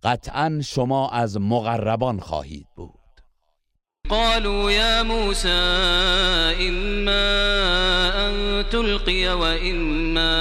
قطعا 0.04 0.62
شما 0.64 1.10
از 1.10 1.38
مقربان 1.38 2.20
خواهید 2.20 2.68
بود. 2.76 2.91
قالوا 4.10 4.72
يا 4.72 5.04
موسى 5.04 5.49
إما 6.70 7.22
أن 8.28 8.64
تلقي 8.70 9.28
وإما 9.28 10.32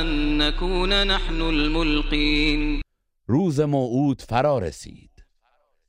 أن 0.00 0.38
نكون 0.38 1.06
نحن 1.06 1.40
الملقين. 1.42 2.82
روز 3.26 3.60
موعود 3.60 4.22
فرا 4.22 4.58
رسید. 4.58 5.10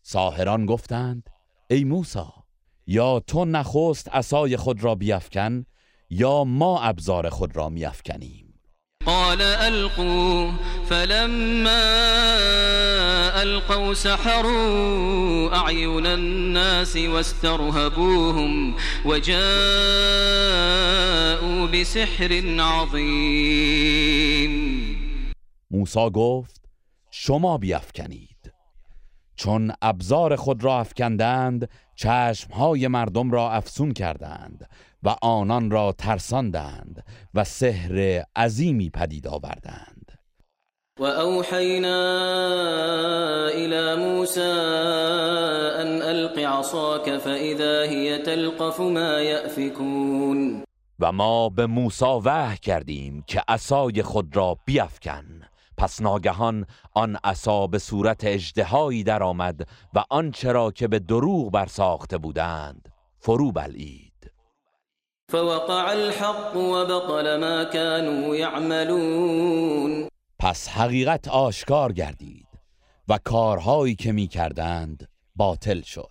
ساهران 0.02 0.66
گفتند 0.66 1.30
ای 1.70 1.84
موسی 1.84 2.20
یا 2.88 3.20
تو 3.20 3.46
نخست 3.46 4.10
عصای 4.10 4.58
خود 4.58 4.84
را 4.84 4.96
بیفکن 4.96 5.66
یا 6.10 6.44
ما 6.44 6.82
ابزار 6.82 7.30
خود 7.30 7.56
را 7.56 7.70
میافکنیم؟ 7.70 8.43
قال 9.06 9.42
ألقوا. 9.42 10.52
فلما 10.90 11.84
ألقوا 13.44 13.94
سحروا 13.94 15.56
أعين 15.56 16.06
الناس 16.06 16.96
واسترهبوهم 16.98 18.76
وجاءوا 19.06 19.38
بسحر 21.68 22.44
عظيم. 22.60 24.54
موسی 25.72 26.10
گفت 26.14 26.62
شما 27.12 27.58
بیافکنید 27.58 28.33
چون 29.44 29.72
ابزار 29.82 30.36
خود 30.36 30.64
را 30.64 30.80
افکندند 30.80 31.70
چشمهای 31.96 32.88
مردم 32.88 33.32
را 33.32 33.52
افسون 33.52 33.94
کردند 33.94 34.70
و 35.04 35.16
آنان 35.22 35.72
را 35.72 35.92
ترساندند 35.92 37.04
و 37.34 37.44
سحر 37.44 38.24
عظیمی 38.36 38.90
پدید 38.90 39.28
آوردند. 39.28 40.12
و 41.00 41.04
اوحینا 41.04 42.18
الى 43.48 43.96
موسى 43.96 44.42
ان 45.82 46.02
الق 46.02 46.40
عصاك 46.40 47.18
فاذا 47.18 47.84
هي 47.84 48.18
تلقف 48.18 48.80
ما 48.80 49.22
يأفكون 49.22 50.64
و 51.00 51.12
ما 51.12 51.50
به 51.50 51.66
موسی 51.66 52.06
وحی 52.26 52.58
کردیم 52.58 53.24
که 53.28 53.42
عصای 53.48 54.04
خود 54.04 54.36
را 54.36 54.58
بیفکن. 54.66 55.53
پس 55.78 56.02
ناگهان 56.02 56.66
آن 56.94 57.18
عصا 57.24 57.68
به 57.68 57.80
صورت 57.80 58.24
اژدهایی 58.24 59.04
درآمد 59.04 59.68
و 59.94 60.04
آنچه 60.10 60.52
را 60.52 60.72
که 60.72 60.88
به 60.88 61.00
دروغ 61.00 61.52
برساخته 61.52 62.18
بودند. 62.18 62.90
فرو 63.20 63.52
بلعید. 63.52 64.32
فوقع 65.32 65.90
الحق 65.90 66.56
وبطل 66.56 67.40
ما 67.40 67.66
كانوا 67.66 68.36
يعملون 68.36 70.08
پس 70.40 70.68
حقیقت 70.68 71.28
آشکار 71.28 71.94
گردید 71.94 72.48
و 73.10 73.20
کارهایی 73.24 73.96
که 73.96 74.12
می 74.12 74.28
کردند 74.28 75.08
باطل 75.36 75.82
شد. 75.82 76.10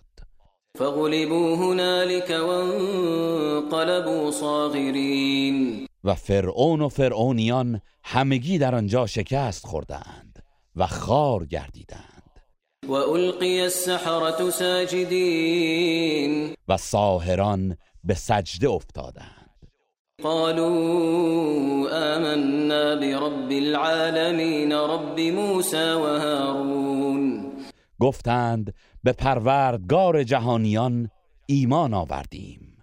فغلبوا 0.77 1.55
هنالك 1.55 2.29
وانقلبوا 2.29 4.31
صاغرين 4.31 5.87
و 6.03 6.15
فرعون 6.15 6.81
و 6.81 6.89
فرعونیان 6.89 7.81
همگی 8.03 8.57
در 8.57 8.75
آنجا 8.75 9.05
شکست 9.05 9.65
خوردند 9.65 10.43
و 10.75 10.87
خار 10.87 11.45
گردیدند. 11.45 12.39
و 12.87 12.93
القی 12.93 13.61
السحرة 13.61 14.49
ساجدین. 14.49 15.73
و 16.67 16.77
ساهران 16.77 17.77
به 18.03 18.13
سجده 18.13 18.69
افتادند. 18.69 19.67
قالوا 20.23 20.65
آمنا 22.15 22.95
برب 22.95 23.51
العالمین 23.51 24.71
رب 24.71 25.19
موسى 25.19 25.93
و 25.93 26.19
هارون. 26.19 27.51
گفتند 27.99 28.73
به 29.03 29.11
پروردگار 29.11 30.23
جهانیان 30.23 31.09
ایمان 31.45 31.93
آوردیم. 31.93 32.77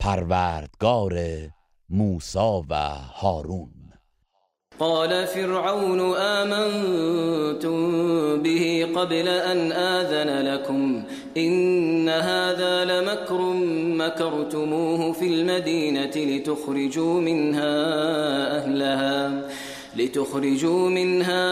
پروردگار 0.00 1.14
موسا 1.90 2.64
و 2.70 2.74
هارون. 3.22 3.68
قال 4.78 5.26
فرعون 5.26 6.00
آمنتم 6.16 7.78
به 8.42 8.88
قبل 8.96 9.28
أن 9.28 9.72
آذن 9.72 10.42
لكم. 10.42 11.04
إن 11.36 12.08
هذا 12.08 12.84
لمكر 12.84 13.40
مكرتموه 13.98 15.12
في 15.12 15.26
المدينة 15.26 16.16
لتخرجوا 16.16 17.20
منها 17.20 17.76
أهلها 18.58 19.42
لتخرجوا 19.96 20.90
منها 20.90 21.46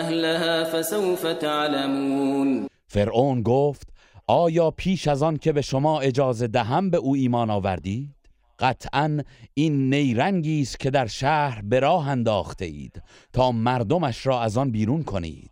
أهلها 0.00 0.64
فسوف 0.64 1.26
تعلمون. 1.26 2.68
فرعون 2.86 3.42
گفت 3.42 3.88
آیا 4.26 4.70
پیش 4.70 5.08
از 5.08 5.22
آن 5.22 5.36
که 5.36 5.52
به 5.52 5.62
شما 5.62 6.00
اجازه 6.00 6.46
دهم 6.46 6.90
به 6.90 6.96
او 6.96 7.14
ایمان 7.14 7.50
آوردید 7.50 8.21
قطعا 8.62 9.20
این 9.54 9.94
نیرنگی 9.94 10.62
است 10.62 10.80
که 10.80 10.90
در 10.90 11.06
شهر 11.06 11.62
به 11.62 11.80
راه 11.80 12.08
انداخته 12.08 12.64
اید 12.64 13.02
تا 13.32 13.52
مردمش 13.52 14.26
را 14.26 14.40
از 14.40 14.56
آن 14.56 14.70
بیرون 14.70 15.02
کنید. 15.02 15.50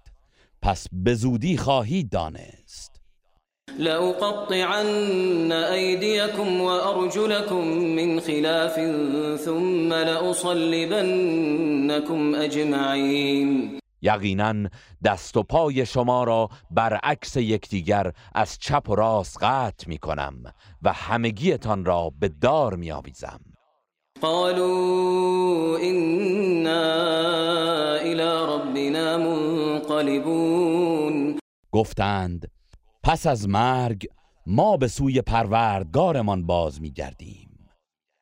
پس 0.63 0.87
به 0.93 1.15
زودی 1.15 1.57
خواهید 1.57 2.11
دانست. 2.11 3.01
لأقطعن 3.79 5.53
أيديكم 5.53 6.61
وأرجلكم 6.61 7.69
من 7.69 8.21
خلاف 8.21 8.81
ثم 9.41 9.93
لأصلبنكم 9.93 11.15
أجمعين 12.35 13.80
یقینا 14.03 14.55
دست 15.05 15.37
و 15.37 15.43
پای 15.43 15.87
شما 15.87 16.25
را 16.25 16.49
برعکس 16.71 17.37
یکدیگر 17.37 18.13
از 18.35 18.59
چپ 18.59 18.89
و 18.89 18.95
راست 18.95 19.39
قطع 19.43 19.89
می 19.89 19.99
کنم 19.99 20.43
و 20.83 20.93
همگیتان 20.93 21.85
را 21.85 22.13
به 22.21 22.29
دار 22.29 22.77
می 22.77 22.93
آویزم. 22.93 23.41
قالوا 24.21 25.79
إنا 25.79 26.81
إلى 27.97 28.23
ربنا 28.23 29.19
منقلبون. 29.19 30.71
گفتند 31.73 32.51
پس 33.03 33.27
از 33.27 33.49
مرگ 33.49 34.07
ما 34.47 34.77
به 34.77 34.89
سوی 34.89 35.23
پروردگارمان 35.23 36.47
باز 36.47 36.81
می 36.81 36.91
گردیم. 36.91 37.50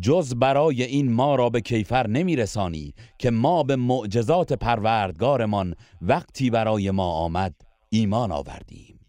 جز 0.00 0.34
برای 0.34 0.82
این 0.82 1.12
ما 1.12 1.34
را 1.34 1.50
به 1.50 1.60
کیفر 1.60 2.06
نمیرسانی 2.06 2.94
که 3.18 3.30
ما 3.30 3.62
به 3.62 3.76
معجزات 3.76 4.52
پروردگارمان 4.52 5.74
وقتی 6.02 6.50
برای 6.50 6.90
ما 6.90 7.12
آمد 7.12 7.54
ایمان 7.90 8.32
آوردیم. 8.32 9.00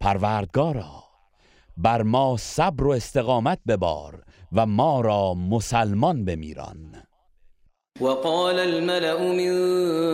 پروردگارا 0.00 1.04
بر 1.76 2.02
ما 2.02 2.36
صبر 2.36 2.86
و 2.86 2.90
استقامت 2.90 3.58
ببار 3.68 4.24
و 4.52 4.66
ما 4.66 5.00
را 5.00 5.34
مسلمان 5.34 6.24
بمیران. 6.24 7.07
وقال 8.00 8.58
الملأ 8.58 9.32
من 9.32 9.52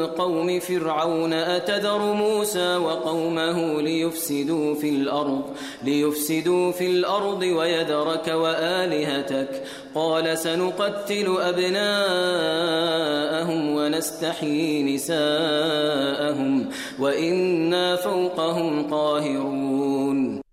قوم 0.07 0.61
فرعون 0.61 1.33
أتذر 1.33 2.13
موسى 2.13 2.77
وقومه 2.77 3.83
ليفسدوا 3.83 4.75
في 4.75 4.89
الأرض 4.89 5.43
ليفسدوا 5.83 6.73
في 6.73 6.87
الأرض 6.87 7.43
ويذرك 7.43 8.29
وآلهتك. 8.29 9.65
قال 9.95 10.39
سنقتل 10.39 11.37
أبناءهم 11.41 11.85
ونستحيي 13.77 14.95
نساءهم 14.95 16.69
وإنا 16.99 17.97
فوقهم 17.97 18.91
قاهرون. 18.91 20.45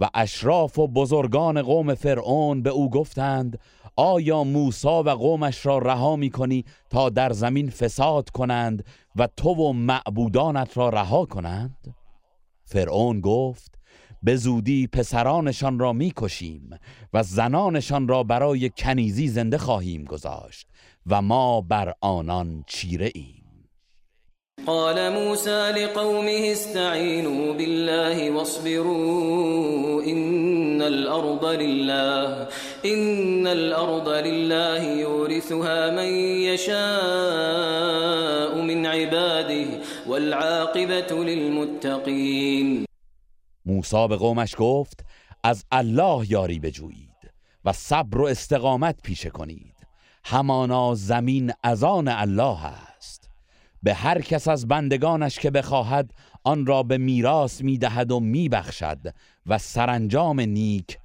و 0.00 0.08
اشراف 0.14 0.78
و 0.78 0.86
بزرگان 0.86 1.62
قوم 1.62 1.94
فرعون 1.94 2.62
به 2.62 2.70
أو 2.70 2.90
گفتند 2.90 3.58
آیا 4.00 4.44
موسا 4.44 5.02
و 5.02 5.10
قومش 5.10 5.66
را 5.66 5.78
رها 5.78 6.16
می 6.16 6.30
کنی 6.30 6.64
تا 6.90 7.08
در 7.08 7.32
زمین 7.32 7.70
فساد 7.70 8.30
کنند 8.30 8.84
و 9.16 9.28
تو 9.36 9.48
و 9.48 9.72
معبودانت 9.72 10.76
را 10.76 10.88
رها 10.88 11.24
کنند؟ 11.24 11.94
فرعون 12.64 13.20
گفت 13.20 13.78
به 14.22 14.36
زودی 14.36 14.86
پسرانشان 14.86 15.78
را 15.78 15.92
می‌کشیم 15.92 16.70
و 17.12 17.22
زنانشان 17.22 18.08
را 18.08 18.22
برای 18.22 18.70
کنیزی 18.76 19.28
زنده 19.28 19.58
خواهیم 19.58 20.04
گذاشت 20.04 20.68
و 21.06 21.22
ما 21.22 21.60
بر 21.60 21.92
آنان 22.00 22.64
چیره 22.66 23.10
ایم 23.14 23.38
قال 24.66 25.08
موسى 25.08 25.72
لقومه 25.72 26.48
استعينوا 26.52 27.52
بالله 27.52 28.30
واصبروا 28.30 30.02
إن 30.02 30.82
الأرض 30.82 31.44
لله 31.44 32.48
إن 32.84 33.46
الأرض 33.46 34.08
لله 34.08 34.82
يورثها 34.82 35.90
من 35.90 36.08
يشاء 36.42 36.78
من 38.62 38.86
عباده 38.86 39.66
والعاقبة 40.06 41.24
للمتقين 41.24 42.84
موسی 43.66 44.08
به 44.08 44.16
گفت 44.58 45.04
از 45.44 45.64
الله 45.72 46.32
یاری 46.32 46.58
بجویید 46.58 47.08
و 47.64 47.72
صبر 47.72 48.20
و 48.20 48.24
استقامت 48.24 48.96
پیشه 49.02 49.30
کنید. 49.30 49.74
همانا 50.24 50.94
زمین 50.94 51.52
از 51.62 51.84
آن 51.84 52.08
الله 52.08 52.64
است. 52.64 53.30
به 53.82 53.94
هر 53.94 54.20
کس 54.20 54.48
از 54.48 54.68
بندگانش 54.68 55.38
که 55.38 55.50
بخواهد 55.50 56.10
آن 56.44 56.66
را 56.66 56.82
به 56.82 56.98
میراث 56.98 57.62
می‌دهد 57.62 58.12
و 58.12 58.20
میبخشد 58.20 58.98
و 59.46 59.58
سرانجام 59.58 60.40
نیک 60.40 60.98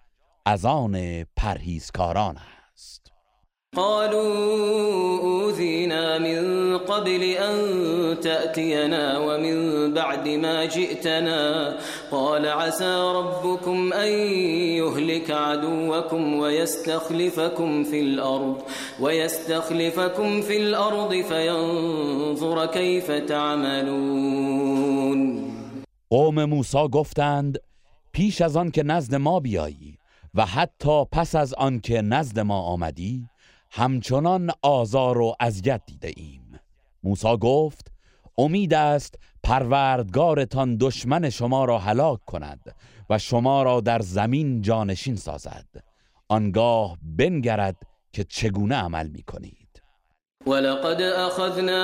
از 0.45 0.65
آن 0.65 1.23
پرهیزکاران 1.37 2.37
است. 2.37 3.11
قالوا 3.75 5.19
أوذينا 5.19 6.17
من 6.19 6.77
قبل 6.77 7.23
أن 7.23 7.55
تأتينا 8.21 9.19
ومن 9.19 9.93
بعد 9.93 10.27
ما 10.27 10.65
جئتنا. 10.65 11.73
قال 12.11 12.45
عسى 12.47 13.11
ربكم 13.15 13.93
أن 13.93 14.07
يهلك 14.77 15.31
عدوكم 15.31 16.33
ويستخلفكم 16.33 17.83
في 17.83 17.99
الأرض 18.01 18.61
ويستخلفكم 18.99 20.41
في 20.41 20.57
الأرض 20.57 21.21
فينظر 21.21 22.65
كيف 22.65 23.11
تعملون. 23.11 24.63
قوم 26.09 26.45
موسی 26.45 26.87
گفتند 26.91 27.57
پیش 28.11 28.41
از 28.41 28.57
آن 28.57 28.71
که 28.71 28.83
نزد 28.83 29.15
ما 29.15 29.39
بیایی. 29.39 30.02
و 30.33 30.45
حتی 30.45 31.05
پس 31.11 31.35
از 31.35 31.53
آن 31.53 31.79
که 31.79 32.01
نزد 32.01 32.39
ما 32.39 32.61
آمدی 32.61 33.27
همچنان 33.71 34.51
آزار 34.61 35.17
و 35.17 35.35
اذیت 35.39 35.81
دیده 35.85 36.11
ایم. 36.17 36.59
موسی 37.03 37.37
گفت 37.37 37.91
امید 38.37 38.73
است 38.73 39.15
پروردگارتان 39.43 40.77
دشمن 40.77 41.29
شما 41.29 41.65
را 41.65 41.79
هلاک 41.79 42.25
کند 42.25 42.75
و 43.09 43.17
شما 43.17 43.63
را 43.63 43.81
در 43.81 43.99
زمین 43.99 44.61
جانشین 44.61 45.15
سازد. 45.15 45.65
آنگاه 46.29 46.97
بنگرد 47.01 47.75
که 48.13 48.23
چگونه 48.23 48.75
عمل 48.75 49.07
می 49.07 49.23
کنید 49.23 49.62
ولقد 50.45 51.01
أخذنا 51.01 51.83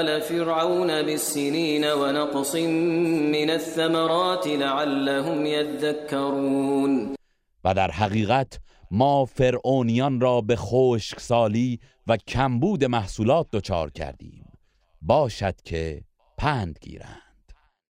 آل 0.00 0.20
فرعون 0.20 1.02
بالسنين 1.02 1.84
ونقص 1.84 2.54
من 2.54 3.50
الثمرات 3.50 4.46
لعلهم 4.46 5.46
يذكرون. 5.46 7.16
و 7.64 7.74
در 7.74 7.90
حقیقت 7.90 8.58
ما 8.90 9.24
فرعونیان 9.24 10.20
را 10.20 10.40
به 10.40 10.56
خشکسالی 10.56 11.80
و 12.06 12.16
کمبود 12.16 12.84
محصولات 12.84 13.46
دچار 13.52 13.90
کردیم. 13.90 14.44
باشد 15.02 15.54
که 15.64 16.00
پند 16.38 16.78
گیرند. 16.80 17.22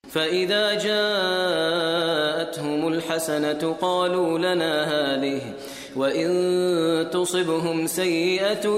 فإذا 0.08 0.74
جاءتهم 0.74 2.04
الحسنة 2.84 3.72
قالوا 3.72 4.38
لنا 4.38 4.84
هذه 4.84 5.42
وإن 5.96 7.10
تصبهم 7.10 7.86
سيئة 7.86 8.68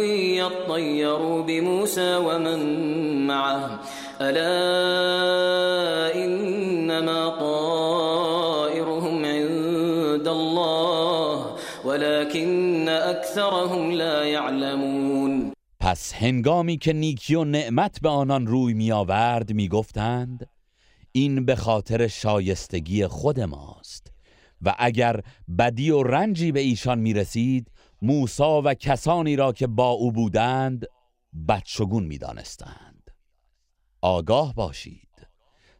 يطيروا 0.42 1.42
بموسى 1.42 2.16
ومن 2.16 2.60
معه 3.26 3.80
ألا 4.20 6.14
إنما 6.24 7.28
طائرهم 7.28 9.24
عند 9.24 10.28
الله 10.28 11.56
ولكن 11.84 12.88
أكثرهم 12.88 13.92
لا 13.92 14.24
يعلمون 14.24 15.52
پس 15.80 16.14
هنگامی 16.14 16.78
که 16.78 16.92
نیکی 16.92 17.34
و 17.34 17.44
نعمت 17.44 18.00
به 18.00 18.08
آنان 18.08 18.46
روی 18.46 18.74
می 18.74 18.92
آورد 18.92 19.52
می 19.52 19.68
گفتند 19.68 20.48
این 21.12 21.44
به 21.44 21.56
خاطر 21.56 22.06
شایستگی 22.06 23.06
خود 23.06 23.40
ماست. 23.40 24.11
و 24.62 24.74
اگر 24.78 25.20
بدی 25.58 25.90
و 25.90 26.02
رنجی 26.02 26.52
به 26.52 26.60
ایشان 26.60 26.98
می 26.98 27.14
رسید 27.14 27.70
موسا 28.02 28.62
و 28.62 28.74
کسانی 28.74 29.36
را 29.36 29.52
که 29.52 29.66
با 29.66 29.90
او 29.90 30.12
بودند 30.12 30.86
بدشگون 31.48 32.04
می 32.04 32.18
دانستند 32.18 33.10
آگاه 34.02 34.54
باشید. 34.54 35.08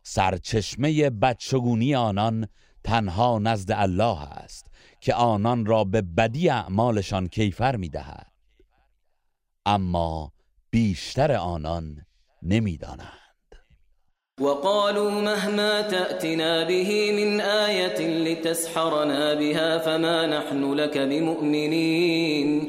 سرچشمه 0.02 1.10
بدشگونی 1.10 1.94
آنان 1.94 2.48
تنها 2.84 3.38
نزد 3.38 3.72
الله 3.72 4.22
است 4.22 4.66
که 5.00 5.14
آنان 5.14 5.66
را 5.66 5.84
به 5.84 6.02
بدی 6.02 6.48
اعمالشان 6.48 7.28
کیفر 7.28 7.76
می 7.76 7.88
دهد 7.88 8.32
اما 9.66 10.32
بیشتر 10.70 11.32
آنان 11.32 12.06
نمی‌دانند. 12.42 13.21
وقالوا 14.42 15.10
مهما 15.10 15.82
تأتنا 15.82 16.64
به 16.64 17.12
من 17.12 17.40
آية 17.40 17.98
لتسحرنا 18.24 19.34
بها 19.34 19.78
فما 19.78 20.26
نحن 20.26 20.74
لك 20.74 20.98
بمؤمنين. 20.98 22.68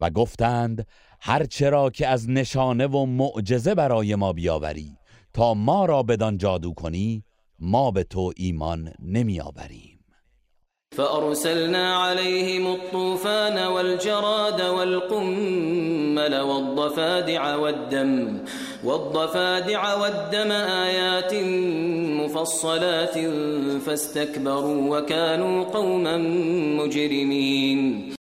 و 0.00 0.10
گفتند 0.10 0.86
هر 1.20 1.44
چرا 1.44 1.90
که 1.90 2.06
از 2.06 2.30
نشانه 2.30 2.86
و 2.86 3.06
معجزه 3.06 3.74
برای 3.74 4.14
ما 4.14 4.32
بیاوری 4.32 4.96
تا 5.32 5.54
ما 5.54 5.84
را 5.84 6.02
بدان 6.02 6.38
جادو 6.38 6.72
کنی 6.72 7.24
ما 7.58 7.90
به 7.90 8.04
تو 8.04 8.32
ایمان 8.36 8.92
نمیآوریم. 9.02 9.89
فأرسلنا 11.00 11.96
عليهم 11.96 12.66
الطوفان 12.66 13.66
والجراد 13.66 14.60
والقمل 14.60 16.40
والضفادع 16.40 17.56
والدم 17.56 18.40
والضفادع 18.84 19.94
والدم 19.94 20.50
آيات 20.52 21.34
مفصلات 22.20 23.18
فاستكبروا 23.86 24.98
وكانوا 24.98 25.64
قوما 25.64 26.16
مجرمين. 26.78 28.14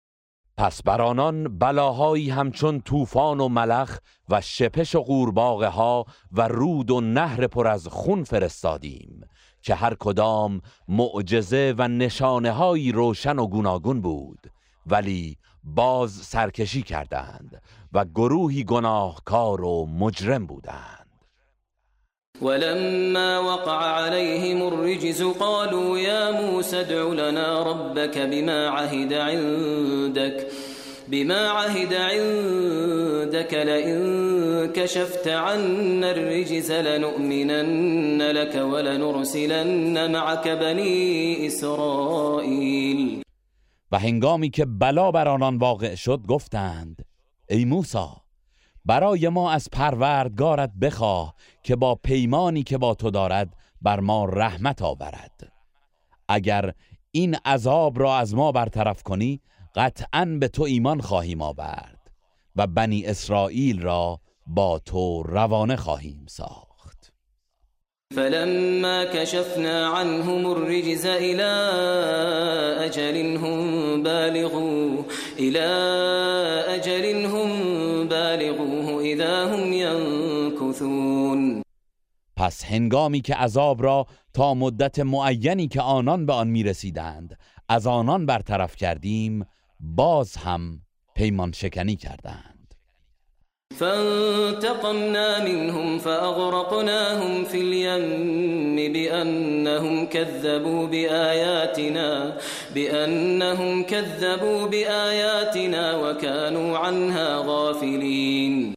پس 0.57 0.81
بر 0.81 1.01
آنان 1.01 1.57
بلاهایی 1.57 2.30
همچون 2.30 2.81
طوفان 2.81 3.39
و 3.39 3.47
ملخ 3.47 3.97
و 4.30 4.41
شپش 4.41 4.95
و 4.95 5.01
قورباغه 5.01 5.68
ها 5.68 6.06
و 6.31 6.47
رود 6.47 6.91
و 6.91 7.01
نهر 7.01 7.47
پر 7.47 7.68
از 7.68 7.88
خون 7.88 8.23
فرستادیم. 8.23 9.26
که 9.61 9.76
هر 9.76 9.95
کدام 9.99 10.61
معجزه 10.88 11.76
و 11.77 11.88
نشانه 11.88 12.52
هایی 12.52 12.91
روشن 12.91 13.40
و 13.40 13.48
گوناگون 13.48 14.02
بود 14.02 14.40
ولی 14.86 15.38
باز 15.64 16.11
سرکشی 16.11 16.81
کردند 16.81 17.61
و 17.94 18.06
گروهی 18.06 18.64
گناهکار 18.64 19.61
و 19.61 19.86
مجرم 19.86 20.45
بودند. 20.45 20.99
ولما 22.41 23.44
وقع 23.44 23.86
عليهم 23.86 24.61
الرجز 24.61 25.22
قالوا 25.22 25.99
يا 25.99 26.31
موسى 26.31 26.77
ادع 26.77 27.03
لنا 27.03 27.64
ربك 27.64 28.18
بما 28.18 28.68
عهد 28.68 29.14
عندك. 29.14 30.48
بما 31.11 31.34
عهد 31.34 31.94
عندك 31.94 33.53
لئن 33.53 34.02
كشفت 34.73 35.27
عنا 35.27 36.11
الرجز 36.11 36.72
لنؤمنن 36.72 38.22
لك 38.22 38.56
ولنرسلن 38.56 40.11
معك 40.11 40.48
بني 40.48 41.48
إسرائيل. 41.48 43.22
و 43.91 43.99
هنگامی 43.99 44.49
که 44.49 44.65
بلا 44.65 45.11
بر 45.11 45.27
آنان 45.27 45.57
واقع 45.57 45.95
شد 45.95 46.19
گفتند 46.27 47.06
ای 47.49 47.65
موسی 47.65 48.07
برای 48.86 49.30
ما 49.30 49.52
از 49.52 49.68
پروردگارت 49.72 50.72
بخواه 50.81 51.36
که 51.64 51.76
با 51.76 51.95
پیمانی 51.95 52.64
که 52.64 52.77
با 52.77 52.95
تو 52.95 53.11
دارد 53.11 53.56
بر 53.81 53.99
ما 53.99 54.26
رحمت 54.26 54.81
آورد. 54.81 55.52
اگر 56.27 56.72
این 57.11 57.36
عذاب 57.45 57.99
را 57.99 58.18
از 58.18 58.36
ما 58.36 58.52
برطرف 58.52 59.03
کنی 59.03 59.41
قطعا 59.76 60.38
به 60.40 60.48
تو 60.48 60.64
ایمان 60.64 61.02
خواهیم 61.02 61.41
آورد 61.41 62.12
و 62.56 62.68
بنی 62.68 63.06
اسرائیل 63.06 63.82
را 63.82 64.20
با 64.48 64.80
تو 64.80 65.24
روانه 65.24 65.76
خواهیم 65.76 66.26
ساخت. 66.30 66.70
فلما 68.16 69.06
كشفنا 69.06 69.88
عنهم 69.88 70.46
الرجز 70.46 71.06
إلى 71.06 71.52
أجل 72.86 73.38
هم 73.38 74.04
بالغوه 74.04 75.06
إلى 75.40 75.68
أجل 76.68 77.26
هم 77.26 77.50
بالغوه 78.08 79.02
إذا 79.02 79.46
هم 79.46 79.74
ينكثون 79.74 81.64
پس 82.36 82.66
هنگامی 82.66 83.22
که 83.22 83.36
عذاب 83.36 83.84
را 83.84 84.06
تا 84.34 84.54
مدت 84.54 85.00
معینی 85.00 85.68
که 85.68 85.82
آنان 85.82 86.26
به 86.26 86.34
آن 86.34 86.48
می 86.48 86.64
رسیدند 86.64 87.38
از 87.70 87.88
آنان 87.88 88.26
برطرف 88.26 88.76
کردیم 88.76 89.46
باز 89.80 90.38
هم 90.38 90.81
پیمان 91.15 91.51
شکنی 91.51 91.95
کردند. 91.95 92.73
فانتقمنا 93.80 95.45
منهم 95.45 95.99
فأغرقناهم 95.99 97.43
في 97.43 97.57
اليم 97.57 98.93
بأنهم 98.93 100.06
كذبوا 100.06 100.88
بآياتنا 100.88 102.38
بأنهم 102.76 103.84
كذبوا 103.84 104.68
بآياتنا 104.68 105.95
وكانوا 105.97 106.77
عنها 106.77 107.41
غافلين. 107.41 108.73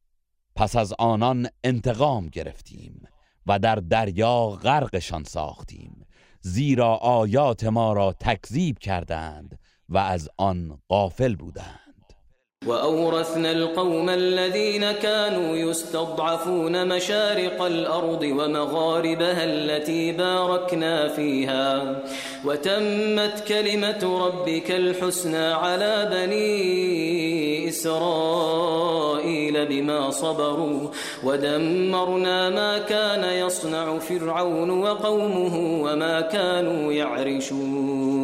پس 0.56 0.76
از 0.76 0.94
آنان 0.98 1.48
انتقام 1.64 2.26
گرفتیم 2.26 3.02
و 3.46 3.58
در 3.58 3.74
دریا 3.74 4.48
غرقشان 4.48 5.24
ساختیم 5.24 6.06
زیرا 6.40 6.94
آیات 6.94 7.64
ما 7.64 7.92
را 7.92 8.12
تکذیب 8.20 8.78
کردند 8.78 9.58
و 9.92 9.98
از 9.98 10.28
آن 10.38 10.78
غافل 10.90 11.34
بودند. 11.34 11.82
وأورثنا 12.66 13.50
القوم 13.50 14.08
الذين 14.08 14.92
كانوا 14.92 15.56
يستضعفون 15.56 16.88
مشارق 16.88 17.62
الأرض 17.62 18.22
ومغاربها 18.22 19.44
التي 19.44 20.12
باركنا 20.12 21.08
فيها 21.08 22.02
وتمت 22.44 23.44
كلمة 23.48 24.26
ربك 24.26 24.70
الحسنى 24.70 25.46
على 25.46 26.08
بني 26.12 27.68
إسرائيل 27.68 29.66
بما 29.66 30.10
صبروا 30.10 30.88
ودمرنا 31.24 32.50
ما 32.50 32.78
كان 32.78 33.46
يصنع 33.46 33.98
فرعون 33.98 34.70
وقومه 34.70 35.82
وما 35.82 36.20
كانوا 36.20 36.92
يعرشون. 36.92 38.22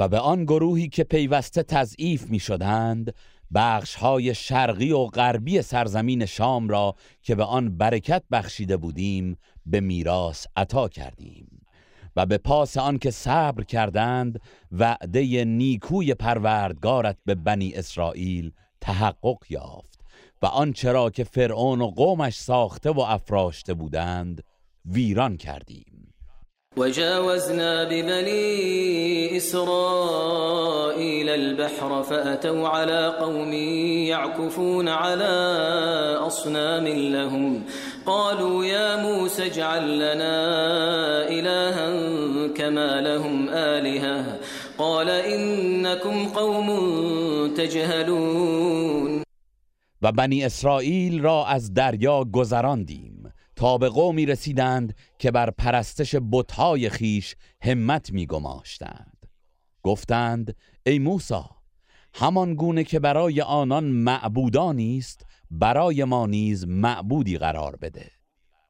و 0.00 0.08
به 0.08 0.18
آن 0.18 0.44
گروهی 0.44 0.88
که 0.88 1.04
پیوسته 1.04 1.62
تضعیف 1.62 2.26
می 2.26 2.38
شدند 2.38 3.14
بخش 3.54 3.94
های 3.94 4.34
شرقی 4.34 4.92
و 4.92 5.04
غربی 5.04 5.62
سرزمین 5.62 6.26
شام 6.26 6.68
را 6.68 6.94
که 7.22 7.34
به 7.34 7.44
آن 7.44 7.76
برکت 7.76 8.22
بخشیده 8.32 8.76
بودیم 8.76 9.36
به 9.66 9.80
میراث 9.80 10.46
عطا 10.56 10.88
کردیم 10.88 11.66
و 12.16 12.26
به 12.26 12.38
پاس 12.38 12.76
آن 12.76 12.98
که 12.98 13.10
صبر 13.10 13.64
کردند 13.64 14.40
وعده 14.72 15.44
نیکوی 15.44 16.14
پروردگارت 16.14 17.16
به 17.24 17.34
بنی 17.34 17.72
اسرائیل 17.74 18.52
تحقق 18.80 19.38
یافت 19.50 20.00
و 20.42 20.46
آنچه 20.46 20.92
را 20.92 21.10
که 21.10 21.24
فرعون 21.24 21.80
و 21.80 21.86
قومش 21.86 22.36
ساخته 22.36 22.90
و 22.90 23.00
افراشته 23.00 23.74
بودند 23.74 24.44
ویران 24.84 25.36
کردیم. 25.36 25.89
وجاوزنا 26.76 27.84
ببني 27.84 29.36
إسرائيل 29.36 31.28
البحر 31.28 32.02
فأتوا 32.02 32.68
على 32.68 33.16
قوم 33.20 33.52
يعكفون 33.52 34.88
على 34.88 35.24
أصنام 36.26 36.86
لهم. 36.86 37.62
قالوا 38.06 38.64
يا 38.64 38.96
موسى 39.02 39.46
اجعل 39.46 39.98
لنا 39.98 40.38
إلها 41.28 41.90
كما 42.48 43.00
لهم 43.00 43.48
آلهة. 43.48 44.38
قال 44.78 45.08
إنكم 45.10 46.28
قوم 46.28 46.68
تجهلون. 47.54 49.22
و 50.02 50.12
بنی 50.12 50.44
اسرائیل 50.44 51.22
را 51.22 51.46
از 51.46 51.74
دریا 51.74 52.24
گذراندیم. 52.24 53.09
تا 53.60 53.78
به 53.78 53.88
قومی 53.88 54.26
رسیدند 54.26 54.94
که 55.18 55.30
بر 55.30 55.50
پرستش 55.50 56.16
بتهای 56.32 56.90
خیش 56.90 57.36
همت 57.62 58.12
میگماشتند. 58.12 59.26
گفتند 59.82 60.56
ای 60.86 60.98
موسی 60.98 61.44
همان 62.14 62.54
گونه 62.54 62.84
که 62.84 63.00
برای 63.00 63.40
آنان 63.40 63.84
معبودانی 63.84 64.98
است 64.98 65.26
برای 65.50 66.04
ما 66.04 66.26
نیز 66.26 66.66
معبودی 66.66 67.38
قرار 67.38 67.76
بده. 67.76 68.10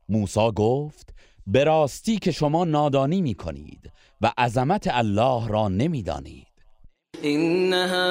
موسی 0.09 0.51
گفت 0.57 1.15
به 1.47 1.65
راستی 1.65 2.19
که 2.19 2.33
شما 2.33 2.65
نادانی 2.65 3.23
می 3.23 3.35
کنید 3.35 3.93
و 4.21 4.33
عظمت 4.39 4.89
الله 4.91 5.49
را 5.49 5.69
نمی‌دانید. 5.69 6.50
إن 7.25 7.73
هؤلاء 7.75 8.11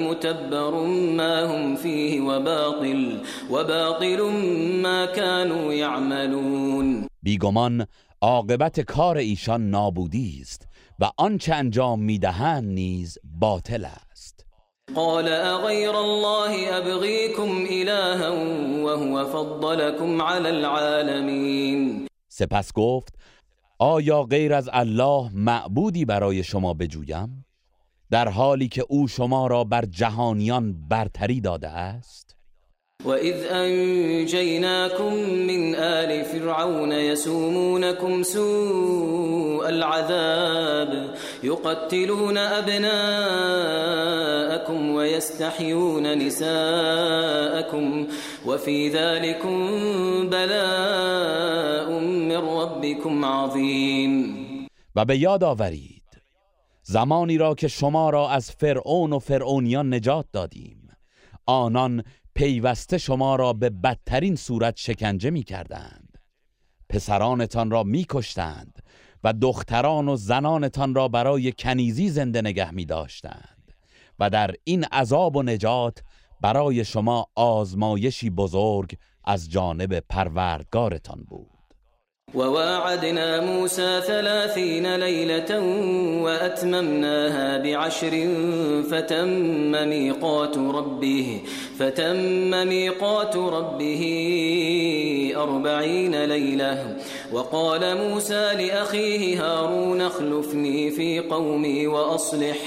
متبر 0.00 0.74
ما 1.16 1.44
هم 1.44 1.76
فيه 1.76 2.20
وباطل 2.20 3.20
وباطل 3.50 4.20
ما 4.82 5.06
كانوا 5.06 5.72
يعملون. 5.72 7.08
بیگمان 7.22 7.86
عاقبت 8.22 8.80
کار 8.80 9.16
ایشان 9.16 9.70
نابودی 9.70 10.38
است 10.42 10.68
و 10.98 11.10
آنچه 11.18 11.54
انجام 11.54 12.00
می‌دهند 12.00 12.64
نیز 12.64 13.18
باطل 13.24 13.84
است. 13.84 14.46
قال 14.94 15.28
اغير 15.28 15.94
الله 15.94 16.76
ابغيكم 16.78 17.66
الها 17.70 18.30
وهو 18.84 19.24
فضلكم 19.24 20.22
على 20.22 20.48
العالمين. 20.48 22.06
سپس 22.28 22.72
گفت 22.74 23.17
آیا 23.78 24.22
غیر 24.22 24.54
از 24.54 24.70
الله 24.72 25.30
معبودی 25.34 26.04
برای 26.04 26.44
شما 26.44 26.74
بجویم؟ 26.74 27.46
در 28.10 28.28
حالی 28.28 28.68
که 28.68 28.84
او 28.88 29.08
شما 29.08 29.46
را 29.46 29.64
بر 29.64 29.84
جهانیان 29.84 30.88
برتری 30.88 31.40
داده 31.40 31.68
است؟ 31.68 32.37
وإذ 33.04 33.46
أنجيناكم 33.46 35.14
من 35.22 35.74
آل 35.74 36.24
فرعون 36.24 36.92
يسومونكم 36.92 38.22
سوء 38.22 39.68
العذاب 39.68 41.14
يقتلون 41.42 42.38
أبناءكم 42.38 42.90
ويستحيون 44.90 46.18
نساءكم 46.18 48.06
وفي 48.46 48.88
ذلكم 48.88 49.68
بلاء 50.30 51.90
من 52.00 52.36
ربكم 52.36 53.24
عظيم. 53.24 54.38
و 54.96 55.04
به 55.04 55.28
آورید 55.28 56.02
زمانی 56.82 57.38
را 57.38 57.54
که 57.54 57.68
شما 57.68 58.10
را 58.10 58.30
از 58.30 58.50
فرعون 58.50 59.12
و 59.12 59.18
فرعونیان 59.18 59.94
نجات 59.94 60.26
دادیم. 60.32 60.78
آنان 61.48 62.04
پیوسته 62.38 62.98
شما 62.98 63.36
را 63.36 63.52
به 63.52 63.70
بدترین 63.70 64.36
صورت 64.36 64.76
شکنجه 64.76 65.30
می 65.30 65.42
کردند 65.42 66.18
پسرانتان 66.88 67.70
را 67.70 67.82
می 67.82 68.06
کشتند 68.08 68.82
و 69.24 69.32
دختران 69.32 70.08
و 70.08 70.16
زنانتان 70.16 70.94
را 70.94 71.08
برای 71.08 71.52
کنیزی 71.52 72.08
زنده 72.08 72.40
نگه 72.40 72.70
می 72.70 72.84
داشتند 72.84 73.72
و 74.18 74.30
در 74.30 74.54
این 74.64 74.84
عذاب 74.84 75.36
و 75.36 75.42
نجات 75.42 76.02
برای 76.40 76.84
شما 76.84 77.26
آزمایشی 77.34 78.30
بزرگ 78.30 78.96
از 79.24 79.50
جانب 79.50 80.00
پروردگارتان 80.00 81.24
بود. 81.28 81.57
وواعدنا 82.34 83.40
موسى 83.40 84.00
ثلاثين 84.06 84.96
ليلة 84.96 85.60
وأتممناها 86.22 87.58
بعشر 87.58 88.28
فتم 88.90 89.88
ميقات 89.88 90.58
ربه 90.58 91.40
فتم 91.78 92.50
ميقات 92.68 93.36
ربه 93.36 94.02
أربعين 95.36 96.24
ليلة. 96.24 96.96
وقال 97.32 97.96
موسى 97.96 98.54
لأخيه 98.54 99.44
هارون 99.44 100.00
اخلفني 100.00 100.90
في 100.90 101.20
قومي 101.20 101.86
وأصلح 101.86 102.58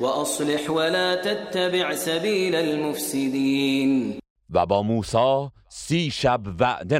وأصلح 0.00 0.70
ولا 0.70 1.14
تتبع 1.14 1.94
سبيل 1.94 2.54
المفسدين. 2.54 4.20
و 4.54 4.66
با 4.66 4.82
موسی 4.82 5.50
سی 5.68 6.10
شب 6.10 6.40
وعده 6.60 6.98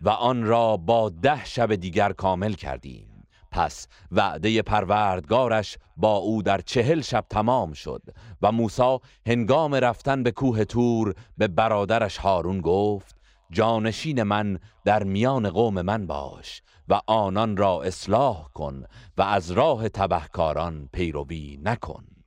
و 0.00 0.08
آن 0.08 0.44
را 0.44 0.76
با 0.76 1.08
ده 1.08 1.44
شب 1.44 1.74
دیگر 1.74 2.12
کامل 2.12 2.52
کردیم. 2.52 3.26
پس 3.50 3.88
وعده 4.12 4.62
پروردگارش 4.62 5.78
با 5.96 6.16
او 6.16 6.42
در 6.42 6.60
چهل 6.60 7.00
شب 7.00 7.24
تمام 7.30 7.72
شد 7.72 8.02
و 8.42 8.52
موسی 8.52 8.98
هنگام 9.26 9.74
رفتن 9.74 10.22
به 10.22 10.30
کوه 10.30 10.64
تور 10.64 11.14
به 11.38 11.48
برادرش 11.48 12.16
هارون 12.16 12.60
گفت 12.60 13.16
جانشین 13.50 14.22
من 14.22 14.58
در 14.84 15.02
میان 15.02 15.50
قوم 15.50 15.82
من 15.82 16.06
باش 16.06 16.62
و 16.88 17.00
آنان 17.06 17.56
را 17.56 17.82
اصلاح 17.82 18.48
کن 18.54 18.84
و 19.18 19.22
از 19.22 19.50
راه 19.50 19.88
تبهکاران 19.88 20.88
پیروی 20.92 21.58
نکن. 21.62 22.17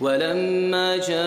ولما 0.00 0.96
جاء 0.96 1.18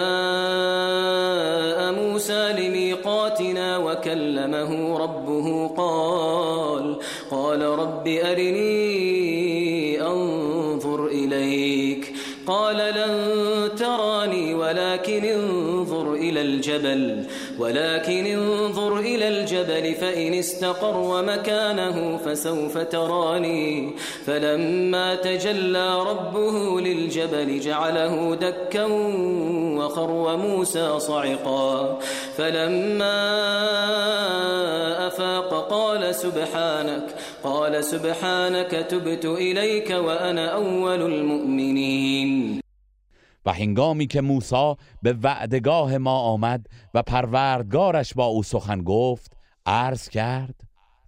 موسى 1.91 2.53
لميقاتنا 2.53 3.77
وكلمه 3.77 4.97
ربه 4.97 5.67
قال 5.67 6.95
قال 7.31 7.61
رب 7.61 8.07
أرني 8.07 10.01
أنظر 10.01 11.05
إليك. 11.07 12.13
قال 12.47 12.77
لن 12.77 13.69
تراني 13.77 14.53
ولكن 14.53 15.25
انظر 15.25 16.13
إلى 16.13 16.41
الجبل. 16.41 17.25
ولكن 17.59 18.25
انظر 18.25 18.99
إلى 18.99 19.27
الجبل 19.27 19.95
فإن 19.95 20.33
استقر 20.33 21.23
مكانه 21.23 22.17
فسوف 22.17 22.77
تراني. 22.77 23.91
فلما 24.25 25.15
تجلى 25.15 26.03
ربه 26.03 26.81
للجبل 26.81 27.59
جعله 27.59 28.35
دكا 28.35 28.85
وخر 29.79 30.37
موسى 30.37 30.99
صعقا. 30.99 31.99
فلما 32.37 33.17
أفاق 35.07 35.67
قال 35.69 36.15
سبحانك 36.15 37.15
قال 37.43 37.83
سبحانك 37.83 38.71
تبت 38.89 39.25
إليك 39.25 39.89
وأنا 39.89 40.47
أول 40.47 41.01
المؤمنين. 41.01 42.64
و 43.45 43.53
هنگامی 43.53 44.07
که 44.07 44.21
موسی 44.21 44.75
به 45.01 45.13
وعدگاه 45.13 45.97
ما 45.97 46.19
آمد 46.19 46.67
و 46.93 47.01
پروردگارش 47.01 48.13
با 48.13 48.25
او 48.25 48.43
سخن 48.43 48.83
گفت 48.83 49.37
عرض 49.65 50.09
کرد 50.09 50.55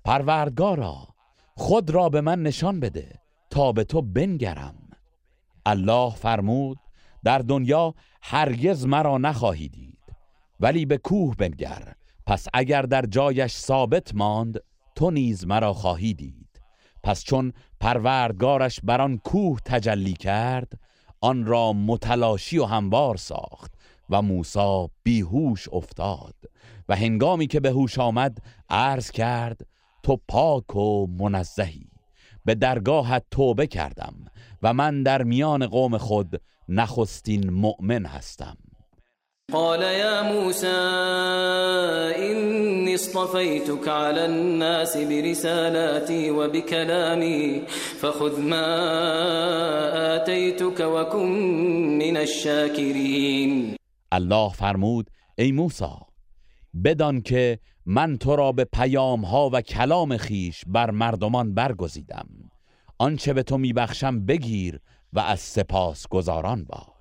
پروردگارا 0.06 1.08
خود 1.56 1.90
را 1.90 2.10
به 2.10 2.22
من 2.22 2.44
نشان 2.44 2.80
بده 2.80 3.20
تا 3.50 3.72
به 3.72 3.84
تو 3.84 4.02
بنگرم. 4.02 4.76
الله 5.66 6.16
فرمود 6.16 6.78
در 7.24 7.40
دنیا 7.40 7.94
هرگز 8.22 8.86
مرا 8.86 9.18
نخواهی 9.18 9.70
دید 9.70 10.16
ولی 10.60 10.86
به 10.86 10.98
کوه 10.98 11.36
بنگر 11.36 11.94
پس 12.26 12.48
اگر 12.54 12.82
در 12.82 13.06
جایش 13.06 13.56
ثابت 13.56 14.16
ماند 14.16 14.60
تو 14.96 15.12
نیز 15.12 15.48
مرا 15.48 15.74
خواهی 15.74 16.14
دید. 16.14 16.62
پس 17.04 17.24
چون 17.24 17.54
پروردگارش 17.80 18.80
بر 18.84 19.02
آن 19.02 19.18
کوه 19.18 19.60
تجلی 19.66 20.14
کرد 20.14 20.80
آن 21.22 21.46
را 21.46 21.74
متلاشی 21.74 22.58
و 22.58 22.66
هموار 22.66 23.18
ساخت 23.18 23.74
و 24.10 24.22
موسی 24.22 24.88
بیهوش 25.04 25.68
افتاد 25.72 26.36
و 26.90 26.96
هنگامی 26.96 27.48
که 27.48 27.60
به 27.60 27.70
هوش 27.70 28.00
آمد 28.00 28.38
عرض 28.70 29.12
کرد 29.12 29.68
تو 30.04 30.20
پاک 30.28 30.76
و 30.76 31.08
منزهی 31.08 31.88
به 32.46 32.56
درگاهت 32.56 33.24
توبه 33.32 33.68
کردم 33.68 34.16
و 34.64 34.74
من 34.74 35.04
در 35.04 35.24
میان 35.24 35.68
قوم 35.68 35.98
خود 35.98 36.42
نخستین 36.70 37.50
مؤمن 37.50 38.06
هستم. 38.06 38.58
قال 39.54 39.82
يا 39.82 40.22
موسى 40.22 40.68
إني 42.32 42.96
اصطفيتك 42.96 43.88
على 43.88 44.26
الناس 44.26 44.98
برسالاتي 44.98 46.32
وبكلامي 46.32 47.62
فخذ 48.02 48.42
ما 48.42 48.66
آتيتك 50.16 50.80
وكن 50.80 51.30
من 51.98 52.18
الشاكرين. 52.18 53.76
الله 54.12 54.50
فرمود 54.50 55.10
ای 55.38 55.52
موسی 55.52 55.96
بدان 56.74 57.22
که 57.22 57.60
من 57.86 58.18
تو 58.18 58.36
را 58.36 58.52
به 58.52 58.64
پیام 58.64 59.26
ها 59.26 59.50
و 59.54 59.62
کلام 59.62 60.18
خیش 60.18 60.64
بر 60.68 60.92
مردمان 60.92 61.54
برگزیدم. 61.54 62.28
آنچه 62.98 63.34
به 63.34 63.44
تو 63.44 63.58
میبخشم 63.58 64.26
بگیر 64.26 64.80
و 65.14 65.20
از 65.20 65.40
سپاس 65.40 66.08
گزاران 66.08 66.64
باش. 66.64 66.97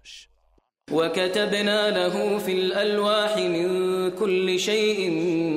وكتبنا 0.93 1.91
له 1.91 2.39
في 2.39 2.53
الألواح 2.53 3.37
من 3.39 4.11
كل 4.11 4.59
شيء 4.59 5.11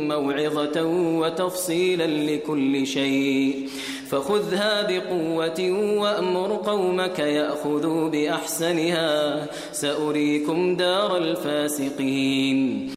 موعظة 0.08 0.84
وتفصيلا 1.20 2.08
لكل 2.08 2.88
شيء. 2.88 3.68
فخذها 4.10 4.88
بقوة 4.88 5.72
وأمر 6.02 6.56
قومك 6.56 7.20
يأخذوا 7.20 8.10
بأحسنها. 8.10 9.48
سأريكم 9.72 10.76
دار 10.76 11.18
الفاسقين. 11.18 12.92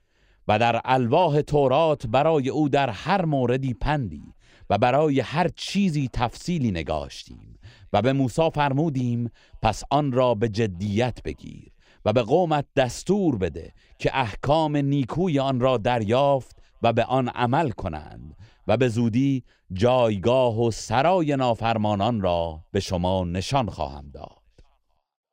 و 0.49 0.59
در 0.59 0.81
الواح 0.85 1.41
تورات 1.41 2.07
برای 2.07 2.49
او 2.49 2.69
در 2.69 2.91
هر 2.91 3.25
موردی 3.25 3.75
پندی 3.75 4.35
و 4.71 4.79
برای 4.79 5.21
هر 5.21 5.49
چیزی 5.57 6.11
تفصیلی 6.13 6.71
نگاشتیم 6.71 7.59
و 7.93 8.03
به 8.03 8.13
موسی 8.13 8.51
فرمودیم 8.55 9.31
پس 9.63 9.83
آن 9.91 10.13
را 10.13 10.35
به 10.35 10.49
جدیت 10.49 11.23
بگیر. 11.25 11.72
و 12.05 12.13
به 12.13 12.23
قومت 12.23 12.67
دستور 12.77 13.37
بده 13.39 13.73
که 13.99 14.11
احکام 14.19 14.77
نیکوی 14.77 15.39
آن 15.39 15.61
را 15.61 15.77
دریافت 15.77 16.63
و 16.83 16.93
به 16.93 17.05
آن 17.05 17.29
عمل 17.29 17.71
کنند 17.71 18.37
و 18.67 18.77
به 18.77 18.89
زودی 18.89 19.45
جایگاه 19.73 20.61
و 20.61 20.71
سرای 20.71 21.37
نافرمانان 21.37 22.21
را 22.21 22.65
به 22.73 22.81
شما 22.81 23.25
نشان 23.25 23.71
خواهم 23.71 24.11
داد. 24.15 24.42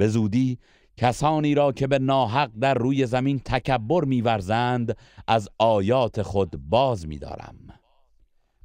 به 0.00 0.08
زودی 0.08 0.58
کسانی 0.96 1.54
را 1.54 1.72
که 1.72 1.86
به 1.86 1.98
ناحق 1.98 2.50
در 2.60 2.74
روی 2.74 3.06
زمین 3.06 3.38
تکبر 3.38 4.04
میورزند 4.04 4.96
از 5.26 5.48
آیات 5.58 6.22
خود 6.22 6.56
باز 6.56 7.08
میدارم. 7.08 7.56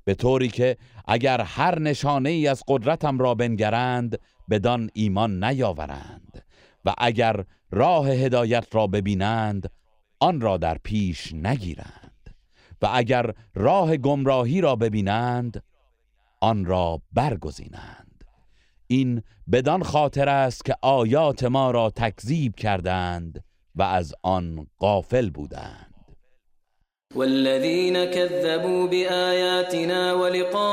به 0.03 0.13
طوری 0.13 0.47
که 0.47 0.77
اگر 1.07 1.41
هر 1.41 1.79
نشانه 1.79 2.29
ای 2.29 2.47
از 2.47 2.63
قدرتم 2.67 3.19
را 3.19 3.35
بنگرند 3.35 4.19
بدان 4.49 4.89
ایمان 4.93 5.43
نیاورند 5.43 6.45
و 6.85 6.93
اگر 6.97 7.45
راه 7.71 8.09
هدایت 8.09 8.67
را 8.71 8.87
ببینند 8.87 9.71
آن 10.19 10.41
را 10.41 10.57
در 10.57 10.77
پیش 10.83 11.33
نگیرند 11.33 12.35
و 12.81 12.89
اگر 12.93 13.33
راه 13.55 13.97
گمراهی 13.97 14.61
را 14.61 14.75
ببینند 14.75 15.63
آن 16.41 16.65
را 16.65 17.01
برگزینند. 17.13 18.05
این 18.87 19.21
بدان 19.51 19.83
خاطر 19.83 20.29
است 20.29 20.65
که 20.65 20.75
آیات 20.81 21.43
ما 21.43 21.71
را 21.71 21.89
تکذیب 21.89 22.55
کردند 22.55 23.43
و 23.75 23.83
از 23.83 24.13
آن 24.23 24.67
غافل 24.79 25.29
بودند. 25.29 25.95
والذين 27.15 28.05
كذبوا 28.05 28.87
بآياتنا 28.87 30.13
ولقاء 30.13 30.65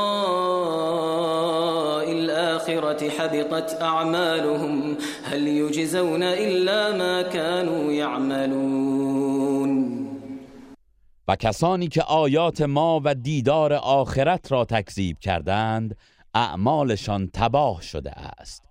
الآخرة 2.11 3.09
حبطت 3.09 3.81
أعمالهم 3.81 4.97
هل 5.23 5.47
يجزون 5.47 6.23
إلا 6.23 6.97
ما 6.97 7.23
كانوا 7.23 7.93
يعملون 7.93 9.23
و 11.27 11.35
کسانی 11.35 11.87
که 11.87 12.01
آیات 12.01 12.61
ما 12.61 13.01
و 13.03 13.15
دیدار 13.15 13.73
آخرت 13.73 14.51
را 14.51 14.65
تکذیب 14.65 15.19
کردند 15.19 15.95
اعمالشان 16.33 17.29
تباه 17.33 17.81
شده 17.81 18.11
است. 18.11 18.63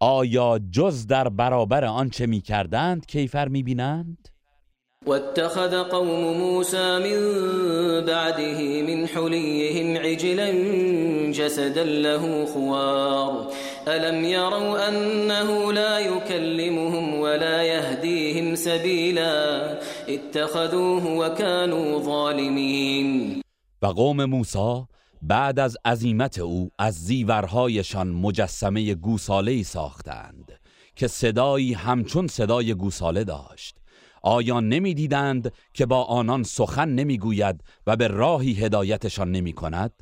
آیا 0.00 0.60
جز 0.70 1.06
در 1.06 1.28
برابر 1.28 1.84
آنچه 1.84 2.26
می 2.26 2.40
کردند 2.40 3.06
کیفر 3.06 3.48
می 3.48 3.62
بینند؟ 3.62 4.28
واتخذ 5.06 5.74
قوم 5.74 6.36
موسى 6.36 6.98
من 6.98 7.20
بعده 8.06 8.82
من 8.82 9.06
حليهم 9.06 9.96
عجلا 9.96 10.52
جسدا 11.32 11.84
له 11.84 12.46
خوار. 12.46 13.46
ألم 13.88 14.24
يروا 14.24 14.88
أنه 14.88 15.72
لا 15.72 15.98
يكلمهم 15.98 17.14
ولا 17.14 17.62
يهديهم 17.62 18.54
سبيلا؟ 18.54 19.78
اتخذوه 20.08 21.06
وكانوا 21.06 22.02
ظالمين. 22.02 23.42
و 23.82 23.86
قوم 23.86 24.24
موسی 24.24 24.84
بعد 25.22 25.58
از 25.58 25.76
عزیمت 25.84 26.38
او 26.38 26.70
از 26.78 26.94
زیورهایشان 26.94 28.08
مجسمه 28.08 28.94
گوساله 28.94 29.62
ساختند 29.62 30.52
که 30.96 31.08
صدایی 31.08 31.72
همچون 31.72 32.26
صدای 32.26 32.74
گوساله 32.74 33.24
داشت 33.24 33.76
آیا 34.22 34.60
نمی‌دیدند 34.60 35.52
که 35.74 35.86
با 35.86 36.04
آنان 36.04 36.42
سخن 36.42 36.88
نمی‌گوید 36.88 37.64
و 37.86 37.96
به 37.96 38.08
راهی 38.08 38.52
هدایتشان 38.52 39.32
نمی 39.32 39.52
کند؟ 39.52 39.92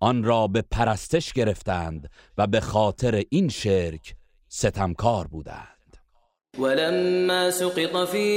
آن 0.00 0.24
را 0.24 0.46
به 0.46 0.62
پرستش 0.62 1.32
گرفتند 1.32 2.10
و 2.38 2.46
به 2.46 2.60
خاطر 2.60 3.22
این 3.30 3.48
شرک 3.48 4.16
ستمکار 4.48 5.26
بودند 5.26 5.77
ولما 6.58 7.50
سقط 7.50 7.96
في 7.96 8.28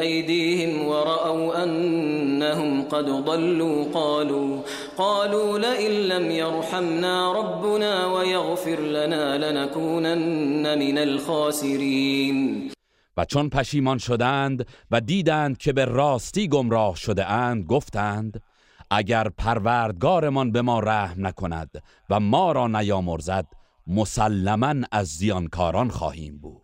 أيديهم 0.00 0.86
ورأوا 0.86 1.64
أنهم 1.64 2.82
قد 2.82 3.04
ضلوا 3.04 3.84
قالوا 3.94 4.62
قالوا 4.98 5.58
لئن 5.58 5.90
لم 5.90 6.30
يرحمنا 6.30 7.32
ربنا 7.32 8.06
ويغفر 8.06 8.80
لنا 8.80 9.38
لنكونن 9.38 10.78
من 10.78 10.98
الخاسرين. 10.98 12.70
و 13.16 13.24
چون 13.24 13.48
پشیمان 13.48 13.98
شدند 13.98 14.66
و 14.90 15.00
دیدند 15.00 15.58
که 15.58 15.72
به 15.72 15.84
راستی 15.84 16.48
گمراه 16.48 16.96
شده 16.96 17.30
اند 17.30 17.66
گفتند 17.66 18.42
اگر 18.90 19.28
پروردگارمان 19.28 20.52
به 20.52 20.62
ما 20.62 20.80
رحم 20.80 21.26
نکند 21.26 21.82
و 22.10 22.20
ما 22.20 22.52
را 22.52 22.66
نیامرزد 22.66 23.46
مسلما 23.86 24.74
از 24.92 25.06
زیانکاران 25.06 25.88
خواهیم 25.88 26.38
بود. 26.38 26.63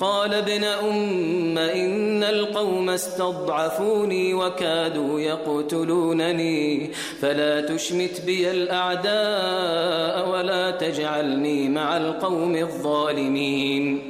قال 0.00 0.34
ابن 0.34 0.64
أم 0.64 1.58
إن 1.58 2.22
القوم 2.22 2.88
استضعفوني 2.88 4.34
وكادوا 4.34 5.20
يقتلونني 5.20 6.92
فلا 7.20 7.60
تشمت 7.60 8.20
بي 8.26 8.50
الأعداء 8.50 10.30
ولا 10.30 10.70
تجعلني 10.70 11.68
مع 11.68 11.96
القوم 11.96 12.54
الظالمين. 12.54 14.00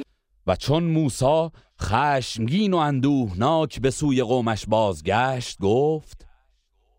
و 0.47 0.55
چون 0.55 0.83
موسی 0.83 1.49
خشمگین 1.81 2.73
و 2.73 2.77
اندوهناک 2.77 3.81
به 3.81 3.91
سوی 3.91 4.23
قومش 4.23 4.65
بازگشت 4.65 5.57
گفت 5.61 6.27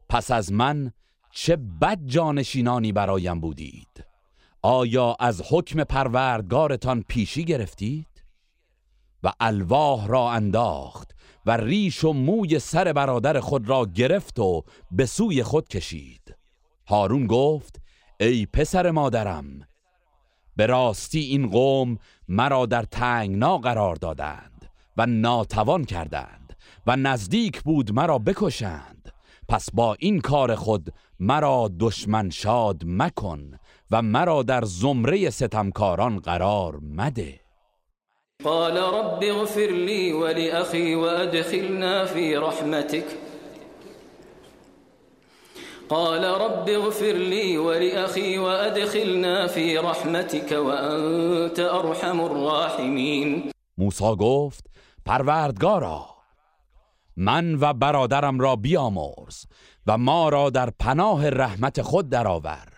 پس 0.09 0.31
از 0.31 0.53
من 0.53 0.93
چه 1.33 1.57
بد 1.57 1.99
جانشینانی 2.07 2.93
برایم 2.93 3.41
بودید. 3.41 4.05
آیا 4.63 5.17
از 5.21 5.43
حکم 5.51 5.85
پروردگارتان 5.85 7.05
پیشی 7.09 7.45
گرفتید؟ 7.45 8.08
و 9.23 9.33
الواح 9.41 10.07
را 10.07 10.31
انداخت 10.33 11.15
و 11.47 11.57
ریش 11.57 12.05
و 12.05 12.13
موی 12.13 12.59
سر 12.59 12.93
برادر 12.93 13.41
خود 13.41 13.69
را 13.69 13.87
گرفت 13.87 14.39
و 14.39 14.65
به 14.91 15.07
سوی 15.07 15.43
خود 15.43 15.69
کشید. 15.69 16.37
هارون 16.89 17.27
گفت 17.27 17.81
ای 18.21 18.47
پسر 18.47 18.91
مادرم 18.91 19.45
به 20.57 20.67
راستی 20.67 21.21
این 21.21 21.51
قوم 21.51 21.99
مرا 22.29 22.67
در 22.67 22.83
تنگنا 22.83 23.59
قرار 23.59 23.95
دادند 23.97 24.71
و 24.97 25.07
ناتوان 25.07 25.85
کردند 25.85 26.57
و 26.87 26.97
نزدیک 26.97 27.63
بود 27.63 27.93
مرا 27.93 28.19
بکشند. 28.19 29.13
پس 29.49 29.69
با 29.73 29.97
این 29.99 30.21
کار 30.21 30.55
خود 30.55 30.95
مرا 31.21 31.71
دشمن 31.81 32.31
شاد 32.31 32.83
مکن 32.87 33.59
و 33.91 34.03
مرا 34.03 34.43
در 34.43 34.65
زمره 34.65 35.31
ستمکاران 35.31 36.19
قرار 36.19 36.79
مده. 36.83 37.48
قال 38.45 38.77
رب 38.77 39.25
اغفر 39.25 39.71
لي 39.71 40.13
ولأخي 40.13 40.95
وأدخلنا 40.95 42.05
في 42.05 42.37
رحمتك. 42.37 43.05
قال 45.89 46.25
رب 46.25 46.69
اغفر 46.69 47.13
لي 47.13 47.59
ولأخي 47.59 48.39
وأدخلنا 48.39 49.47
في 49.47 49.79
رحمتك 49.79 50.53
وأنت 50.53 51.59
أرحم 51.59 52.21
الراحمين. 52.21 53.51
موسی 53.79 54.15
گفت 54.19 54.65
پروردگارا 55.07 56.07
من 57.17 57.55
و 57.55 57.73
برادرم 57.73 58.41
را 58.41 58.57
بیامرز 58.57 59.45
و 59.87 59.99
ما 59.99 60.29
را 60.29 60.51
در 60.51 60.71
پناه 60.71 61.29
رحمت 61.29 61.83
خود 61.83 62.09
درآور 62.09 62.69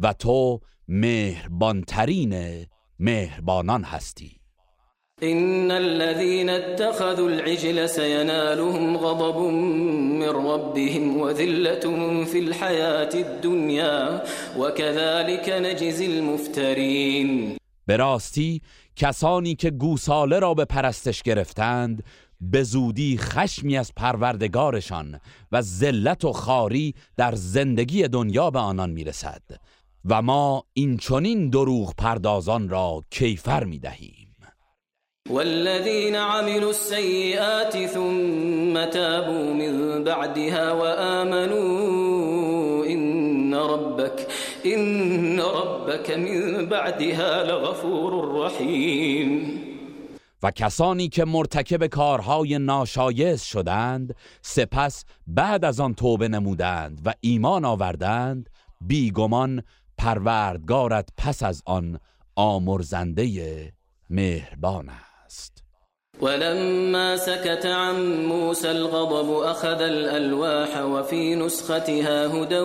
و 0.00 0.12
تو 0.12 0.60
مهربانترین 0.88 2.66
مهربانان 2.98 3.84
هستی. 3.84 4.35
إن 5.22 5.70
الذين 5.70 6.50
اتخذوا 6.50 7.28
العجل 7.28 7.88
سينالهم 7.88 8.96
غضب 8.96 9.38
من 10.20 10.28
ربهم 10.28 11.16
وذلة 11.16 11.84
في 12.24 12.38
الحياة 12.38 13.14
الدنيا 13.14 14.22
وكذلك 14.58 15.48
نجزي 15.48 16.06
المفترين. 16.06 17.56
به 17.86 17.96
راستی 17.96 18.60
کسانی 18.96 19.54
که 19.54 19.70
گوساله 19.70 20.38
را 20.38 20.54
به 20.54 20.64
پرستش 20.64 21.22
گرفتند 21.22 22.04
به 22.40 22.62
زودی 22.62 23.18
خشمی 23.18 23.76
از 23.78 23.92
پروردگارشان 23.96 25.20
و 25.52 25.60
ذلت 25.62 26.24
و 26.24 26.32
خاری 26.32 26.94
در 27.16 27.34
زندگی 27.34 28.08
دنیا 28.08 28.50
به 28.50 28.58
آنان 28.58 28.90
می‌رسد 28.90 29.42
و 30.04 30.22
ما 30.22 30.64
این 30.72 30.96
چنین 30.96 31.50
دروغ 31.50 31.94
پردازان 31.98 32.68
را 32.68 33.04
کیفر 33.10 33.64
می‌دهیم. 33.64 34.25
والذين 35.30 36.16
عملوا 36.16 36.70
السيئات 36.70 37.86
ثم 37.86 38.84
تابوا 38.84 39.52
من 39.54 40.04
بعدها 40.04 40.72
وآمنوا 40.72 41.66
إن 42.86 43.54
ربك 43.54 44.26
إن 44.66 45.40
ربك 45.40 46.10
من 46.10 46.66
بعدها 46.66 47.42
لغفور 47.42 48.44
رحيم. 48.44 49.66
و 50.42 50.50
کسانی 50.50 51.08
که 51.08 51.24
مرتکب 51.24 51.86
کارهای 51.86 52.58
ناشایست 52.58 53.46
شدند 53.46 54.14
سپس 54.42 55.04
بعد 55.26 55.64
از 55.64 55.80
آن 55.80 55.94
توبه 55.94 56.28
نمودند 56.28 57.00
و 57.04 57.14
ایمان 57.20 57.64
آوردند 57.64 58.50
بیگمان 58.80 59.62
پروردگارت 59.98 61.08
پس 61.16 61.42
از 61.42 61.62
آن 61.66 62.00
آمرزنده 62.36 63.72
مهربان 64.10 64.90
ولما 66.20 67.16
سكت 67.16 67.66
عن 67.66 68.24
موسى 68.24 68.70
الغضب 68.70 69.30
أخذ 69.30 69.80
الألواح 69.80 70.84
وفي 70.84 71.34
نسختها 71.34 72.26
هدى 72.26 72.58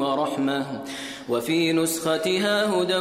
ورحمة 0.00 0.82
وفي 1.28 1.72
نسختها 1.72 2.82
هدى 2.82 2.98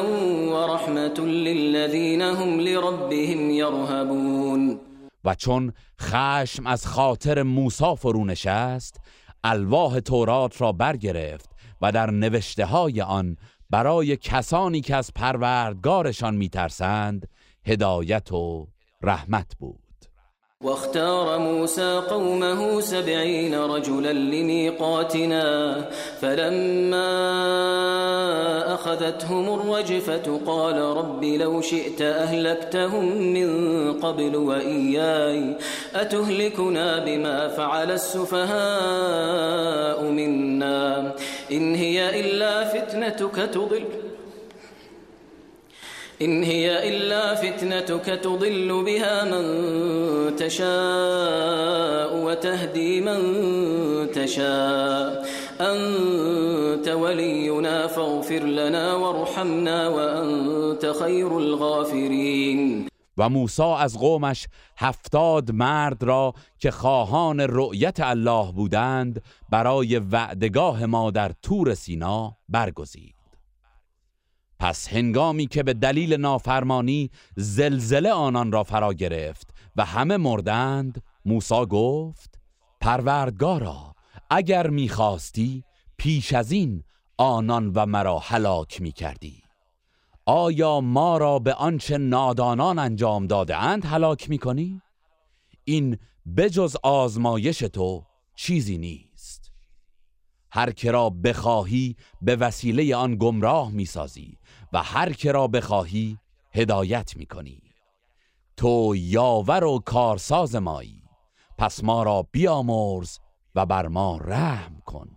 ورحمة 0.53 1.19
للذين 1.19 2.22
هم 2.22 2.60
لربهم 2.60 3.51
يرهبون. 3.51 4.80
و 5.26 5.35
چون 5.35 5.73
خشم 6.01 6.68
از 6.68 6.88
خاطر 6.88 7.43
موسی 7.43 7.95
فرو 7.97 8.26
نشست 8.26 8.99
الواح 9.43 9.99
تورات 9.99 10.61
را 10.61 10.72
برگرفت 10.72 11.49
و 11.81 11.91
در 11.91 12.11
نوشته 12.11 12.65
های 12.65 13.01
آن 13.01 13.38
برای 13.69 14.18
کسانی 14.18 14.81
که 14.81 14.95
از 14.95 15.11
پروردگارشان 15.15 16.35
میترسند 16.35 17.27
هدایت 17.65 18.31
و 18.31 18.68
رحمت 19.03 19.47
بود. 19.59 19.84
واختار 20.63 21.38
موسى 21.38 22.01
قومه 22.09 22.81
سبعين 22.81 23.55
رجلا 23.55 24.13
لميقاتنا 24.13 25.75
فلما 26.21 27.13
أخذتهم 28.73 29.59
الرجفة 29.59 30.39
قال 30.47 30.75
رب 30.75 31.23
لو 31.23 31.61
شئت 31.61 32.01
أهلكتهم 32.01 33.34
من 33.34 33.49
قبل 33.93 34.35
وإياي 34.35 35.55
أتهلكنا 35.95 37.05
بما 37.05 37.47
فعل 37.47 37.91
السفهاء 37.91 38.53
منا 40.03 41.15
إن 41.51 41.75
هي 41.75 42.19
إلا 42.19 42.63
فتنتك 42.63 43.35
تضل. 43.35 44.12
إن 46.23 46.43
هي 46.43 46.89
إلا 46.89 47.35
فتنتك 47.35 48.05
تضل 48.05 48.83
بها 48.83 49.23
من 49.23 49.45
تشاء 50.35 52.17
وتهدي 52.25 53.01
من 53.01 53.21
تشاء. 54.11 55.25
أنت 55.61 56.87
ولينا 56.87 57.87
فاغفر 57.87 58.39
لنا 58.39 58.93
وارحمنا 58.93 59.87
وأنت 59.87 60.85
خير 60.85 61.37
الغافرين. 61.37 62.87
و 63.17 63.29
موسی 63.29 63.63
از 63.63 63.97
قومش 63.97 64.47
هفتاد 64.77 65.51
مرد 65.51 66.03
را 66.03 66.33
که 66.59 66.71
خواهان 66.71 67.39
رؤیت 67.39 67.99
الله 67.99 68.51
بودند 68.51 69.21
برای 69.49 69.97
وعدگاه 69.97 70.85
ما 70.85 71.11
در 71.11 71.31
تور 71.41 71.73
سینا 71.73 72.37
برگزید. 72.49 73.22
پس 74.64 74.88
هنگامی 74.88 75.48
که 75.48 75.64
به 75.64 75.73
دلیل 75.73 76.14
نافرمانی 76.14 77.10
زلزله 77.35 78.11
آنان 78.11 78.52
را 78.52 78.64
فرا 78.64 78.94
گرفت 78.94 79.49
و 79.76 79.85
همه 79.85 80.18
مردند 80.18 81.03
موسی 81.26 81.65
گفت 81.65 82.40
پروردگارا 82.81 83.95
اگر 84.30 84.69
می‌خواستی 84.69 85.64
پیش 85.98 86.34
از 86.34 86.52
این 86.52 86.84
آنان 87.18 87.72
و 87.76 87.85
مرا 87.85 88.19
هلاک 88.19 88.81
می‌کردی. 88.81 89.44
آیا 90.26 90.81
ما 90.81 91.18
را 91.18 91.40
به 91.40 91.53
آنچه 91.53 91.98
نادانان 91.98 92.80
انجام 92.80 93.27
داده 93.27 93.57
اند 93.57 93.85
هلاک 93.85 94.30
می‌کنی؟ 94.30 94.81
این 95.64 95.98
بجز 96.38 96.76
آزمایش 96.84 97.60
تو 97.60 98.03
چیزی 98.35 98.77
نیست. 98.77 99.52
هر 100.52 100.72
که 100.72 100.91
را 100.91 101.10
بخواهی 101.10 101.95
به 102.22 102.35
وسیله 102.35 102.95
آن 102.95 103.15
گمراه 103.15 103.72
می‌سازی. 103.72 104.38
و 104.73 104.83
هر 104.83 105.13
که 105.13 105.31
را 105.31 105.47
بخواهی 105.47 106.17
هدایت 106.51 107.17
می‌کنی. 107.17 107.61
تو 108.57 108.95
یاور 108.95 109.63
و 109.63 109.79
کارساز 109.79 110.55
مایی. 110.55 111.03
پس 111.57 111.83
ما 111.83 112.03
را 112.03 112.27
بیامرز 112.31 113.19
و 113.55 113.65
بر 113.65 113.87
ما 113.87 114.17
رحم 114.17 114.81
کن 114.85 115.09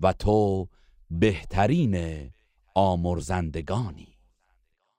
و 0.00 0.12
تو 0.12 0.68
بهترین 1.10 2.30
آمرزندگانی. 2.74 4.08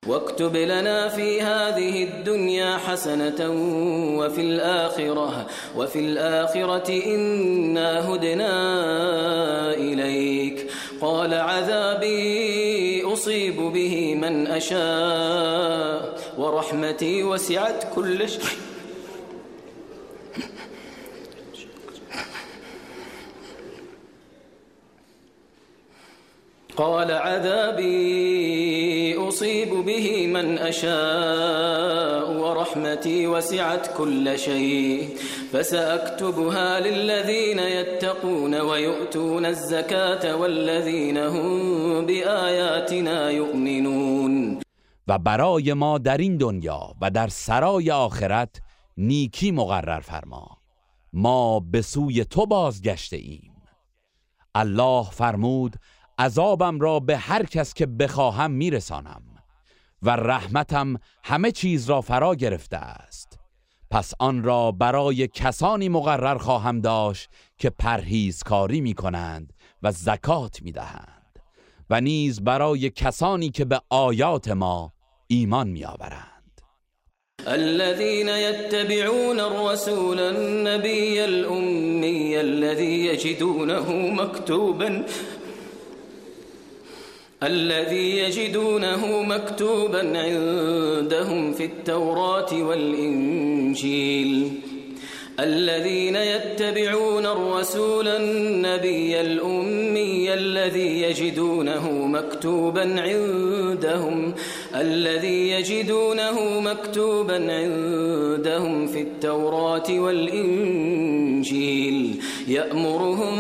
واكتب 0.07 0.55
لنا 0.55 1.09
في 1.09 1.41
هذه 1.41 2.03
الدنيا 2.03 2.77
حسنة 2.77 3.49
وفي 4.19 4.41
الآخرة 4.41 5.45
وفي 5.77 5.99
الآخرة 5.99 6.89
إنا 7.15 8.09
هدنا 8.09 8.53
إليك 9.73 10.71
قال 11.01 11.33
عذابي 11.33 12.92
أصيب 13.23 13.55
به 13.55 14.15
من 14.15 14.47
أشاء 14.47 16.19
ورحمتي 16.37 17.23
وسعت 17.23 17.87
كل 17.95 18.29
شيء. 18.29 18.43
قال 26.77 27.11
عذابي 27.11 28.63
أصيب 29.27 29.69
به 29.69 30.27
من 30.27 30.57
أشاء 30.57 32.31
ورحمتي 32.31 33.27
وسعت 33.27 33.97
كل 33.97 34.39
شيء 34.39 35.09
فسأكتبها 35.53 36.79
للذين 36.79 37.59
يتقون 37.59 38.61
ويؤتون 38.61 39.45
الزكاة 39.45 40.35
والذين 40.35 41.17
هم 41.17 42.05
بآياتنا 42.05 43.29
يؤمنون. 43.29 44.59
و 45.07 45.19
برای 45.19 45.73
ما 45.73 45.97
در 45.97 46.17
این 46.17 46.37
دنیا 46.37 46.95
و 47.01 47.09
در 47.11 47.27
سرای 47.27 47.91
آخرت 47.91 48.61
نیکی 48.97 49.51
مقرر 49.51 49.99
فرما. 49.99 50.57
ما 51.13 51.59
به 51.59 51.81
سوی 51.81 52.25
تو 52.25 52.45
بازگشته 52.45 53.17
ایم 53.17 53.53
الله 54.55 55.03
فرمود 55.11 55.75
عذابم 56.19 56.79
را 56.79 56.99
به 56.99 57.17
هر 57.17 57.45
کس 57.45 57.73
که 57.73 57.85
بخواهم 57.85 58.51
میرسانم 58.51 59.21
و 60.01 60.09
رحمتم 60.09 60.95
همه 61.23 61.51
چیز 61.51 61.89
را 61.89 62.01
فرا 62.01 62.35
گرفته 62.35 62.77
است. 62.77 63.39
پس 63.93 64.13
آن 64.19 64.43
را 64.43 64.71
برای 64.71 65.27
کسانی 65.27 65.89
مقرر 65.89 66.37
خواهم 66.37 66.81
داشت 66.81 67.29
که 67.57 67.69
پرهیزکاری 67.69 68.81
می 68.81 68.93
کنند 68.93 69.53
و 69.83 69.91
زکات 69.91 70.61
می 70.61 70.71
دهند 70.71 71.39
و 71.89 72.01
نیز 72.01 72.43
برای 72.43 72.89
کسانی 72.89 73.49
که 73.49 73.65
به 73.65 73.81
آیات 73.89 74.47
ما 74.47 74.93
ایمان 75.27 75.67
می 75.67 75.85
آورند 75.85 76.33
الذين 77.47 78.27
يتبعون 78.27 79.39
الرسول 79.39 80.19
النبي 80.19 81.21
الأمي 81.21 82.39
الذي 82.39 83.05
يجدونه 83.05 83.91
مكتوبا 83.91 85.05
الذي 87.45 88.17
يجدونه 88.17 89.21
مكتوبا 89.21 89.99
عندهم 89.99 91.53
في 91.53 91.65
التوراة 91.65 92.53
والإنجيل. 92.53 94.51
الذين 95.39 96.15
يتبعون 96.15 97.25
الرسول 97.25 98.07
النبي 98.07 99.21
الأمي 99.21 100.33
الذي 100.33 101.01
يجدونه 101.01 101.91
مكتوبا 101.91 103.01
عندهم 103.01 104.33
الذي 104.75 105.49
يجدونه 105.49 106.59
مكتوبا 106.59 107.33
عندهم 107.33 108.87
في 108.87 109.01
التوراة 109.01 109.89
والإنجيل. 109.89 111.43
يأمرهم 112.47 113.35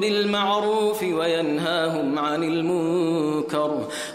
بالمعروف 0.00 1.02
وينهاهم 1.02 2.18
عن 2.18 2.42
المنكر. 2.42 2.97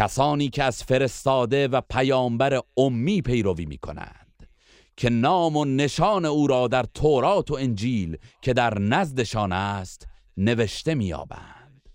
کسانی 0.00 0.48
که 0.48 0.64
از 0.64 0.82
فرستاده 0.82 1.68
و 1.68 1.80
پیامبر 1.80 2.60
امی 2.76 3.22
پیروی 3.22 3.66
می 3.66 3.78
کنند 3.78 4.48
که 4.96 5.10
نام 5.10 5.56
و 5.56 5.64
نشان 5.64 6.24
او 6.24 6.46
را 6.46 6.68
در 6.68 6.82
تورات 6.82 7.50
و 7.50 7.54
انجیل 7.54 8.16
که 8.42 8.52
در 8.52 8.78
نزدشان 8.78 9.52
است 9.52 10.08
نوشته 10.36 10.94
میابند 10.94 11.88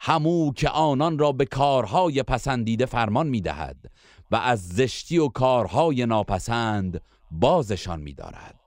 همو 0.00 0.52
که 0.52 0.68
آنان 0.68 1.18
را 1.18 1.32
به 1.32 1.44
کارهای 1.44 2.22
پسندیده 2.22 2.86
فرمان 2.86 3.26
می‌دهد 3.26 3.90
و 4.30 4.36
از 4.36 4.68
زشتی 4.68 5.18
و 5.18 5.28
کارهای 5.28 6.06
ناپسند 6.06 7.00
بازشان 7.30 8.00
میدارد 8.00 8.60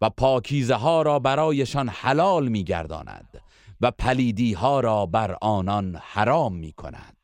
و 0.00 0.10
پاکیزه 0.10 0.74
ها 0.74 1.02
را 1.02 1.18
برایشان 1.18 1.88
حلال 1.88 2.48
میگرداند 2.48 3.42
و 3.80 3.90
پلیدی 3.90 4.52
ها 4.52 4.80
را 4.80 5.06
بر 5.06 5.36
آنان 5.40 5.96
حرام 6.02 6.54
می 6.54 6.72
کند 6.72 7.19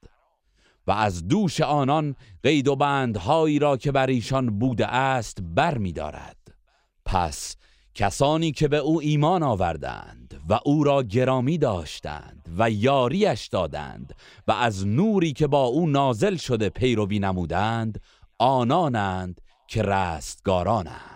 و 0.87 0.93
از 0.93 1.29
دوش 1.29 1.61
آنان 1.61 2.15
قید 2.43 2.69
و 2.69 2.77
بندهایی 2.77 3.59
را 3.59 3.77
که 3.77 3.93
بر 3.93 4.07
ایشان 4.07 4.59
بوده 4.59 4.87
است 4.87 5.39
بر 5.41 5.79
می 5.79 5.93
دارد. 5.93 6.37
پس 7.07 7.57
کسانی 7.95 8.53
که 8.53 8.69
به 8.69 8.77
او 8.77 9.01
ایمان 9.01 9.43
آوردند 9.43 10.41
و 10.49 10.61
او 10.65 10.85
را 10.85 11.03
گرامی 11.03 11.59
داشتند 11.59 12.49
و 12.59 12.71
یاریش 12.71 13.47
دادند 13.47 14.15
و 14.49 14.53
از 14.53 14.87
نوری 14.87 15.33
که 15.33 15.47
با 15.47 15.65
او 15.65 15.87
نازل 15.87 16.37
شده 16.37 16.69
پیروی 16.69 17.19
نمودند 17.19 18.01
آنانند 18.39 19.41
که 19.69 19.83
رستگارانند 19.83 21.16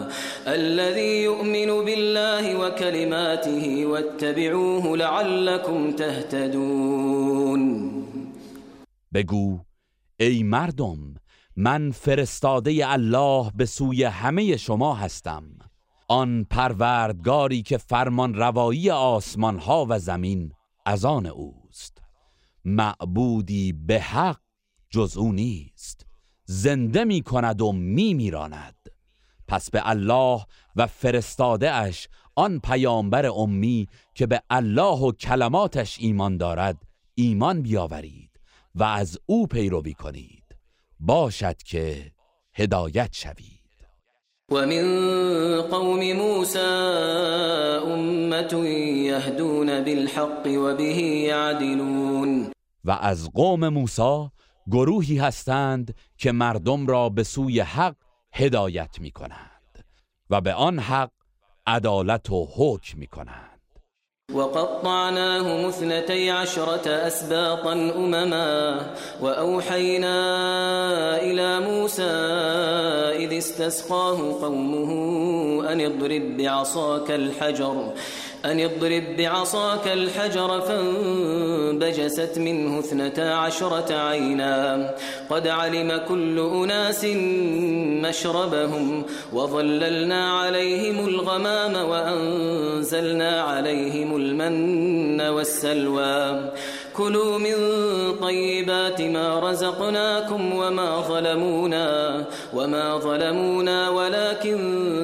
الذي 0.47 1.23
يؤمن 1.23 1.85
بالله 1.85 2.59
وكلماته 2.59 3.85
واتبعوه 3.85 4.97
لعلكم 4.97 5.91
تهتدون. 5.91 7.61
بگو 9.13 9.59
ای 10.19 10.43
مردم 10.43 11.13
من 11.55 11.91
فرستاده 11.91 12.91
الله 12.91 13.51
به 13.55 13.65
سوی 13.65 14.03
همه 14.03 14.57
شما 14.57 14.95
هستم. 14.95 15.43
آن 16.07 16.45
پروردگاری 16.49 17.61
که 17.61 17.77
فرمان 17.77 18.33
روایی 18.33 18.89
آسمان 18.89 19.59
ها 19.59 19.85
و 19.89 19.99
زمین 19.99 20.51
از 20.85 21.05
آن 21.05 21.25
اوست. 21.25 22.01
معبودی 22.65 23.73
به 23.73 23.99
حق 23.99 24.39
جز 24.89 25.17
او 25.17 25.31
نیست. 25.31 26.05
زنده 26.45 27.03
می 27.03 27.21
کند 27.21 27.61
و 27.61 27.71
می 27.71 28.13
میراند 28.13 28.80
پس 29.51 29.69
به 29.69 29.81
الله 29.89 30.45
و 30.75 30.87
فرستاده 30.87 31.71
اش 31.71 32.07
آن 32.35 32.59
پیامبر 32.59 33.25
امی 33.25 33.87
که 34.15 34.27
به 34.27 34.41
الله 34.49 34.97
و 34.97 35.11
کلماتش 35.11 35.97
ایمان 35.99 36.37
دارد 36.37 36.77
ایمان 37.15 37.61
بیاورید 37.61 38.29
و 38.75 38.83
از 38.83 39.19
او 39.25 39.47
پیروی 39.47 39.93
کنید. 39.93 40.43
باشد 40.99 41.57
که 41.57 42.11
هدایت 42.53 43.09
شوید. 43.13 43.61
ومن 44.51 45.61
قوم 45.61 46.13
موسى 46.13 46.59
أمة 47.85 48.69
يهدون 49.05 49.83
بالحق 49.83 50.47
وبه 50.47 51.01
يعدلون 51.27 52.51
و 52.85 52.91
از 52.91 53.29
قوم 53.33 53.69
موسی 53.69 54.29
گروهی 54.71 55.17
هستند 55.17 55.95
که 56.17 56.31
مردم 56.31 56.87
را 56.87 57.09
به 57.09 57.23
سوی 57.23 57.59
حق 57.59 57.95
هدایت 58.33 58.99
می 58.99 59.11
کنند 59.11 59.85
و 60.29 60.41
به 60.41 60.53
آن 60.53 60.79
حق 60.79 61.11
عدالت 61.67 62.29
و 62.29 62.47
حکم 62.57 62.97
می 62.97 63.07
کنند 63.07 63.51
وقطعناه 64.33 65.67
مثنتي 65.67 66.29
عشرة 66.29 66.89
أسباطا 66.89 67.73
أمما 67.73 68.79
وأوحينا 69.21 70.17
إلى 71.21 71.59
موسى 71.59 72.11
إذ 73.25 73.37
استسقاه 73.37 74.17
قومه 74.41 74.91
أن 75.71 75.81
اضرب 75.81 76.37
بعصاك 76.37 77.11
الحجر 77.11 77.93
أن 78.45 78.59
اضرب 78.59 79.03
بعصاك 79.17 79.87
الحجر 79.87 80.61
فانبجست 80.61 82.33
منه 82.37 82.79
اثنتا 82.79 83.21
عشرة 83.21 83.93
عينا. 83.93 84.95
قد 85.29 85.47
علم 85.47 86.01
كل 86.09 86.39
أناس 86.39 87.05
مشربهم 88.09 89.03
وظللنا 89.33 90.39
عليهم 90.39 91.07
الغمام 91.07 91.89
وأنزلنا 91.89 93.41
عليهم 93.41 94.15
المن 94.15 95.21
والسلوى. 95.21 96.51
كلوا 96.97 97.37
من 97.37 97.55
طيبات 98.21 99.01
ما 99.01 99.39
رزقناكم 99.39 100.53
وما 100.53 101.01
ظلمونا 101.01 102.27
وما 102.53 102.99
ظلمونا 102.99 103.89
ولكن 103.89 104.59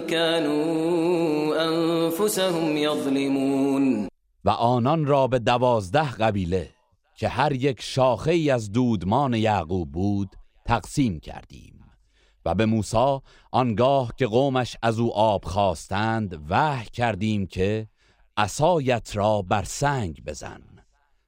كانوا 0.10 1.56
انفسهم 1.56 2.78
یظلمون 2.78 4.08
و 4.46 4.50
آنان 4.50 5.06
را 5.06 5.28
به 5.28 5.40
دوازده 5.40 6.12
قبیله 6.12 6.70
که 7.16 7.28
هر 7.28 7.52
یک 7.52 7.82
شاخه 7.82 8.32
ای 8.32 8.50
از 8.50 8.72
دودمان 8.72 9.34
یعقوب 9.34 9.92
بود 9.92 10.30
تقسیم 10.66 11.20
کردیم 11.20 11.78
و 12.46 12.56
به 12.56 12.66
موسی 12.66 13.20
آنگاه 13.52 14.14
که 14.18 14.28
قومش 14.28 14.78
از 14.82 15.00
او 15.00 15.14
آب 15.14 15.46
خواستند 15.46 16.46
وحی 16.50 16.86
کردیم 16.94 17.48
که 17.48 17.88
عصایت 18.38 19.12
را 19.14 19.42
بر 19.42 19.64
سنگ 19.64 20.24
بزن. 20.26 20.77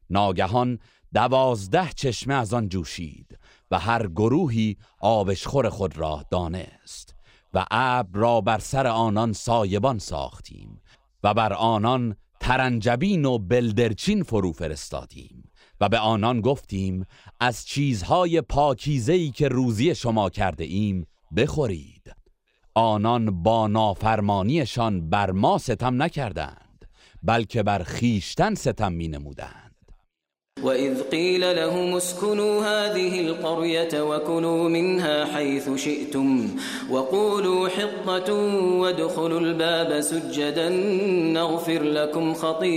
ناگهان 0.09 0.79
دوازده 1.13 1.89
چشمه 1.95 2.33
از 2.33 2.53
آن 2.53 2.69
جوشید 2.69 3.39
و 3.71 3.79
هر 3.79 4.07
گروهی 4.07 4.77
آبشخور 4.99 5.69
خود 5.69 5.97
را 5.97 6.25
دانست 6.31 7.15
و 7.53 7.65
ابر 7.71 8.19
را 8.19 8.41
بر 8.41 8.59
سر 8.59 8.87
آنان 8.87 9.33
سایبان 9.33 9.99
ساختیم 9.99 10.81
و 11.23 11.33
بر 11.33 11.53
آنان 11.53 12.15
ترنجبین 12.39 13.25
و 13.25 13.37
بلدرچین 13.37 14.23
فرو 14.23 14.51
فرستادیم 14.51 15.43
و 15.81 15.89
به 15.89 15.99
آنان 15.99 16.41
گفتیم 16.41 17.05
از 17.39 17.65
چیزهای 17.65 18.41
پاکیزهی 18.41 19.31
که 19.31 19.47
روزی 19.47 19.95
شما 19.95 20.29
کرده 20.29 20.63
ایم 20.63 21.07
بخورید. 21.37 22.15
آنان 22.75 23.43
با 23.43 23.67
نافرمانیشان 23.67 25.09
بر 25.09 25.31
ما 25.31 25.57
ستم 25.57 26.01
نکردند 26.01 26.85
بلکه 27.23 27.63
بر 27.63 27.83
خیشتن 27.83 28.55
ستم 28.55 28.91
می 28.91 29.07
نمودند 29.07 29.68
وإذ 30.63 31.01
قيل 31.01 31.55
لهم 31.55 31.95
اسكنوا 31.95 32.61
هذه 32.61 33.21
القرية 33.21 34.01
وكلوا 34.01 34.69
منها 34.69 35.25
حيث 35.25 35.75
شئتم 35.75 36.55
وقولوا 36.89 37.69
حطة 37.69 38.33
وادخلوا 38.81 39.39
الباب 39.39 40.01
سجدا 40.01 40.69
نغفر 41.33 41.83
لكم 41.83 42.33
خطيئاتكم 42.33 42.75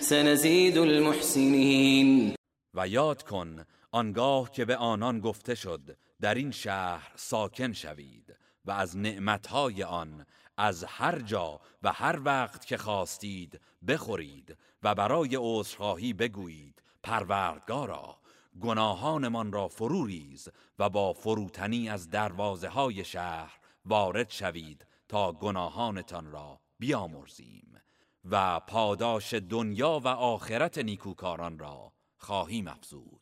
سنزيد 0.00 0.78
المحسنين. 0.78 2.34
و 2.74 2.88
یاد 2.88 3.22
کن 3.22 3.64
آنگاه 3.92 4.50
که 4.50 4.64
به 4.64 4.76
آنان 4.76 5.20
گفته 5.20 5.54
شد 5.54 5.96
در 6.20 6.34
این 6.34 6.50
شهر 6.50 7.12
ساکن 7.16 7.72
شوید 7.72 8.36
و 8.64 8.70
از 8.70 8.96
نعمتهای 8.96 9.82
آن 9.82 10.26
از 10.56 10.84
هر 10.84 11.18
جا 11.18 11.60
و 11.82 11.92
هر 11.92 12.20
وقت 12.24 12.66
که 12.66 12.76
خواستید 12.76 13.60
بخورید 13.88 14.56
و 14.82 14.94
برای 14.94 15.36
عذرخواهی 15.40 16.12
بگویید 16.12 16.82
پروردگارا 17.02 18.18
گناهانمان 18.60 19.52
را 19.52 19.68
فرو 19.68 20.06
ریز 20.06 20.48
و 20.78 20.88
با 20.88 21.12
فروتنی 21.12 21.88
از 21.88 22.10
دروازه 22.10 22.68
های 22.68 23.04
شهر 23.04 23.58
وارد 23.84 24.30
شوید 24.30 24.86
تا 25.08 25.32
گناهانتان 25.32 26.30
را 26.30 26.60
بیامرزیم 26.78 27.80
و 28.24 28.60
پاداش 28.60 29.34
دنیا 29.34 30.00
و 30.04 30.08
آخرت 30.08 30.78
نیکوکاران 30.78 31.58
را 31.58 31.92
خواهیم 32.16 32.68
افزود. 32.68 33.17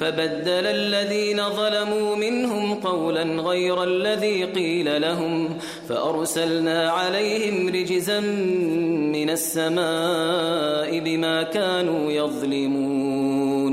فبدل 0.00 0.66
الذين 0.66 1.48
ظلموا 1.48 2.16
منهم 2.16 2.74
قولا 2.74 3.22
غير 3.22 3.84
الذي 3.84 4.44
قيل 4.44 5.02
لهم 5.02 5.58
فأرسلنا 5.88 6.90
عليهم 6.90 7.68
رجزا 7.68 8.20
من 8.20 9.30
السماء 9.30 11.00
بما 11.00 11.42
كانوا 11.42 12.12
يظلمون. 12.12 13.70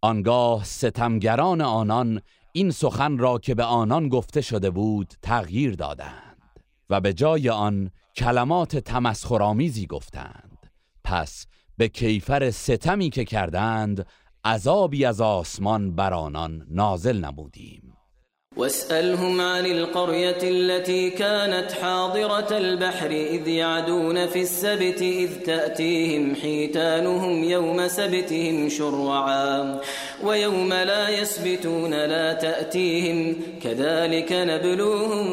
آنگاه 0.00 0.64
ستمگران 0.64 1.60
آنان 1.60 2.22
این 2.52 2.70
سخن 2.70 3.18
را 3.18 3.38
که 3.38 3.54
به 3.54 3.64
آنان 3.64 4.08
گفته 4.08 4.40
شده 4.40 4.70
بود 4.70 5.14
تغییر 5.22 5.74
دادند 5.74 6.36
و 6.90 7.00
به 7.00 7.12
جای 7.12 7.48
آن 7.48 7.90
کلمات 8.16 8.76
تمسخرآمیزی 8.76 9.86
گفتند. 9.86 10.70
پس 11.04 11.46
به 11.76 11.88
کیفر 11.88 12.50
ستمی 12.50 13.10
که 13.10 13.24
کردند 13.24 14.06
عذابی 14.44 15.04
از 15.04 15.20
آسمان 15.20 15.96
بر 15.96 16.14
آنان 16.14 16.66
نازل 16.70 17.24
نمودیم. 17.24 17.88
واسألهم 18.58 19.40
عن 19.40 19.66
القرية 19.66 20.38
التي 20.42 21.10
كانت 21.10 21.72
حاضرة 21.72 22.58
البحر 22.58 23.10
إذ 23.10 23.48
يعدون 23.48 24.26
في 24.26 24.42
السبت 24.42 25.02
إذ 25.02 25.42
تأتيهم 25.42 26.34
حيتانهم 26.34 27.44
يوم 27.44 27.88
سبتهم 27.88 28.68
شرعا 28.68 29.80
ويوم 30.24 30.72
لا 30.72 31.08
يسبتون 31.08 31.90
لا 31.90 32.32
تأتيهم 32.32 33.36
كذلك 33.62 34.32
نبلوهم 34.32 35.26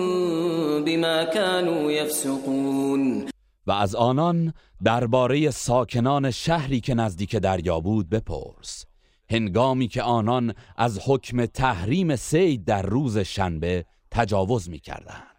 بما 0.83 1.23
كانوا 1.23 1.91
يفسقون. 1.91 3.25
و 3.67 3.71
از 3.71 3.95
آنان 3.95 4.53
درباره 4.83 5.51
ساکنان 5.51 6.31
شهری 6.31 6.79
که 6.79 6.93
نزدیک 6.93 7.35
دریا 7.35 7.79
بود 7.79 8.09
بپرس. 8.09 8.85
هنگامی 9.29 9.87
که 9.87 10.01
آنان 10.01 10.53
از 10.77 10.99
حکم 11.05 11.45
تحریم 11.45 12.15
سید 12.15 12.65
در 12.65 12.81
روز 12.81 13.17
شنبه 13.17 13.85
تجاوز 14.11 14.69
می 14.69 14.79
کردند. 14.79 15.35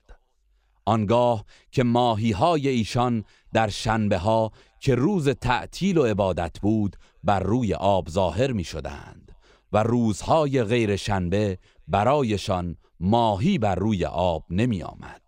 آنگاه 0.84 1.44
که 1.70 1.84
ماهی 1.84 2.32
های 2.32 2.68
ایشان 2.68 3.24
در 3.52 3.68
شنبه 3.68 4.18
ها 4.18 4.52
که 4.80 4.94
روز 4.94 5.28
تعطیل 5.28 5.98
و 5.98 6.02
عبادت 6.02 6.60
بود 6.60 6.96
بر 7.24 7.40
روی 7.40 7.74
آب 7.74 8.08
ظاهر 8.08 8.52
می 8.52 8.64
شدند 8.64 9.32
و 9.72 9.82
روزهای 9.82 10.62
غیر 10.62 10.96
شنبه 10.96 11.58
برایشان 11.88 12.76
ماهی 13.00 13.58
بر 13.58 13.74
روی 13.74 14.04
آب 14.04 14.44
نمی 14.50 14.82
آمد. 14.82 15.22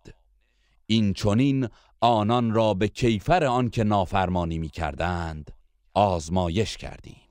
این 0.85 1.13
چونین 1.13 1.67
آنان 2.01 2.53
را 2.53 2.73
به 2.73 2.87
کیفر 2.87 3.43
آن 3.45 3.69
که 3.69 3.83
نافرمانی 3.83 4.57
می 4.57 4.69
کردند 4.69 5.51
آزمایش 5.93 6.77
کردیم. 6.77 7.28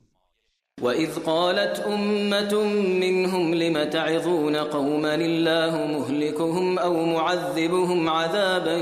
وإذ 0.83 1.19
قالت 1.27 1.81
أمة 1.81 2.65
منهم 3.01 3.55
لم 3.55 3.85
تعظون 3.85 4.57
قوما 4.57 5.15
الله 5.15 5.87
مهلكهم 5.87 6.79
أو 6.79 7.05
معذبهم 7.07 8.09
عذابا 8.09 8.77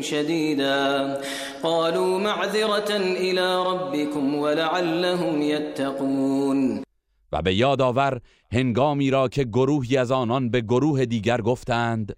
شديدا 0.00 1.20
قالوا 1.62 2.18
معذرة 2.18 2.96
إلى 2.96 3.64
ربكم 3.66 4.34
ولعلهم 4.34 5.42
يتقون 5.42 6.82
و 7.32 7.42
به 7.42 7.54
یاد 7.54 7.82
آور 7.82 8.20
هنگامی 8.52 9.10
را 9.10 9.28
که 9.28 9.44
گروهی 9.44 9.96
از 9.96 10.10
آنان 10.10 10.50
به 10.50 10.60
گروه 10.60 11.04
دیگر 11.04 11.40
گفتند 11.40 12.16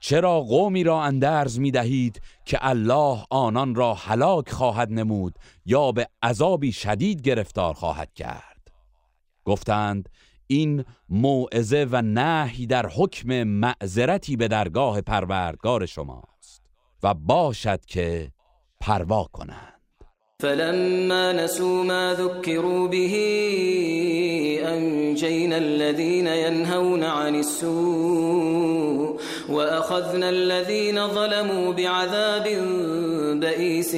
چرا 0.00 0.40
قومی 0.40 0.84
را 0.84 1.02
اندرز 1.02 1.58
می 1.58 1.70
دهید 1.70 2.20
که 2.44 2.58
الله 2.60 3.24
آنان 3.30 3.74
را 3.74 3.94
هلاک 3.94 4.50
خواهد 4.50 4.92
نمود 4.92 5.34
یا 5.70 5.92
به 5.92 6.08
عذابی 6.22 6.72
شدید 6.72 7.22
گرفتار 7.22 7.74
خواهد 7.74 8.14
کرد. 8.14 8.68
گفتند 9.44 10.08
این 10.46 10.84
موعظه 11.08 11.86
و 11.90 12.02
نهی 12.02 12.66
در 12.66 12.86
حکم 12.86 13.44
معذرتی 13.44 14.36
به 14.36 14.48
درگاه 14.48 15.00
پروردگار 15.00 15.86
شماست 15.86 16.62
و 17.02 17.14
باشد 17.14 17.84
که 17.84 18.32
پروا 18.80 19.24
کنند. 19.32 19.80
فلما 20.40 21.32
نسوا 21.32 21.82
ما 21.82 22.14
ذكروا 22.14 22.88
به 22.88 23.14
أنجينا 24.64 25.56
الذين 25.56 26.26
ينهون 26.26 27.02
عن 27.02 27.34
السوء 27.34 29.20
وأخذنا 29.50 30.28
الذين 30.28 31.08
ظلموا 31.08 31.72
بعذاب 31.72 32.44
بئيس 33.40 33.94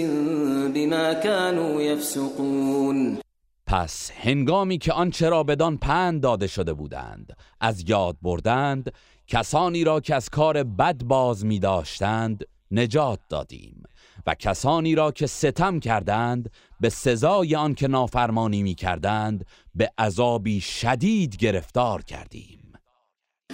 بما 0.74 1.14
كانوا 1.14 1.82
يفسقون. 1.82 3.18
پس 3.66 4.10
هنگامی 4.14 4.78
که 4.78 4.92
آنچه 4.92 5.28
را 5.28 5.42
بدان 5.42 5.76
پند 5.76 6.20
داده 6.20 6.46
شده 6.46 6.72
بودند 6.72 7.36
از 7.60 7.90
یاد 7.90 8.16
بردند 8.22 8.92
کسانی 9.26 9.84
را 9.84 10.00
که 10.00 10.14
از 10.14 10.28
کار 10.28 10.62
بد 10.62 11.02
باز 11.02 11.44
می 11.44 11.58
داشتند 11.58 12.44
نجات 12.70 13.18
دادیم 13.28 13.82
و 14.26 14.34
کسانی 14.34 14.94
را 14.94 15.12
که 15.12 15.26
ستم 15.26 15.80
کردند 15.80 16.50
به 16.80 16.88
سزای 16.88 17.54
آن 17.54 17.74
که 17.74 17.88
نافرمانی 17.88 18.62
می 18.62 18.74
کردند 18.74 19.46
به 19.74 19.90
عذابی 19.98 20.60
شدید 20.60 21.36
گرفتار 21.36 22.02
کردیم. 22.02 22.61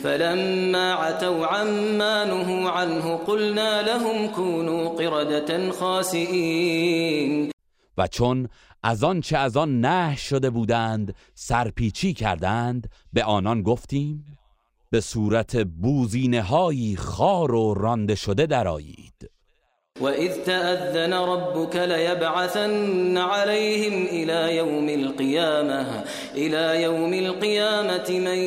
فلما 0.03 0.93
عتوا 0.93 1.47
عما 1.47 2.25
نهوا 2.25 2.71
عنه 2.71 3.17
قلنا 3.17 3.81
لهم 3.81 4.29
كونوا 4.29 4.89
قردة 4.89 5.73
خاسئین 5.73 7.51
و 7.99 8.07
چون 8.07 8.49
از 8.83 9.05
آن 9.05 9.21
چه 9.21 9.39
از 9.39 9.57
آن 9.57 9.81
نه 9.81 10.17
شده 10.17 10.51
بودند 10.51 11.15
سرپیچی 11.35 12.13
کردند 12.13 12.91
به 13.13 13.25
آنان 13.25 13.63
گفتیم 13.63 14.39
به 14.91 15.01
صورت 15.01 15.57
بوزینه 15.57 16.43
هایی 16.43 16.97
خار 16.97 17.55
و 17.55 17.75
رانده 17.75 18.15
شده 18.15 18.47
درآیید. 18.47 19.31
وإذ 20.01 20.33
تأذن 20.45 21.15
ربك 21.15 21.77
ليبعثن 21.77 23.19
عليهم 23.19 24.07
إلى 24.07 24.57
يوم 24.57 24.89
القيامة 24.89 26.05
إلى 26.35 26.83
يوم 26.83 27.15
القيامة 27.15 28.09
من 28.11 28.39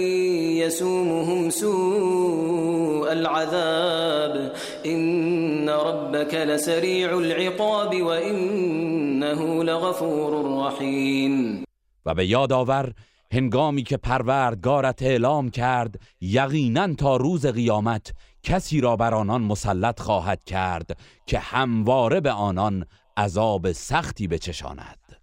يسومهم 0.61 1.49
سوء 1.49 3.11
العذاب. 3.11 4.53
إن 4.85 5.69
ربك 5.69 6.33
لسريع 6.33 7.17
العقاب 7.17 8.01
وإنه 8.01 9.63
لغفور 9.63 10.65
رحيم. 10.65 11.63
و 12.05 12.13
به 12.13 12.25
یاد 12.25 12.53
آور 12.53 12.93
هنگامی 13.33 13.83
که 13.83 13.97
پروردگارت 13.97 15.01
اعلام 15.01 15.49
کرد 15.49 15.99
یقینا 16.21 16.93
تا 16.93 17.15
روز 17.15 17.45
قیامت 17.45 18.13
کسی 18.43 18.81
را 18.81 18.95
بر 18.95 19.13
آنان 19.13 19.41
مسلط 19.41 19.99
خواهد 19.99 20.43
کرد 20.43 20.99
که 21.25 21.39
همواره 21.39 22.21
به 22.21 22.31
آنان 22.31 22.85
عذاب 23.17 23.71
سختی 23.71 24.27
بچشاند. 24.27 25.17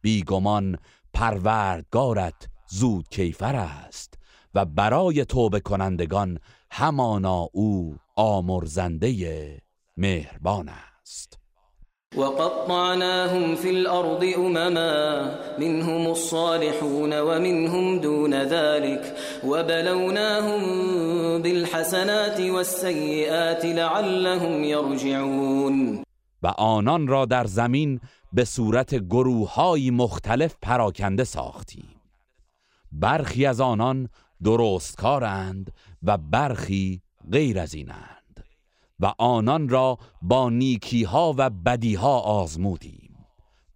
بیگمان 0.00 0.78
پروردگارت 1.14 2.48
زود 2.68 3.08
کیفر 3.08 3.56
است 3.56 4.14
و 4.54 4.64
برای 4.64 5.24
توبه 5.24 5.60
کنندگان 5.60 6.38
همانا 6.70 7.48
او 7.52 7.96
آمرزنده 8.16 9.62
مهربان 9.96 10.68
است. 10.68 11.38
وقطعناهم 12.16 13.54
في 13.54 13.70
الأرض 13.70 14.24
أمما 14.24 15.38
منهم 15.58 16.06
الصالحون 16.06 17.20
ومنهم 17.20 17.98
دون 18.00 18.34
ذلك 18.34 19.16
وبلوناهم 19.44 20.62
بالحسنات 21.42 22.40
والسيئات 22.40 23.64
لعلهم 23.64 24.64
يرجعون. 24.64 26.02
و 26.42 26.46
آنان 26.46 27.08
را 27.08 27.24
در 27.24 27.44
زمین 27.44 28.00
به 28.32 28.44
صورت 28.44 28.94
گروههای 28.94 29.90
مختلف 29.90 30.54
پراکنده 30.62 31.24
ساختیم. 31.24 31.88
برخی 32.92 33.46
از 33.46 33.60
آنان 33.60 34.08
درستکارند 34.44 35.72
و 36.02 36.16
برخی 36.16 37.02
غیر 37.32 37.58
از 37.58 37.74
اینند. 37.74 38.17
و 39.00 39.12
آنان 39.18 39.68
را 39.68 39.98
با 40.22 40.50
نیکی 40.50 41.04
ها 41.04 41.34
و 41.38 41.50
بدی 41.50 41.94
ها 41.94 42.20
آزمودیم. 42.20 43.26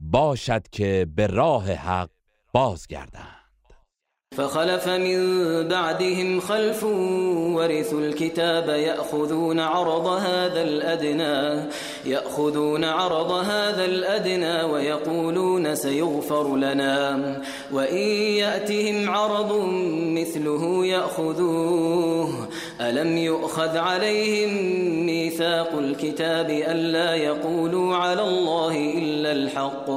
باشد 0.01 0.69
که 0.69 1.07
به 1.17 1.27
راه 1.27 1.73
حق 1.73 2.11
بازگردند. 2.53 3.43
فخلف 4.37 4.89
من 4.89 5.69
بعدهم 5.69 6.41
خلف 6.41 6.85
ورثوا 7.55 8.01
الكتاب 8.01 8.69
يأخذون 8.69 9.61
عرض 9.61 10.07
هذا 10.07 10.63
الأدنى 10.63 11.69
يأخذون 12.05 12.85
عرض 12.85 13.31
هذا 13.31 13.85
الأدنى 13.85 14.63
ويقولون 14.63 15.75
سيغفر 15.75 16.57
لنا. 16.57 17.43
وإن 17.73 18.09
يأتهم 18.43 19.11
عرض 19.11 19.53
مثله 20.19 20.87
يأخذوه 20.87 22.49
ألم 22.89 23.19
يؤخذ 23.19 23.77
عليهم 23.77 24.51
ميثاق 25.07 25.79
الكتاب 25.79 26.51
ألا 26.51 27.15
يقولوا 27.15 27.97
على 27.97 28.23
الله 28.23 28.99
إلا 28.99 29.33
الحق؟ 29.33 29.91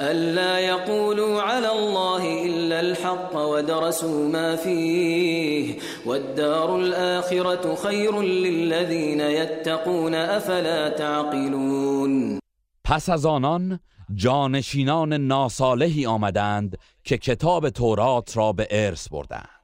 ألا 0.00 0.58
يقولوا 0.58 1.42
على 1.42 1.72
الله 1.72 2.46
إلا 2.46 2.80
الحق 2.80 3.36
ودرسوا 3.36 4.28
ما 4.28 4.56
فيه؟ 4.56 5.74
والدار 6.06 6.76
الآخرة 6.76 7.74
خير 7.74 8.22
للذين 8.22 9.20
يتقون 9.20 10.14
أفلا 10.14 10.88
تعقلون؟ 10.88 12.40
پس 12.84 13.08
از 13.08 13.26
آنان 13.26 13.78
جانشینان 14.14 15.12
ناصالحی 15.12 16.06
آمدند 16.06 16.78
که 17.04 17.18
کتاب 17.18 17.68
تورات 17.68 18.36
را 18.36 18.52
به 18.52 18.68
ارث 18.70 19.08
بردند. 19.08 19.59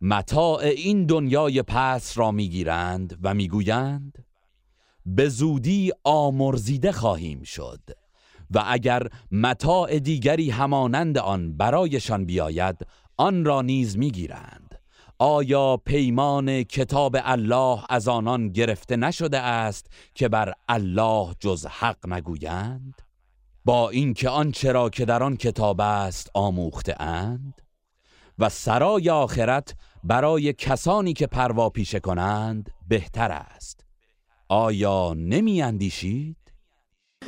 متاع 0.00 0.60
این 0.60 1.06
دنیای 1.06 1.62
پس 1.62 2.18
را 2.18 2.30
می‌گیرند 2.30 3.18
و 3.22 3.34
می‌گویند 3.34 4.24
به 5.06 5.28
زودی 5.28 5.92
آمرزیده 6.04 6.92
خواهیم 6.92 7.42
شد 7.42 7.80
و 8.50 8.64
اگر 8.66 9.08
متاع 9.32 9.98
دیگری 9.98 10.50
همانند 10.50 11.18
آن 11.18 11.56
برایشان 11.56 12.24
بیاید 12.24 12.76
آن 13.16 13.44
را 13.44 13.62
نیز 13.62 13.98
می‌گیرند. 13.98 14.74
آیا 15.18 15.76
پیمان 15.76 16.62
کتاب 16.62 17.16
الله 17.24 17.84
از 17.88 18.08
آنان 18.08 18.48
گرفته 18.48 18.96
نشده 18.96 19.38
است 19.38 19.86
که 20.14 20.28
بر 20.28 20.52
الله 20.68 21.34
جز 21.40 21.66
حق 21.66 22.08
نگویند؟ 22.08 22.94
با 23.64 23.90
اینکه 23.90 24.28
آنچه 24.28 24.72
را 24.72 24.90
که 24.90 25.04
در 25.04 25.22
آن 25.22 25.36
کتاب 25.36 25.80
است 25.80 26.30
آموخته 26.34 27.02
اند. 27.02 27.62
و 28.38 28.48
سرای 28.48 29.10
آخرت 29.10 29.74
برای 30.04 30.52
کسانی 30.52 31.12
که 31.12 31.26
پروا 31.26 31.70
پیشه 31.70 32.00
کنند 32.00 32.70
بهتر 32.88 33.32
است. 33.32 33.86
آیا 34.48 35.14
نمی 35.16 35.62
اندیشید؟ 35.62 36.36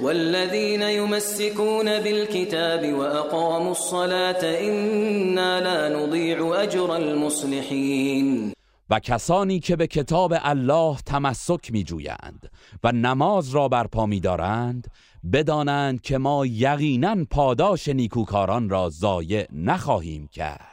والذين 0.01 0.83
يمسكون 0.83 2.01
بالكتاب 2.01 2.93
وأقاموا 2.93 3.71
الصلاة 3.71 4.45
إنا 4.45 5.61
لا 5.61 5.89
نضيع 5.89 6.63
أجر 6.63 6.91
المصلحين 6.91 8.53
و 8.91 9.01
کسانی 9.01 9.61
که 9.61 9.77
به 9.77 9.87
کتاب 9.87 10.35
الله 10.43 10.97
تمسک 11.07 11.73
می 11.73 11.85
جویند 11.85 12.51
و 12.85 12.93
نماز 12.93 13.51
را 13.51 13.69
برپا 13.69 14.07
می 14.07 14.21
دارند 14.21 14.87
بدانند 15.33 16.01
که 16.01 16.19
ما 16.19 16.47
یقینا 16.47 17.17
پاداش 17.31 17.89
نیکوکاران 17.89 18.69
را 18.69 18.89
ضایع 18.89 19.47
نخواهیم 19.53 20.29
کرد. 20.29 20.70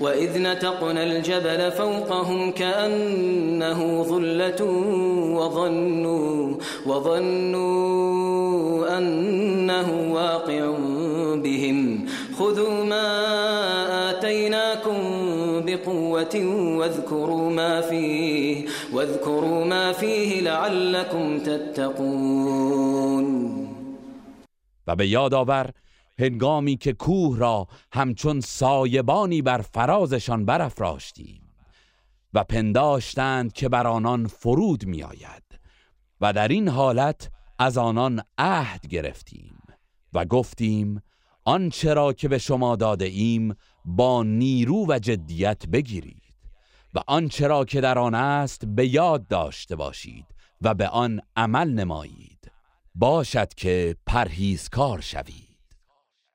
وإذ 0.00 0.38
نتقنا 0.38 1.04
الجبل 1.04 1.72
فوقهم 1.72 2.50
كأنه 2.50 4.02
ظلة 4.02 4.64
وظنوا, 5.36 6.56
وظنوا 6.86 8.18
أنه 8.98 10.12
واقع 10.12 10.70
بهم 11.36 12.06
خذوا 12.38 12.84
ما 12.84 14.10
آتيناكم 14.10 14.98
بقوة 15.66 16.36
واذكروا 16.78 17.50
ما 17.50 17.80
فيه 17.80 18.66
واذكروا 18.92 19.64
ما 19.64 19.92
فيه 19.92 20.40
لعلكم 20.40 21.38
تتقون 21.38 23.26
و 24.88 24.94
به 24.94 25.04
یاد 25.04 25.34
آور 25.34 25.66
هنگامی 26.18 26.76
که 26.76 26.92
کوه 26.92 27.38
را 27.38 27.68
همچون 27.92 28.40
سایبانی 28.40 29.42
بر 29.42 29.58
فرازشان 29.58 30.44
برافراشتیم 30.44 31.42
و 32.34 32.44
پنداشتند 32.44 33.52
که 33.52 33.68
بر 33.68 33.86
آنان 33.86 34.26
فرود 34.26 34.86
میآید 34.86 35.42
و 36.20 36.32
در 36.32 36.48
این 36.48 36.68
حالت 36.68 37.30
از 37.58 37.78
آنان 37.78 38.22
عهد 38.38 38.86
گرفتیم 38.86 39.58
و 40.12 40.24
گفتیم 40.24 41.02
آنچه 41.44 41.94
را 41.94 42.12
که 42.12 42.28
به 42.28 42.38
شما 42.38 42.76
داده 42.76 43.04
ایم 43.04 43.54
با 43.84 44.22
نیرو 44.22 44.86
و 44.88 44.98
جدیت 44.98 45.66
بگیرید 45.66 46.22
و 46.94 47.00
آنچه 47.06 47.46
را 47.46 47.64
که 47.64 47.80
در 47.80 47.98
آن 47.98 48.14
است 48.14 48.66
به 48.66 48.86
یاد 48.86 49.26
داشته 49.26 49.76
باشید 49.76 50.26
و 50.60 50.74
به 50.74 50.88
آن 50.88 51.20
عمل 51.36 51.70
نمایید. 51.70 52.50
باشد 52.94 53.54
که 53.54 53.96
پرهیزکار 54.06 55.00
شوید. 55.00 55.45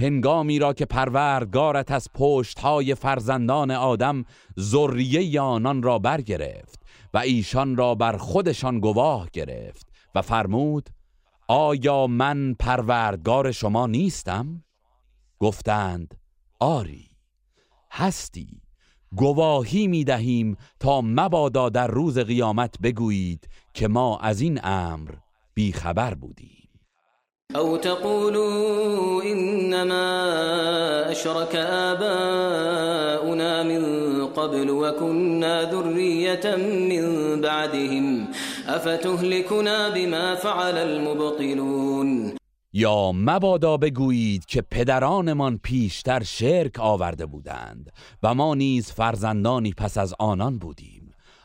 هنگامی 0.00 0.58
را 0.58 0.72
که 0.72 0.84
پروردگارت 0.84 1.90
از 1.90 2.08
پشتهای 2.14 2.94
فرزندان 2.94 3.70
آدم 3.70 4.24
ذریه 4.60 5.40
آنان 5.40 5.82
را 5.82 5.98
برگرفت 5.98 6.80
و 7.14 7.18
ایشان 7.18 7.76
را 7.76 7.94
بر 7.94 8.16
خودشان 8.16 8.80
گواه 8.80 9.28
گرفت 9.32 9.86
و 10.14 10.22
فرمود 10.22 10.90
آیا 11.48 12.06
من 12.06 12.54
پروردگار 12.54 13.52
شما 13.52 13.86
نیستم؟ 13.86 14.64
گفتند 15.38 16.14
آری. 16.60 17.06
هستی. 17.90 18.62
گواهی 19.16 19.86
می 19.86 20.04
دهیم 20.04 20.56
تا 20.80 21.00
مبادا 21.00 21.68
در 21.68 21.86
روز 21.86 22.18
قیامت 22.18 22.78
بگویید 22.78 23.48
که 23.74 23.88
ما 23.88 24.18
از 24.18 24.40
این 24.40 24.60
امر 24.62 25.10
بیخبر 25.54 26.14
بودیم. 26.14 26.59
او 27.56 27.76
تقولوا 27.76 29.22
انما 29.22 30.06
اشرك 31.10 31.56
آباؤنا 31.90 33.62
من 33.62 33.84
قبل 34.26 34.70
وكنا 34.70 35.70
ذرية 35.70 36.56
من 36.56 37.40
بعدهم 37.40 38.28
افتهلكنا 38.68 39.88
بما 39.88 40.34
فعل 40.34 40.78
المبطلون؟ 40.78 42.36
یا 42.72 43.12
مبادا 43.12 43.76
بگویید 43.76 44.44
که 44.44 44.62
پدرانمان 44.62 45.58
پیشتر 45.62 46.22
شرک 46.22 46.80
آورده 46.80 47.26
بودند 47.26 47.90
و 48.22 48.34
ما 48.34 48.54
نیز 48.54 48.92
فرزندانی 48.92 49.72
پس 49.76 49.98
از 49.98 50.14
آنان 50.18 50.58
بودیم. 50.58 50.99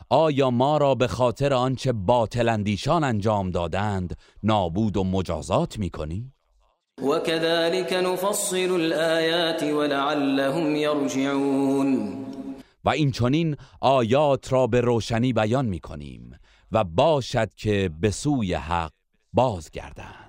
آیا 0.08 0.50
ما 0.50 0.78
را 0.78 0.94
به 0.94 1.06
خاطر 1.06 1.54
آنچه 1.54 1.92
باطل 1.92 2.48
اندیشان 2.48 3.04
انجام 3.04 3.50
دادند 3.50 4.16
نابود 4.42 4.96
و 4.96 5.04
مجازات 5.04 5.78
می‌کنی؟ 5.78 6.32
و 7.02 7.18
كذلك 7.18 7.92
نفصل 7.92 8.70
الآیات 8.70 9.62
ولعلهم 9.62 10.76
یرجعون 10.76 12.26
و 12.84 12.88
این 12.88 13.10
چنین 13.10 13.56
آیات 13.80 14.52
را 14.52 14.66
به 14.66 14.80
روشنی 14.80 15.32
بیان 15.32 15.66
می‌کنیم 15.66 16.38
و 16.72 16.84
باشد 16.84 17.54
که 17.54 17.90
به 18.00 18.10
سوی 18.10 18.54
حق 18.54 18.92
بازگردند 19.32 20.25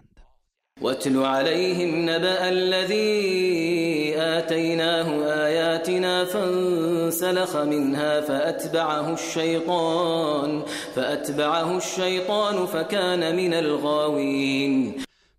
واتل 0.81 1.25
عليهم 1.25 2.09
نبأ 2.09 2.49
الذي 2.49 4.13
آتيناه 4.17 5.25
آياتنا 5.45 6.25
فانسلخ 6.25 7.55
منها 7.55 8.21
فأتبعه 8.21 9.13
الشيطان 9.13 10.63
فأتبعه 10.95 11.77
الشيطان 11.77 12.65
فكان 12.65 13.35
من 13.35 13.53
الغاوين. 13.53 14.93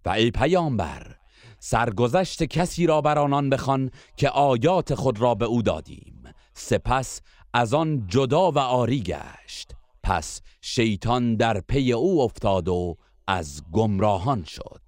و 0.06 0.08
ای 0.10 0.30
پیامبر 0.30 1.16
سرگذشت 1.58 2.42
کسی 2.42 2.86
را 2.86 3.00
بر 3.00 3.18
آنان 3.18 3.50
بخوان 3.50 3.90
که 4.16 4.28
آیات 4.28 4.94
خود 4.94 5.20
را 5.20 5.34
به 5.34 5.44
او 5.44 5.62
دادیم. 5.62 6.22
سپس 6.54 7.20
از 7.54 7.74
آن 7.74 8.06
جدا 8.08 8.50
و 8.50 8.58
آری 8.58 9.00
گشت. 9.00 9.70
پس 10.02 10.40
شیطان 10.60 11.36
در 11.36 11.60
پی 11.60 11.92
او 11.92 12.22
افتاد 12.22 12.68
و 12.68 12.96
از 13.28 13.62
گمراهان 13.72 14.44
شد. 14.44 14.87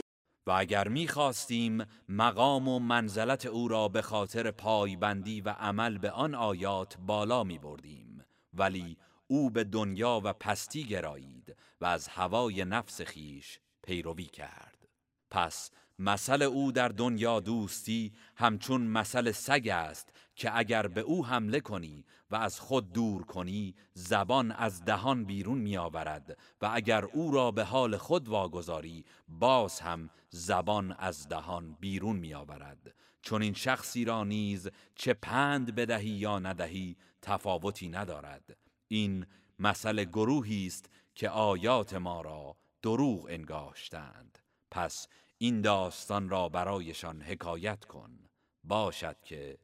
اگر 0.51 0.87
می‌خواستیم 0.87 1.85
مقام 2.09 2.67
و 2.67 2.79
منزلت 2.79 3.45
او 3.45 3.67
را 3.67 3.87
به 3.87 4.01
خاطر 4.01 4.51
پایبندی 4.51 5.41
و 5.41 5.49
عمل 5.49 5.97
به 5.97 6.11
آن 6.11 6.35
آیات 6.35 6.97
بالا 6.97 7.43
می 7.43 7.57
بردیم 7.57 8.25
ولی 8.53 8.97
او 9.27 9.49
به 9.49 9.63
دنیا 9.63 10.21
و 10.23 10.33
پستی 10.33 10.83
گرایید 10.83 11.55
و 11.81 11.85
از 11.85 12.07
هوای 12.07 12.65
نفس 12.65 13.01
خیش 13.01 13.59
پیروی 13.83 14.25
کرد. 14.25 14.87
پس 15.31 15.71
مثل 15.99 16.41
او 16.41 16.71
در 16.71 16.87
دنیا 16.87 17.39
دوستی 17.39 18.13
همچون 18.35 18.81
مثل 18.81 19.31
سگ 19.31 19.67
است 19.67 20.13
که 20.35 20.57
اگر 20.57 20.87
به 20.87 21.01
او 21.01 21.25
حمله 21.25 21.59
کنی 21.59 22.05
و 22.31 22.35
از 22.35 22.59
خود 22.59 22.93
دور 22.93 23.23
کنی 23.23 23.75
زبان 23.93 24.51
از 24.51 24.85
دهان 24.85 25.25
بیرون 25.25 25.57
می 25.57 25.77
آورد 25.77 26.37
و 26.61 26.69
اگر 26.73 27.05
او 27.05 27.31
را 27.31 27.51
به 27.51 27.63
حال 27.63 27.97
خود 27.97 28.29
واگذاری 28.29 29.05
باز 29.27 29.79
هم 29.79 30.09
زبان 30.29 30.91
از 30.91 31.27
دهان 31.27 31.77
بیرون 31.79 32.15
می 32.15 32.33
آورد 32.33 32.93
چون 33.21 33.41
این 33.41 33.53
شخصی 33.53 34.05
را 34.05 34.23
نیز 34.23 34.69
چه 34.95 35.13
پند 35.13 35.75
بدهی 35.75 36.09
یا 36.09 36.39
ندهی 36.39 36.97
تفاوتی 37.21 37.89
ندارد. 37.89 38.57
این 38.87 39.25
مسئله 39.59 40.05
گروهی 40.05 40.67
است 40.67 40.89
که 41.15 41.29
آیات 41.29 41.93
ما 41.93 42.21
را 42.21 42.57
دروغ 42.81 43.25
انگاشتند. 43.29 44.39
پس 44.71 45.07
این 45.37 45.61
داستان 45.61 46.29
را 46.29 46.49
برایشان 46.49 47.21
حکایت 47.21 47.85
کن. 47.85 48.19
باشد 48.63 49.17
که 49.21 49.57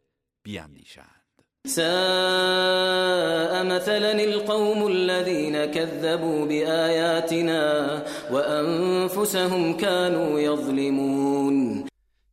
بیاندیشند 0.44 1.27
ساء 1.68 3.64
مثلا 3.64 4.12
القوم 4.12 4.88
الذين 4.88 5.66
كذبوا 5.66 6.46
بآياتنا 6.46 8.04
وأنفسهم 8.32 9.74
كانوا 9.74 10.40
يظلمون. 10.40 11.86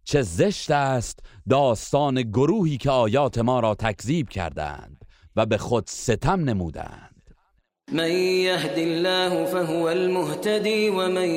چه 0.04 0.22
زشت 0.22 0.70
است 0.70 1.18
داستان 1.50 2.22
گروهی 2.22 2.76
که 2.76 2.90
آیات 2.90 3.38
ما 3.38 3.60
را 3.60 3.74
تکذیب 3.74 4.28
کردند 4.28 5.04
و 5.36 5.46
به 5.46 5.58
خود 5.58 5.84
ستم 5.86 6.40
نمودند. 6.40 7.14
من 7.92 8.10
يهد 8.10 8.78
الله 8.78 9.44
فهو 9.44 9.88
المهتدي 9.88 10.88
ومن 10.88 11.28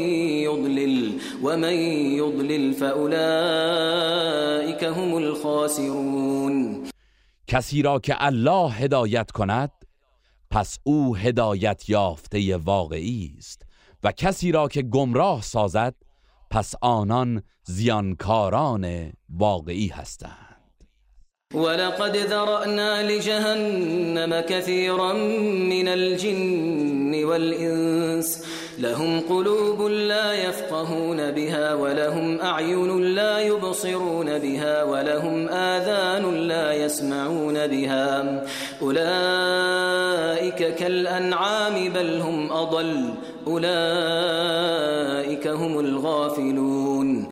يضلل 0.48 1.20
ومن 1.44 1.74
يضلل 2.22 2.74
فأولئك 2.74 4.04
هم 4.84 5.18
الخاسرون. 5.18 6.77
کسی 7.48 7.82
را 7.82 8.00
که 8.00 8.16
الله 8.20 8.72
هدایت 8.72 9.32
کند 9.32 9.72
پس 10.52 10.80
او 10.84 11.16
هدایت 11.16 11.90
یافته 11.90 12.58
واقعی 12.58 13.36
است. 13.38 13.62
و 14.04 14.12
کسی 14.12 14.52
را 14.52 14.68
که 14.68 14.82
گمراه 14.82 15.42
سازد 15.42 15.96
پس 16.52 16.74
آنان 16.82 17.44
زیانکاران 17.64 19.14
واقعی 19.30 19.88
هستند. 19.88 20.48
ولقد 21.54 22.18
ذرأنا 22.28 23.02
لجهنم 23.02 24.42
كثيرا 24.42 25.14
من 25.70 25.88
الجن 25.88 27.24
والإنس 27.24 28.44
لهم 28.78 29.20
قلوب 29.20 29.82
لا 29.82 30.34
يفقهون 30.34 31.32
بها 31.32 31.74
ولهم 31.74 32.42
أعين 32.42 33.02
لا 33.02 33.40
يبصرون 33.40 34.40
بها 34.40 34.84
ولهم 34.84 35.48
آذان 35.48 36.48
لا 36.48 36.74
يسمعون 36.74 37.68
بها. 37.68 38.44
أولئك 38.82 40.76
كالأنعام 40.76 41.90
بل 41.94 42.22
هم 42.22 42.52
أضل. 42.52 43.14
أولئك 43.48 43.78
هم 45.48 45.78
الغافلون. 45.78 47.28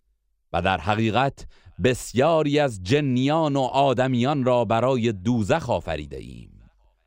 و 0.54 0.62
در 0.62 0.78
حقیقت 0.78 1.46
بسیاری 1.84 2.60
از 2.60 2.84
جنیان 2.84 3.56
و 3.56 3.62
آدمیان 3.62 4.44
را 4.44 4.66
برای 4.66 5.12
دوزخ 5.12 5.70
آفریده 5.70 6.18
ایم 6.18 6.56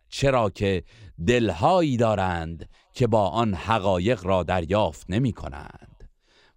چرا 0.09 0.51
که 0.51 0.82
دلهایی 1.27 1.97
دارند 1.97 2.69
که 2.99 3.07
با 3.07 3.29
آن 3.29 3.55
حقایق 3.55 4.27
را 4.27 4.43
دریافت 4.43 5.07
نمی 5.11 5.33
کنند 5.33 6.09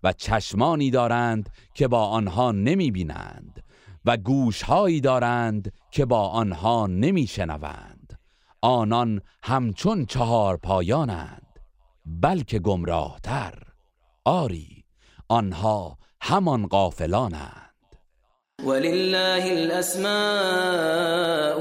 و 0.04 0.14
چشمانی 0.14 0.92
دارند 0.92 1.50
که 1.74 1.88
با 1.88 2.06
آنها 2.06 2.52
نمی 2.52 2.92
بینند 2.92 3.64
و 4.06 4.18
گوشهایی 4.18 5.02
دارند 5.02 5.74
که 5.92 6.06
با 6.06 6.28
آنها 6.28 6.88
نمی 6.88 7.28
شنوند. 7.28 8.20
آنان 8.62 9.22
همچون 9.44 10.06
چهار 10.06 10.58
پایانند 10.58 11.60
بلکه 12.06 12.60
گمراهتر. 12.60 13.54
آری 14.26 14.86
آنها 15.30 15.98
همان 16.22 16.68
غافلانند. 16.68 17.61
ولله 18.66 19.52
الأسماء 19.52 20.04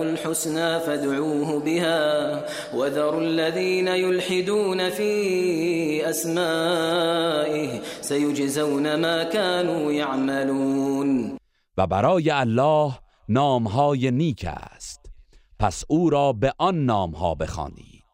الحسنى 0.02 0.80
فادعوه 0.80 1.60
بها 1.60 2.44
وذروا 2.74 3.20
الذين 3.20 3.88
يلحدون 3.88 4.90
في 4.90 6.10
أسمائه 6.10 7.80
سيجزون 8.00 8.94
ما 8.94 9.24
كانوا 9.24 9.92
يعملون. 9.92 11.36
و 11.78 11.86
برای 11.86 12.30
الله 12.30 12.92
نامهای 13.28 14.10
نیک 14.10 14.46
است. 14.48 15.10
پس 15.58 15.84
او 15.88 16.10
را 16.10 16.32
به 16.32 16.52
آن 16.58 16.84
نامها 16.84 17.34
بخوانید 17.34 18.04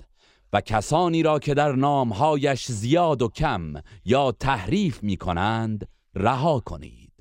و 0.53 0.61
کسانی 0.61 1.23
را 1.23 1.39
که 1.39 1.55
در 1.55 1.73
نامهایش 1.73 2.67
زیاد 2.67 3.23
و 3.23 3.29
کم 3.29 3.75
یا 4.05 4.33
تحریف 4.33 5.03
می 5.03 5.17
کنند 5.17 5.89
رها 6.15 6.61
کنید. 6.61 7.13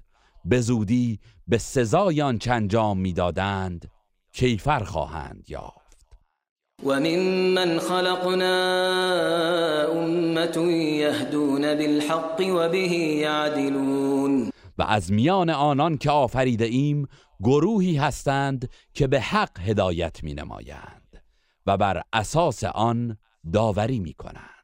به 0.46 0.62
زودی 0.62 1.20
به 1.48 1.58
سزای 1.58 2.22
آنچه 2.22 2.52
انجام 2.52 3.00
می‌دادند 3.00 3.92
کیفر 4.34 4.84
خواهند 4.84 5.46
یافت. 5.50 5.86
و 6.86 7.00
من 7.56 7.80
خلقنا 7.80 8.46
امت 9.92 10.58
یهدون 10.58 11.62
بالحق 11.62 12.42
و 12.42 12.70
به 12.70 12.80
یعدلون. 12.80 14.52
و 14.78 14.84
از 14.84 15.12
میان 15.12 15.50
آنان 15.50 15.98
که 15.98 16.12
آفریده 16.12 16.66
ایم 16.66 17.08
گروهی 17.40 17.98
هستند 17.98 18.70
که 18.94 19.08
به 19.08 19.22
حق 19.22 19.60
هدایت 19.60 20.24
می 20.24 20.34
نمایند 20.34 21.24
و 21.66 21.78
بر 21.78 22.02
اساس 22.14 22.64
آن 22.64 23.18
داوری 23.54 24.00
می 24.00 24.14
کنند 24.14 24.55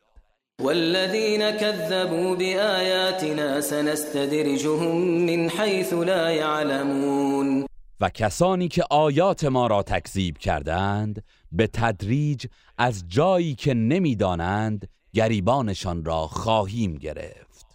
والذين 0.63 1.51
كذبوا 1.51 2.35
بآياتنا 2.35 3.61
سنستدرجهم 3.61 4.95
من 5.25 5.49
حيث 5.49 5.93
لا 5.93 6.31
يعلمون. 6.31 7.65
و 8.01 8.09
کسانی 8.09 8.67
که 8.67 8.83
آیات 8.89 9.43
ما 9.43 9.67
را 9.67 9.83
تکذیب 9.83 10.37
کردند 10.37 11.23
به 11.51 11.67
تدریج 11.67 12.45
از 12.77 13.03
جایی 13.07 13.55
که 13.55 13.73
نمی‌دانند 13.73 14.87
گریبانشان 15.13 16.05
را 16.05 16.27
خواهیم 16.27 16.95
گرفت. 16.95 17.65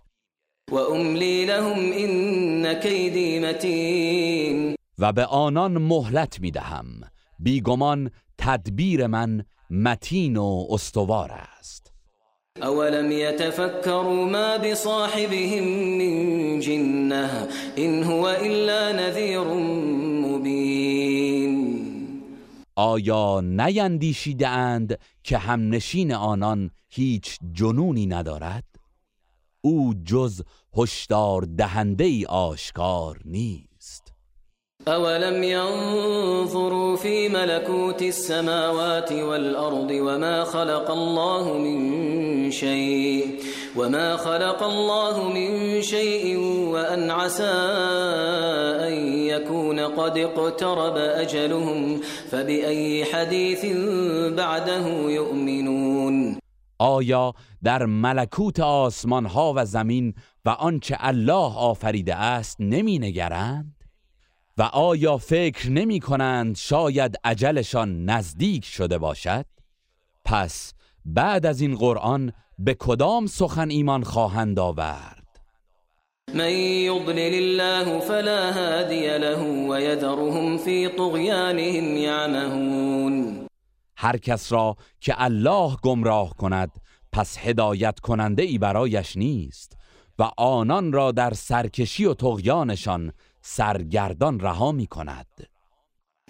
و 0.70 0.74
املی 0.74 1.44
لهم 1.44 1.92
ان 1.94 2.74
کیدی 2.80 3.38
متین 3.38 4.76
و 4.98 5.12
به 5.12 5.24
آنان 5.24 5.78
مهلت 5.78 6.40
می‌دهم. 6.40 6.86
بیگمان 7.38 8.10
تدبیر 8.38 9.06
من 9.06 9.44
متین 9.70 10.36
و 10.36 10.66
استوار 10.70 11.32
است. 11.32 11.85
اولم 12.62 13.12
يتفكروا 13.12 14.24
ما 14.24 14.56
بصاحبهم 14.56 15.64
من 15.98 16.60
جنه 16.60 17.48
ان 17.78 18.04
هو 18.04 18.28
الا 18.28 18.92
نذير 18.92 19.44
مبين. 20.24 21.76
آیا 22.76 23.40
نیندیشیده 23.40 24.48
اند 24.48 24.98
که 25.24 25.38
همنشین 25.38 26.12
آنان 26.12 26.70
هیچ 26.88 27.38
جنونی 27.52 28.06
ندارد؟ 28.06 28.64
او 29.60 29.94
جز 30.04 30.42
هشدار 30.76 31.42
دهنده 31.42 32.04
ای 32.04 32.24
آشکار 32.24 33.20
نیست. 33.24 33.65
اولم 34.88 35.42
ينظروا 35.42 36.96
في 36.96 37.28
ملكوت 37.28 38.02
السماوات 38.02 39.12
والارض 39.12 39.90
وما 39.90 40.44
خلق 40.44 40.90
الله 40.90 41.58
من 41.58 42.50
شيء 42.50 43.40
وما 43.76 44.16
خلق 44.16 44.62
الله 44.62 45.28
من 45.28 45.82
شيء 45.82 46.38
وان 46.70 47.10
عسى 47.10 47.54
ان 48.86 48.92
يكون 49.26 49.80
قد 49.80 50.18
اقترب 50.18 50.96
اجلهم 50.96 52.00
فبأي 52.30 53.04
حديث 53.04 53.66
بعده 54.36 54.86
يؤمنون 55.10 56.38
آیا 56.78 57.32
در 57.64 57.86
ملکوت 57.86 58.60
آسمان 58.60 59.26
ها 59.26 59.52
و 59.56 59.64
زمین 59.64 60.14
و 60.44 60.50
آنچه 60.50 60.96
الله 61.00 61.56
آفریده 61.56 62.14
است 62.14 62.56
نمی 62.60 62.98
نگرند؟ 62.98 63.75
و 64.58 64.62
آیا 64.62 65.16
فکر 65.16 65.70
نمی 65.70 66.00
کنند 66.00 66.56
شاید 66.56 67.16
عجلشان 67.24 68.04
نزدیک 68.04 68.64
شده 68.64 68.98
باشد؟ 68.98 69.46
پس 70.24 70.72
بعد 71.04 71.46
از 71.46 71.60
این 71.60 71.74
قرآن 71.74 72.32
به 72.58 72.74
کدام 72.74 73.26
سخن 73.26 73.70
ایمان 73.70 74.04
خواهند 74.04 74.58
آورد؟ 74.58 75.26
من 76.34 76.50
يضلل 76.50 77.34
الله 77.34 78.00
فلا 78.00 78.52
هادي 78.52 79.18
له 79.18 79.68
ويذرهم 79.68 80.58
في 80.58 80.88
طغيانهم 80.88 81.96
يعمهون 81.96 83.46
هر 83.96 84.16
کس 84.16 84.52
را 84.52 84.76
که 85.00 85.14
الله 85.18 85.76
گمراه 85.82 86.34
کند 86.34 86.70
پس 87.12 87.38
هدایت 87.38 88.00
کننده 88.00 88.42
ای 88.42 88.58
برایش 88.58 89.16
نیست 89.16 89.76
و 90.18 90.30
آنان 90.36 90.92
را 90.92 91.12
در 91.12 91.32
سرکشی 91.34 92.04
و 92.04 92.14
تغیانشان 92.14 93.12
سرگردان 93.48 94.40
رها 94.40 94.72
می 94.72 94.86
کند 94.86 95.26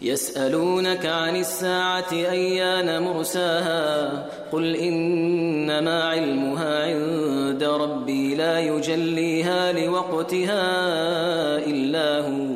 يسألونك 0.02 1.06
عن 1.06 1.36
الساعة 1.36 2.12
أيان 2.12 3.02
مرساها 3.02 4.26
قل 4.52 4.76
إنما 4.76 6.02
علمها 6.02 6.84
عند 6.84 7.64
ربي 7.64 8.34
لا 8.34 8.60
يجليها 8.60 9.72
لوقتها 9.72 10.64
إلا 11.58 12.20
هو. 12.20 12.55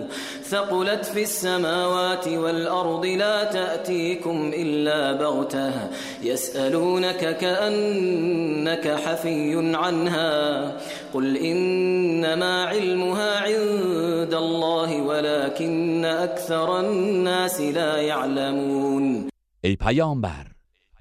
ثقلت 0.51 1.05
في 1.05 1.23
السماوات 1.23 2.29
والأرض 2.29 3.07
لا 3.07 3.45
تأتيكم 3.45 4.51
إلا 4.55 5.13
بغتة 5.13 5.91
يسألونك 6.23 7.37
كأنك 7.37 8.89
حفي 8.89 9.77
عنها 9.77 10.77
قل 11.15 11.37
إنما 11.37 12.65
علمها 12.65 13.39
عند 13.41 14.35
الله 14.35 15.03
ولكن 15.03 16.05
أكثر 16.05 16.81
الناس 16.81 17.61
لا 17.61 17.97
يعلمون. 18.03 19.29
ای 19.65 19.77
پیامبر 19.77 20.47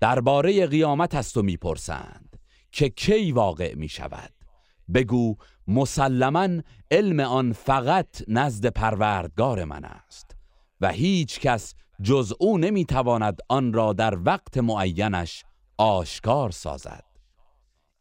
درباره 0.01 0.67
قیامت 0.67 1.15
از 1.15 1.33
تو 1.33 1.41
میپرسند 1.41 2.39
که 2.71 2.89
کی 2.89 3.31
واقع 3.31 3.75
می 3.75 3.89
شود 3.89 4.31
بگو 4.93 5.35
مسلما 5.69 6.49
علم 6.91 7.19
آن 7.19 7.53
فقط 7.53 8.23
نزد 8.27 8.65
پروردگار 8.65 9.63
من 9.63 9.85
است 9.85 10.35
و 10.81 10.91
هیچ 10.91 11.39
کس 11.39 11.75
جز 12.01 12.33
او 12.39 12.57
نمی‌تواند 12.57 13.39
آن 13.49 13.73
را 13.73 13.93
در 13.93 14.17
وقت 14.25 14.57
معینش 14.57 15.45
آشکار 15.77 16.51
سازد. 16.51 17.03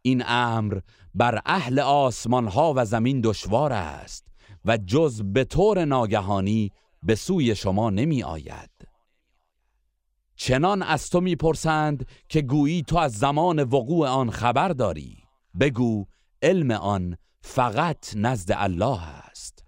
این 0.02 0.22
امر 0.26 0.78
بر 1.14 1.40
اهل 1.46 1.78
آسمان 1.78 2.48
ها 2.48 2.72
و 2.76 2.84
زمین 2.84 3.20
دشوار 3.20 3.72
است 3.72 4.26
و 4.64 4.76
جز 4.76 5.22
به 5.22 5.44
طور 5.44 5.84
ناگهانی 5.84 6.72
به 7.02 7.14
سوی 7.14 7.54
شما 7.54 7.90
نمی 7.90 8.22
آید 8.22 8.70
چنان 10.36 10.82
از 10.82 11.10
تو 11.10 11.20
می‌پرسند 11.20 12.06
که 12.28 12.42
گویی 12.42 12.82
تو 12.82 12.96
از 12.96 13.12
زمان 13.12 13.62
وقوع 13.62 14.08
آن 14.08 14.30
خبر 14.30 14.68
داری. 14.68 15.16
بگو 15.60 16.06
علم 16.42 16.70
آن 16.70 17.16
فقط 17.40 18.04
نزد 18.16 18.52
الله 18.56 19.00
است 19.30 19.64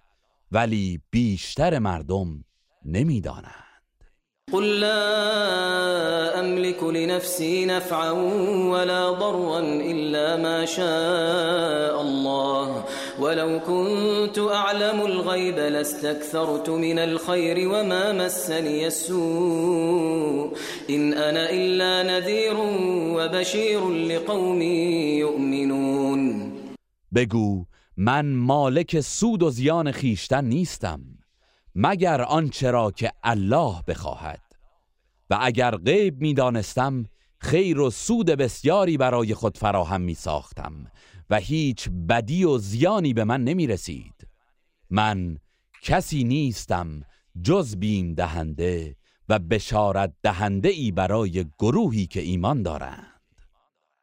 ولی 0.52 1.00
بیشتر 1.10 1.78
مردم 1.78 2.44
نمی‌دانند. 2.84 3.70
قل 4.52 4.64
لا 4.64 6.40
أملك 6.40 6.82
لنفسي 6.82 7.66
نفعا 7.66 8.10
ولا 8.70 9.10
ضرا 9.10 9.58
إلا 9.60 10.36
ما 10.36 10.64
شاء 10.64 12.00
الله. 12.00 12.84
ولو 13.20 13.60
كنت 13.60 14.38
أعلم 14.38 15.00
الغيب 15.00 15.58
لاستكثرت 15.58 16.70
من 16.70 16.98
الخير 16.98 17.68
وما 17.68 18.12
مسني 18.12 18.86
السوء. 18.86 20.56
إن 20.90 21.12
أنا 21.12 21.50
إلا 21.50 22.02
نذير 22.02 22.56
وبشير 23.16 23.88
لقوم 23.90 24.62
يؤمنون. 25.22 26.49
بگو 27.14 27.66
من 27.96 28.32
مالک 28.32 29.00
سود 29.00 29.42
و 29.42 29.50
زیان 29.50 29.92
خیشتن 29.92 30.44
نیستم 30.44 31.00
مگر 31.74 32.22
آنچه 32.22 32.70
را 32.70 32.90
که 32.90 33.12
الله 33.22 33.82
بخواهد. 33.86 34.42
و 35.30 35.38
اگر 35.40 35.76
غیب 35.76 36.20
می‌دانستم 36.20 37.06
خیر 37.38 37.80
و 37.80 37.90
سود 37.90 38.26
بسیاری 38.26 38.96
برای 38.96 39.34
خود 39.34 39.58
فراهم 39.58 40.00
می 40.00 40.14
ساختم 40.14 40.86
و 41.30 41.36
هیچ 41.36 41.88
بدی 42.08 42.44
و 42.44 42.58
زیانی 42.58 43.14
به 43.14 43.24
من 43.24 43.44
نمی 43.44 43.66
رسید 43.66 44.26
من 44.90 45.38
کسی 45.82 46.24
نیستم 46.24 47.02
جز 47.42 47.76
بیم 47.76 48.14
دهنده 48.14 48.96
و 49.28 49.38
بشارت 49.38 50.12
دهنده 50.22 50.68
ای 50.68 50.90
برای 50.90 51.44
گروهی 51.58 52.06
که 52.06 52.20
ایمان 52.20 52.62
دارند. 52.62 53.09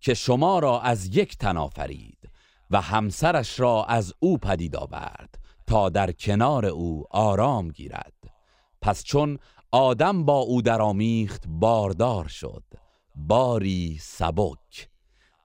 که 0.00 0.14
شما 0.14 0.58
را 0.58 0.80
از 0.80 1.16
یک 1.16 1.38
تن 1.38 1.56
آفرید 1.56 2.30
و 2.70 2.80
همسرش 2.80 3.60
را 3.60 3.84
از 3.84 4.14
او 4.18 4.38
پدید 4.38 4.76
آورد 4.76 5.38
تا 5.66 5.88
در 5.88 6.12
کنار 6.12 6.66
او 6.66 7.04
آرام 7.10 7.68
گیرد. 7.68 8.12
پس 8.82 9.04
چون 9.04 9.38
آدم 9.70 10.24
با 10.24 10.38
او 10.38 10.62
درآمیخت 10.62 11.44
باردار 11.48 12.28
شد. 12.28 12.64
باری 13.14 13.98
سبک. 14.00 14.88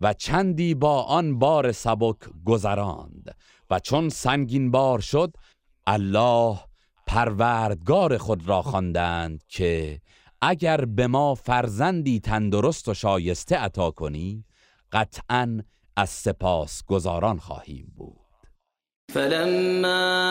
و 0.02 0.14
چندی 0.14 0.76
با 0.76 1.04
آن 1.04 1.40
بار 1.40 1.72
سبک 1.72 2.18
گذراند 2.46 3.36
و 3.70 3.80
چون 3.80 4.10
سنگین 4.10 4.72
بار 4.72 5.00
شد 5.00 5.34
الله 5.88 6.60
پروردگار 7.08 8.18
خود 8.18 8.48
را 8.50 8.62
خواندند 8.62 9.44
که 9.48 10.02
اگر 10.48 10.86
به 10.86 11.08
ما 11.08 11.36
فرزندی 11.36 12.20
تندرست 12.20 12.88
و 12.88 12.94
شایسته 12.94 13.56
عطا 13.56 13.92
کنی 13.92 14.46
قطعا 14.92 15.62
از 15.98 16.10
سپاس 16.10 16.84
گذاران 16.88 17.40
خواهیم 17.40 17.94
بود. 17.96 18.16
فلما 19.14 20.26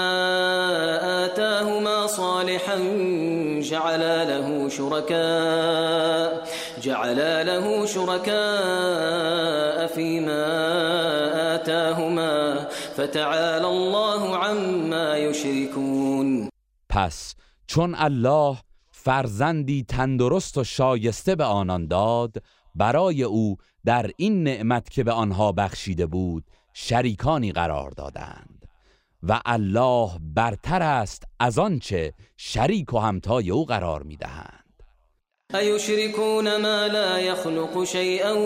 آتاهما 1.24 2.06
صالحا 2.06 2.76
جعل 3.60 4.28
له 4.28 4.68
شركاء 4.68 6.44
جعل 6.80 7.46
له 7.46 7.86
شركاء 7.86 9.86
فيما 9.86 10.44
آتاهما 11.54 12.66
فتعالى 12.96 13.66
الله 13.66 14.36
عما 14.36 15.16
يشركون 15.16 16.48
پس 16.88 17.34
چون 17.66 17.94
الله 17.94 18.56
فرزندی 19.04 19.84
تندرست 19.88 20.58
و 20.58 20.64
شایسته 20.64 21.34
به 21.34 21.44
آنان 21.44 21.86
داد. 21.86 22.42
برای 22.74 23.22
او 23.22 23.56
در 23.84 24.10
این 24.16 24.42
نعمت 24.42 24.90
که 24.90 25.04
به 25.04 25.12
آنها 25.12 25.52
بخشیده 25.52 26.06
بود 26.06 26.44
شریکانی 26.74 27.52
قرار 27.52 27.90
دادند. 27.90 28.68
و 29.22 29.40
الله 29.44 30.10
برتر 30.20 30.82
است 30.82 31.22
از 31.40 31.58
آنچه 31.58 32.12
شریک 32.36 32.94
و 32.94 32.98
همتای 32.98 33.50
او 33.50 33.64
قرار 33.64 34.02
می‌دهند. 34.02 34.82
ایشرکون 35.54 36.56
ما 36.56 36.86
لا 36.86 37.20
يخلق 37.20 37.84
شیئا 37.84 38.36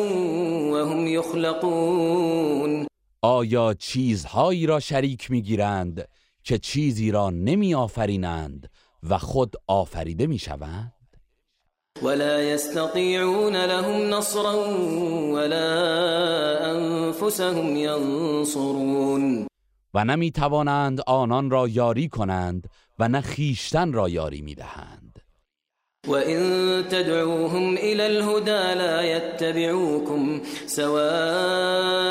وهم 0.72 1.06
یخلقون. 1.06 2.86
آیا 3.22 3.74
چیزهایی 3.74 4.66
را 4.66 4.80
شریک 4.80 5.30
می‌گیرند 5.30 6.09
که 6.44 6.59
چیزی 6.59 7.10
را 7.10 7.30
نمی 7.30 7.74
آفرینند 7.74 8.70
و 9.03 9.19
خود 9.19 9.57
آفریده 9.66 10.27
می 10.27 10.39
شوند؟ 10.39 10.93
ولا 12.03 12.43
يستطيعون 12.43 13.57
لهم 13.57 14.15
نصرا 14.15 14.55
ولا 15.33 15.69
انفسهم 16.65 17.77
ينصرون. 17.77 19.47
و 19.95 20.05
نمی 20.05 20.31
توانند 20.31 21.01
آنان 21.07 21.51
را 21.51 21.69
یاری 21.69 22.09
کنند 22.09 22.69
و 22.99 23.09
نه 23.09 23.20
خیشتن 23.20 23.93
را 23.93 24.09
یاری 24.09 24.43
می 24.43 24.55
دهند 24.55 25.19
و 26.07 26.12
این 26.15 26.83
تدعوهم 26.83 27.77
الى 27.77 28.03
الهدى 28.03 28.75
لا 28.75 29.03
يتبعوكم 29.03 30.41
سواء 30.66 32.09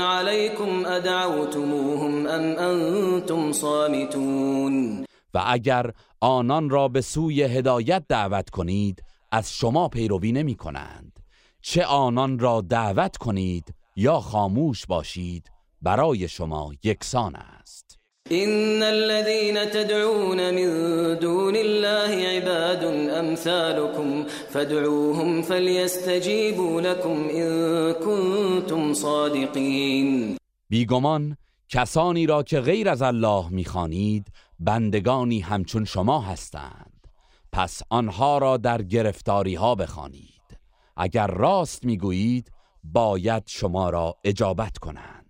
عليكم 0.00 0.86
ادعوتموهم 0.86 2.26
ام 2.26 2.58
انتم 2.58 3.52
صامتون. 3.52 5.03
و 5.34 5.42
اگر 5.46 5.90
آنان 6.20 6.70
را 6.70 6.88
به 6.88 7.00
سوی 7.00 7.42
هدایت 7.42 8.04
دعوت 8.08 8.50
کنید 8.50 9.02
از 9.32 9.52
شما 9.52 9.88
پیروی 9.88 10.32
نمی 10.32 10.54
کنند 10.54 11.20
چه 11.62 11.84
آنان 11.84 12.38
را 12.38 12.60
دعوت 12.60 13.16
کنید 13.16 13.74
یا 13.96 14.20
خاموش 14.20 14.86
باشید 14.86 15.50
برای 15.82 16.28
شما 16.28 16.72
یکسان 16.84 17.36
است. 17.36 17.98
ان 18.30 18.82
الذين 18.82 19.64
تدعون 19.64 20.50
من 20.50 21.14
دون 21.14 21.56
الله 21.56 22.28
عباد 22.28 22.84
امثالكم 23.10 24.24
فادعوهم 24.52 25.42
فليستجيبوا 25.42 26.80
لكم 26.80 27.28
ان 27.30 27.92
كنتم 27.92 28.92
صادقين. 28.94 30.36
بیگمان 30.68 31.36
کسانی 31.68 32.26
را 32.26 32.42
که 32.42 32.60
غیر 32.60 32.88
از 32.88 33.02
الله 33.02 33.48
می‌خوانید 33.48 34.26
بندگانی 34.60 35.40
همچون 35.40 35.84
شما 35.84 36.20
هستند. 36.20 37.06
پس 37.52 37.82
آنها 37.90 38.38
را 38.38 38.56
در 38.56 38.82
گرفتاری 38.82 39.54
ها 39.54 39.74
بخوانید. 39.74 40.58
اگر 40.96 41.26
راست 41.26 41.84
می‌گویید 41.84 42.52
باید 42.84 43.42
شما 43.46 43.90
را 43.90 44.16
اجابت 44.24 44.78
کنند. 44.78 45.24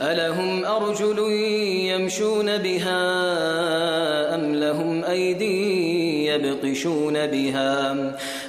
الهم 0.00 0.64
ارجل 0.64 1.18
يمشون 1.92 2.58
بها 2.58 3.00
ام 4.34 4.54
لهم 4.54 5.04
ايدي 5.04 6.24
يبطشون 6.26 7.26
بها 7.26 7.90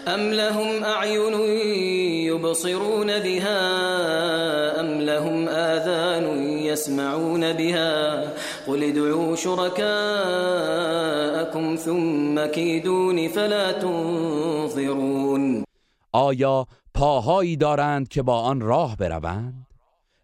ام 0.07 0.32
لهم 0.32 0.84
اعين 0.84 1.34
يبصرون 2.30 3.19
بها 3.19 3.60
ام 4.80 4.99
لهم 5.02 5.48
آذان 5.48 6.40
يسمعون 6.64 7.53
بها 7.53 8.31
قل 8.67 8.83
ادعوا 8.83 9.35
شركاءكم 9.35 9.75
ثم 11.75 12.45
كيدون 12.45 13.27
فلا 13.27 13.71
تنظرون. 13.71 15.63
آیا 16.13 16.65
پاهایی 16.93 17.55
دارند 17.55 18.07
که 18.07 18.21
با 18.21 18.41
آن 18.41 18.61
راه 18.61 18.95
بروند؟ 18.95 19.67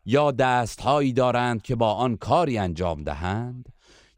یا 0.05 0.31
دستهایی 0.31 1.13
دارند 1.13 1.61
که 1.61 1.75
با 1.75 1.93
آن 1.93 2.17
کاری 2.17 2.57
انجام 2.57 3.03
دهند؟ 3.03 3.69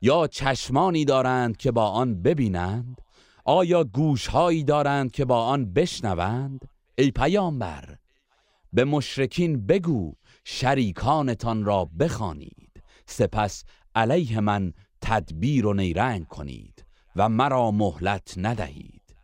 یا 0.01 0.27
چشمانی 0.27 1.05
دارند 1.05 1.57
که 1.57 1.71
با 1.71 1.89
آن 1.89 2.21
ببینند؟ 2.21 3.01
آیا 3.45 3.83
گوشهایی 3.83 4.63
دارند 4.63 5.11
که 5.11 5.25
با 5.25 5.43
آن 5.43 5.73
بشنوند؟ 5.73 6.65
ای 6.97 7.11
پیامبر 7.11 7.95
به 8.73 8.83
مشرکین 8.85 9.65
بگو 9.65 10.13
شریکانتان 10.43 11.65
را 11.65 11.89
بخوانید. 11.99 12.69
سپس 13.05 13.63
علیه 13.95 14.39
من 14.39 14.73
تدبیر 15.01 15.65
و 15.65 15.73
نیرنگ 15.73 16.27
کنید 16.27 16.85
و 17.15 17.29
مرا 17.29 17.71
مهلت 17.71 18.33
ندهید. 18.37 19.15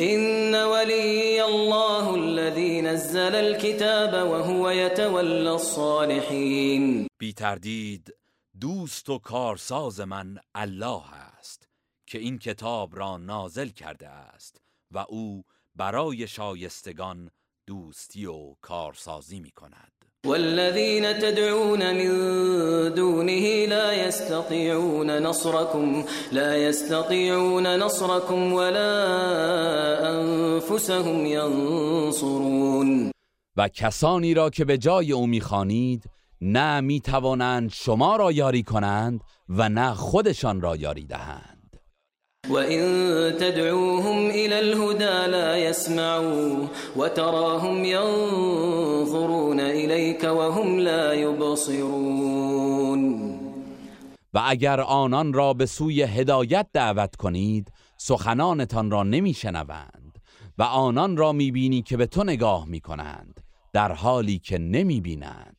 إن 0.00 0.54
ولي 0.54 1.40
الله 1.40 2.14
الذي 2.14 2.82
نزل 2.82 3.34
الكتاب 3.34 4.30
وهو 4.30 4.70
يتولى 4.70 5.48
الصالحين. 5.48 7.06
بی 7.18 7.32
تردید 7.32 8.14
دوست 8.60 9.08
و 9.10 9.18
کارساز 9.18 10.00
من 10.00 10.38
الله 10.54 11.14
است 11.14 11.68
که 12.06 12.18
این 12.18 12.38
کتاب 12.38 12.96
را 12.96 13.16
نازل 13.16 13.68
کرده 13.68 14.08
است 14.08 14.60
و 14.90 14.98
او 15.08 15.44
برای 15.74 16.26
شایستگان 16.26 17.30
دوستی 17.66 18.26
و 18.26 18.54
کارسازی 18.60 19.40
می 19.40 19.50
کند 19.50 19.92
والذين 20.24 21.12
تدعون 21.12 21.94
من 21.94 22.08
دونه 22.94 23.66
لا 23.66 23.92
يستطيعون 23.92 25.18
نصركم 25.18 26.04
لا 26.32 26.56
يستطيعون 26.56 27.66
نصركم 27.66 28.52
ولا 28.52 28.90
انفسهم 30.10 31.26
ينصرون. 31.26 33.10
و 33.56 33.68
کسانی 33.68 34.34
را 34.34 34.50
که 34.50 34.64
به 34.64 34.78
جای 34.78 35.12
او 35.12 35.26
می‌خوانید 35.26 36.04
نه 36.40 36.80
می‌توانند 36.80 37.70
شما 37.72 38.16
را 38.16 38.32
یاری 38.32 38.62
کنند 38.62 39.20
و 39.48 39.68
نه 39.68 39.94
خودشان 39.94 40.60
را 40.60 40.76
یاری 40.76 41.06
دهند. 41.06 41.53
وإن 42.50 42.82
تدعوهم 43.38 44.30
إلى 44.30 44.58
الهدى 44.58 45.30
لا 45.30 45.58
يسمعوا 45.58 46.66
وتراهم 46.96 47.84
ينظرون 47.84 49.60
إليك 49.60 50.24
وهم 50.24 50.78
لا 50.78 51.12
يبصرون 51.14 53.00
و 54.34 54.40
اگر 54.46 54.80
آنان 54.80 55.32
را 55.32 55.52
به 55.52 55.66
سوی 55.66 56.02
هدایت 56.02 56.66
دعوت 56.72 57.16
کنید 57.16 57.72
سخنانتان 57.96 58.90
را 58.90 59.02
نمیشنوند 59.02 60.18
و 60.58 60.62
آنان 60.62 61.16
را 61.16 61.32
می‌بینی 61.32 61.82
که 61.82 61.96
به 61.96 62.06
تو 62.06 62.24
نگاه 62.24 62.68
می‌کنند 62.68 63.40
در 63.72 63.92
حالی 63.92 64.38
که 64.38 64.58
نمی‌بینند. 64.58 65.56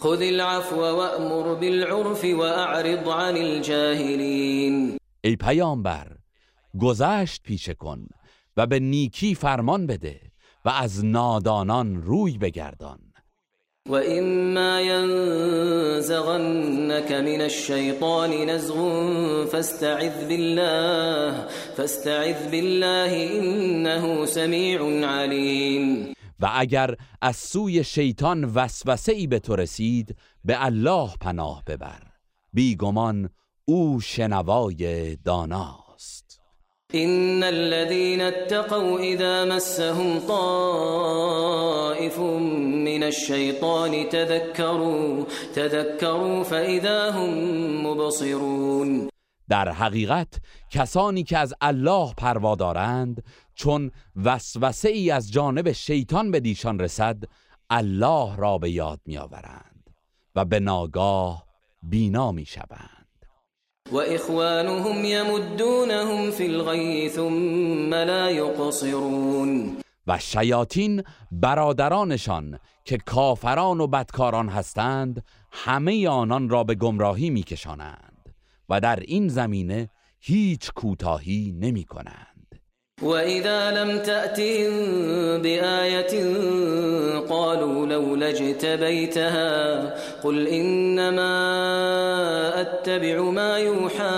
خذ 0.00 0.22
العفو 0.22 0.76
وأمر 0.76 1.54
بالعرف 1.54 2.24
وأعرض 2.24 3.08
عن 3.08 3.36
الجاهلين 3.36 5.01
ای 5.24 5.36
پیامبر 5.36 6.16
گذشت 6.80 7.42
پیشه 7.42 7.74
کن 7.74 8.06
و 8.56 8.66
به 8.66 8.80
نیکی 8.80 9.34
فرمان 9.34 9.86
بده 9.86 10.20
و 10.64 10.68
از 10.68 11.04
نادانان 11.04 12.02
روی 12.02 12.38
بگردان. 12.38 12.98
و 13.88 13.94
اما 13.94 14.80
ینزغنك 14.80 16.12
من 17.12 17.40
الشیطان 17.40 18.30
نزغ 18.30 19.44
فاستعذ 19.44 20.28
بالله 20.28 21.46
فاستعذ 21.76 22.44
بالله 22.44 23.28
انه 23.32 24.26
سمیع 24.26 25.06
علیم. 25.06 26.14
و 26.40 26.50
اگر 26.54 26.96
از 27.22 27.36
سوی 27.36 27.84
شیطان 27.84 28.44
وسوسه 28.44 29.12
ای 29.12 29.26
به 29.26 29.38
تو 29.38 29.56
رسید 29.56 30.16
به 30.44 30.64
الله 30.64 31.10
پناه 31.20 31.62
ببر. 31.66 32.02
بیگمان 32.52 33.30
او 33.64 34.00
شنوای 34.00 35.16
داناست. 35.16 36.40
ان 36.94 37.42
الذين 37.42 38.20
اتقوا 38.20 38.98
اذا 38.98 39.44
مسهم 39.44 40.18
طائف 40.18 42.18
من 42.18 43.02
الشيطان 43.02 44.08
تذكروا 44.08 45.24
تذكروا 45.54 46.44
فاذا 46.44 47.10
هم 47.10 47.86
مبصرون. 47.86 49.08
در 49.48 49.68
حقیقت 49.68 50.40
کسانی 50.70 51.24
که 51.24 51.38
از 51.38 51.54
الله 51.60 52.14
پروا 52.14 52.54
دارند 52.54 53.24
چون 53.54 53.90
وسوسه 54.24 54.88
ای 54.88 55.10
از 55.10 55.32
جانب 55.32 55.72
شیطان 55.72 56.30
به 56.30 56.40
دیشان 56.40 56.78
رسد 56.78 57.22
الله 57.70 58.36
را 58.36 58.58
به 58.58 58.70
یاد 58.70 59.00
میآورند 59.06 59.90
و 60.34 60.44
به 60.44 60.60
ناگاه 60.60 61.46
بینا 61.82 62.32
می‌شوند. 62.32 62.98
و 62.98 63.01
اخوانهم 64.00 65.04
یمدونهم 65.04 66.30
فی 66.30 66.54
الغی 66.54 67.08
ثم 67.08 67.94
لا 67.94 68.30
یقصرون 68.30 69.76
و 70.06 70.18
شیاطین 70.18 71.02
برادرانشان 71.32 72.58
که 72.84 72.98
کافران 72.98 73.80
و 73.80 73.86
بدکاران 73.86 74.48
هستند 74.48 75.24
همه 75.52 76.08
آنان 76.08 76.48
را 76.48 76.64
به 76.64 76.74
گمراهی 76.74 77.30
میکشانند 77.30 78.34
و 78.68 78.80
در 78.80 79.00
این 79.00 79.28
زمینه 79.28 79.90
هیچ 80.20 80.72
کوتاهی 80.72 81.54
نمی 81.60 81.84
کنند 81.84 82.31
وإذا 83.02 83.70
لم 83.70 83.98
تأتهم 83.98 84.72
بآية 85.42 86.14
قالوا 87.28 87.86
لولا 87.86 88.28
اجتبيتها 88.28 89.94
قل 90.24 90.48
إنما 90.48 91.32
أتبع 92.60 93.20
ما 93.30 93.58
يوحى 93.58 94.10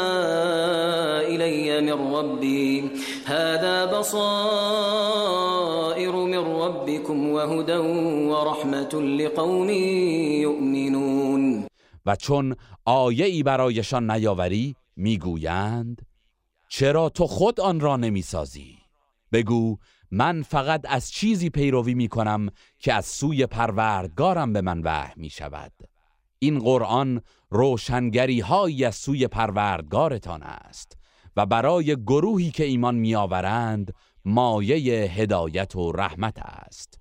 إلي 1.29 1.81
من 1.81 2.15
ربي 2.15 2.91
هذا 3.25 3.85
بصائر 3.99 5.25
من 6.17 6.39
ربكم 6.39 7.29
وهدى 7.31 7.77
ورحمة 8.29 9.03
لقوم 9.03 9.71
يؤمنون. 10.41 11.67
و 12.07 12.17
چون 12.17 12.57
آیه 12.85 13.25
ای 13.25 13.43
برایشان 13.43 14.11
نیاوری 14.11 14.77
میگویند 14.97 16.03
چرا 16.77 17.09
تو 17.09 17.27
خود 17.27 17.61
آن 17.61 17.81
را 17.81 17.97
نمی‌سازی؟ 17.97 18.79
بگو 19.33 19.77
من 20.11 20.43
فقط 20.43 20.81
از 20.89 21.11
چیزی 21.11 21.51
پیروی 21.51 21.95
می 21.95 22.09
کنم 22.09 22.49
که 22.79 22.95
از 22.95 23.07
سوی 23.07 23.47
پروردگارم 23.47 24.53
به 24.53 24.61
من 24.61 24.83
وحی 24.85 25.13
می 25.17 25.31
شود 25.31 25.73
این 26.39 26.59
قرآن 26.59 27.21
روشنگری 27.51 28.41
هایی 28.41 28.85
از 28.85 28.95
سوی 28.95 29.29
پروردگارتان 29.29 30.43
است 30.43 30.97
و 31.37 31.47
برای 31.47 31.97
گروهی 31.97 32.51
که 32.51 32.65
ایمان 32.65 32.95
می 32.95 33.15
آورند 33.15 33.95
مایه 34.25 35.11
هدایت 35.11 35.77
و 35.77 35.93
رحمت 35.93 36.39
است. 36.39 36.99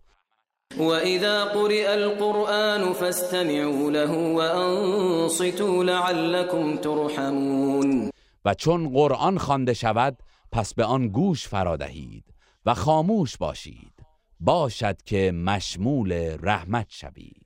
و 0.78 0.84
اذا 0.84 1.46
قرئ 1.46 1.88
القرآن 1.88 2.94
فاستمعوا 2.94 3.90
له 3.90 4.34
وانصتوا 4.34 5.84
لعلكم 5.84 6.78
ترحمون. 6.78 8.13
و 8.46 8.54
چون 8.54 8.90
قرآن 8.90 9.38
خوانده 9.38 9.74
شود 9.74 10.18
پس 10.52 10.74
به 10.74 10.86
آن 10.86 11.08
گوش 11.08 11.48
فرادهید 11.48 12.24
و 12.66 12.74
خاموش 12.74 13.38
باشید. 13.38 13.94
باشد 14.40 15.02
که 15.02 15.32
مشمول 15.32 16.38
رحمت 16.42 16.88
شوید. 16.90 17.44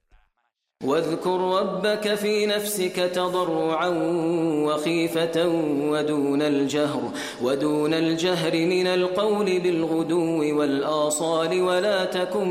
واذكر 0.83 1.59
ربك 1.59 2.15
في 2.15 2.45
نفسك 2.45 2.95
تضرعا 2.95 3.89
وخيفة 4.67 5.47
ودون 5.91 6.41
الجهر 6.41 7.01
ودون 7.43 7.93
الجهر 7.93 8.51
من 8.51 8.87
القول 8.87 9.59
بالغدو 9.59 10.57
والآصال 10.57 11.61
ولا 11.61 12.05
تكن 12.05 12.47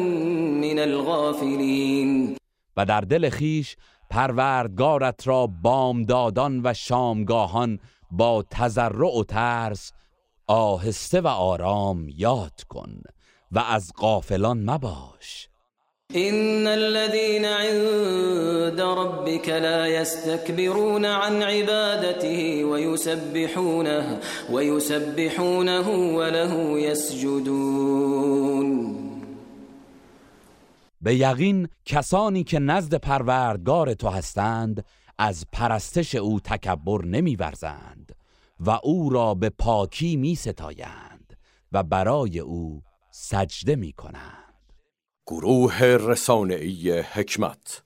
من 0.61 0.79
الغافلين. 0.79 2.37
و 2.77 2.85
در 2.85 3.01
دل 3.01 3.31
خیش 3.31 3.77
پروردگارت 4.11 5.29
را 5.29 5.47
بامدادان 5.63 6.61
و 6.65 6.75
شامگاهان 6.75 7.79
با 8.11 8.45
تزرع 8.51 9.19
و 9.19 9.25
ترس 9.25 9.93
آهسته 10.47 11.21
و 11.21 11.27
آرام 11.27 12.09
یاد 12.09 12.63
کن 12.69 13.03
و 13.53 13.59
از 13.59 13.93
غافلان 13.99 14.71
مباش. 14.71 15.49
ان 16.15 16.67
الذين 16.67 17.45
عند 17.45 18.81
ربك 18.81 19.49
لا 19.49 19.87
يستكبرون 19.87 21.05
عن 21.05 21.43
عبادته 21.43 22.65
ويسبحونه 22.65 24.21
ويسبحونه 24.51 25.89
وله 26.17 26.81
يسجدون. 26.81 28.37
به 31.01 31.15
یقین 31.15 31.69
کسانی 31.85 32.45
که 32.45 32.59
نزد 32.59 32.95
پروردگار 32.95 33.95
تو 33.95 34.09
هستند 34.09 34.85
از 35.19 35.45
پرستش 35.53 36.15
او 36.15 36.41
تکبر 36.41 37.05
نمیورزند 37.05 38.17
و 38.61 38.79
او 38.83 39.11
را 39.11 39.35
به 39.35 39.51
پاکی 39.51 40.17
می 40.17 40.35
ستایند 40.35 41.37
و 41.73 41.83
برای 41.83 42.39
او 42.39 42.83
سجده 43.11 43.77
می 43.77 43.93
کنند 43.93 44.73
گروه 45.27 45.83
رسانه‌ای 45.83 47.01
حکمت 47.01 47.83